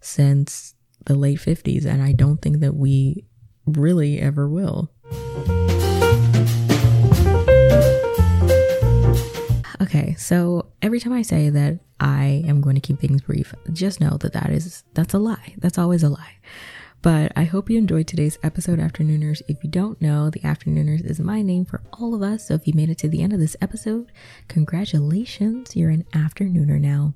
since 0.00 0.74
the 1.06 1.14
late 1.14 1.38
50s 1.38 1.86
and 1.86 2.02
I 2.02 2.12
don't 2.12 2.42
think 2.42 2.60
that 2.60 2.74
we 2.74 3.24
really 3.66 4.20
ever 4.20 4.48
will. 4.48 4.90
Okay, 9.80 10.14
so 10.18 10.66
every 10.82 11.00
time 11.00 11.12
I 11.12 11.22
say 11.22 11.50
that 11.50 11.78
I 12.00 12.44
am 12.46 12.60
going 12.60 12.74
to 12.74 12.80
keep 12.80 12.98
things 12.98 13.22
brief, 13.22 13.54
just 13.72 14.00
know 14.00 14.16
that 14.18 14.32
that 14.32 14.50
is 14.50 14.82
that's 14.94 15.14
a 15.14 15.18
lie. 15.18 15.54
That's 15.58 15.78
always 15.78 16.02
a 16.02 16.08
lie. 16.08 16.36
But 17.00 17.32
I 17.36 17.44
hope 17.44 17.70
you 17.70 17.78
enjoyed 17.78 18.08
today's 18.08 18.38
episode, 18.42 18.80
Afternooners. 18.80 19.40
If 19.46 19.62
you 19.62 19.70
don't 19.70 20.00
know, 20.02 20.30
the 20.30 20.44
Afternooners 20.44 21.00
is 21.02 21.20
my 21.20 21.42
name 21.42 21.64
for 21.64 21.80
all 21.92 22.14
of 22.14 22.22
us. 22.22 22.48
So 22.48 22.54
if 22.54 22.66
you 22.66 22.74
made 22.74 22.90
it 22.90 22.98
to 22.98 23.08
the 23.08 23.22
end 23.22 23.32
of 23.32 23.38
this 23.38 23.56
episode, 23.60 24.10
congratulations, 24.48 25.76
you're 25.76 25.90
an 25.90 26.04
Afternooner 26.12 26.80
now. 26.80 27.14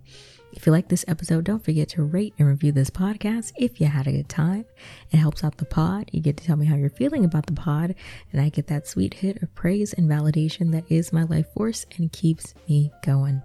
If 0.52 0.66
you 0.66 0.72
like 0.72 0.88
this 0.88 1.04
episode, 1.08 1.44
don't 1.44 1.64
forget 1.64 1.88
to 1.90 2.02
rate 2.04 2.34
and 2.38 2.46
review 2.46 2.72
this 2.72 2.90
podcast 2.90 3.52
if 3.56 3.80
you 3.80 3.86
had 3.86 4.06
a 4.06 4.12
good 4.12 4.28
time. 4.28 4.66
It 5.10 5.16
helps 5.16 5.42
out 5.42 5.56
the 5.56 5.64
pod. 5.64 6.10
You 6.12 6.20
get 6.20 6.36
to 6.36 6.44
tell 6.44 6.56
me 6.56 6.66
how 6.66 6.76
you're 6.76 6.90
feeling 6.90 7.24
about 7.24 7.46
the 7.46 7.54
pod, 7.54 7.94
and 8.30 8.40
I 8.40 8.50
get 8.50 8.66
that 8.68 8.86
sweet 8.86 9.14
hit 9.14 9.42
of 9.42 9.54
praise 9.54 9.94
and 9.94 10.08
validation 10.08 10.70
that 10.72 10.84
is 10.90 11.12
my 11.12 11.24
life 11.24 11.46
force 11.54 11.86
and 11.96 12.12
keeps 12.12 12.54
me 12.68 12.92
going. 13.02 13.42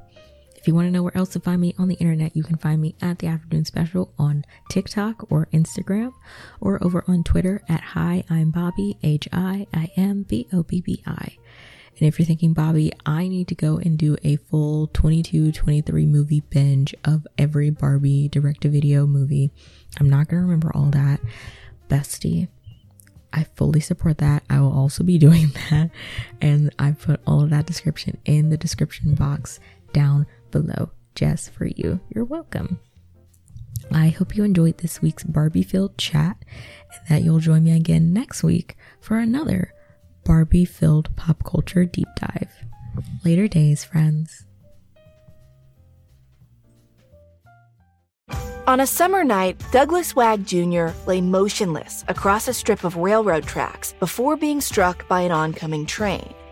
If 0.68 0.72
you 0.72 0.76
want 0.76 0.88
to 0.88 0.91
know 0.91 1.03
where 1.03 1.15
else 1.15 1.30
to 1.30 1.39
find 1.39 1.61
me 1.61 1.74
on 1.78 1.88
the 1.88 1.95
internet, 1.95 2.36
you 2.36 2.43
can 2.43 2.57
find 2.57 2.82
me 2.82 2.93
at 3.01 3.20
the 3.20 3.28
Afternoon 3.28 3.63
Special 3.63 4.13
on 4.20 4.43
TikTok 4.70 5.32
or 5.32 5.47
Instagram, 5.53 6.11
or 6.59 6.84
over 6.84 7.05
on 7.07 7.24
Twitter 7.24 7.63
at 7.70 7.80
Hi, 7.80 8.26
I'm 8.30 8.51
Bobbi, 8.51 8.97
H 9.01 9.30
I 9.32 9.65
I 9.74 9.91
M 9.95 10.24
B 10.24 10.45
O 10.51 10.63
B 10.63 10.82
B 10.82 11.01
I. 11.07 11.38
And 11.97 12.05
if 12.09 12.20
you're 12.20 12.26
thinking, 12.26 12.53
Bobbi, 12.53 12.91
I 13.05 13.30
need 13.30 13.47
to 13.47 13.55
go 13.55 13.78
and 13.78 13.97
do 13.97 14.18
a 14.26 14.36
full 14.36 14.88
22, 14.88 15.53
23 15.53 16.05
movie 16.05 16.41
binge 16.41 16.93
of 17.05 17.26
every 17.38 17.70
Barbie 17.70 18.28
direct 18.28 18.59
to 18.63 18.70
video 18.70 19.05
movie, 19.05 19.51
I'm 20.01 20.09
not 20.09 20.28
going 20.28 20.41
to 20.41 20.45
remember 20.45 20.74
all 20.76 20.89
that. 20.91 21.22
Bestie, 21.88 22.49
I 23.32 23.45
fully 23.55 23.80
support 23.80 24.18
that. 24.18 24.43
I 24.49 24.59
will 24.59 24.74
also 24.74 25.05
be 25.05 25.18
doing 25.28 25.47
that. 25.70 25.91
And 26.41 26.76
I 26.78 26.91
put 26.91 27.22
all 27.26 27.41
of 27.41 27.51
that 27.51 27.68
description 27.68 28.18
in 28.26 28.49
the 28.49 28.57
description 28.57 29.15
box 29.15 29.61
down 29.93 30.28
below 30.51 30.91
just 31.15 31.51
for 31.51 31.65
you. 31.65 31.99
You're 32.13 32.25
welcome. 32.25 32.79
I 33.91 34.09
hope 34.09 34.35
you 34.35 34.43
enjoyed 34.43 34.79
this 34.79 35.01
week's 35.01 35.23
Barbie 35.23 35.63
filled 35.63 35.97
chat 35.97 36.37
and 36.91 37.07
that 37.09 37.23
you'll 37.23 37.39
join 37.39 37.63
me 37.63 37.71
again 37.71 38.13
next 38.13 38.43
week 38.43 38.75
for 38.99 39.17
another 39.17 39.73
Barbie 40.25 40.65
filled 40.65 41.15
pop 41.15 41.43
culture 41.43 41.85
deep 41.85 42.09
dive. 42.19 42.51
Later 43.23 43.47
days, 43.47 43.83
friends. 43.83 44.45
On 48.67 48.81
a 48.81 48.87
summer 48.87 49.23
night, 49.23 49.63
Douglas 49.71 50.13
Wag 50.13 50.45
Jr. 50.45 50.87
lay 51.05 51.21
motionless 51.21 52.03
across 52.09 52.49
a 52.49 52.53
strip 52.53 52.83
of 52.83 52.97
railroad 52.97 53.45
tracks 53.45 53.93
before 53.93 54.35
being 54.35 54.59
struck 54.59 55.07
by 55.07 55.21
an 55.21 55.31
oncoming 55.31 55.85
train. 55.85 56.33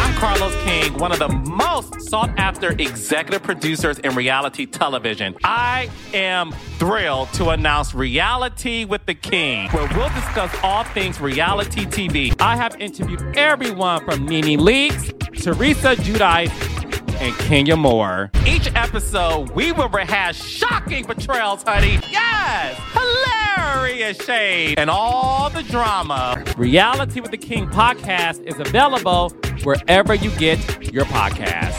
I'm 0.00 0.14
Carlos 0.14 0.54
King, 0.62 0.94
one 0.94 1.10
of 1.10 1.18
the 1.18 1.28
most 1.28 2.02
sought 2.02 2.30
after 2.38 2.70
executive 2.80 3.42
producers 3.42 3.98
in 3.98 4.14
reality 4.14 4.64
television. 4.64 5.36
I 5.42 5.90
am 6.14 6.52
thrilled 6.78 7.32
to 7.32 7.48
announce 7.48 7.94
Reality 7.94 8.84
with 8.84 9.04
the 9.06 9.14
King, 9.14 9.68
where 9.70 9.88
we'll 9.96 10.08
discuss 10.10 10.54
all 10.62 10.84
things 10.84 11.20
reality 11.20 11.84
TV. 11.84 12.32
I 12.40 12.54
have 12.54 12.76
interviewed 12.80 13.36
everyone 13.36 14.04
from 14.04 14.24
Nene 14.24 14.60
Leakes, 14.60 15.08
Teresa 15.42 15.96
Giudice, 15.96 16.77
and 17.20 17.36
Kenya 17.38 17.76
Moore. 17.76 18.30
Each 18.46 18.70
episode, 18.74 19.50
we 19.50 19.72
will 19.72 19.88
rehash 19.88 20.40
shocking 20.40 21.04
betrayals, 21.04 21.62
honey. 21.62 21.98
Yes! 22.10 22.78
Hilarious 22.92 24.24
shade 24.24 24.78
and 24.78 24.88
all 24.90 25.50
the 25.50 25.62
drama. 25.64 26.42
Reality 26.56 27.20
with 27.20 27.30
the 27.30 27.38
King 27.38 27.66
podcast 27.68 28.42
is 28.46 28.58
available 28.58 29.30
wherever 29.64 30.14
you 30.14 30.30
get 30.32 30.58
your 30.92 31.04
podcast. 31.06 31.74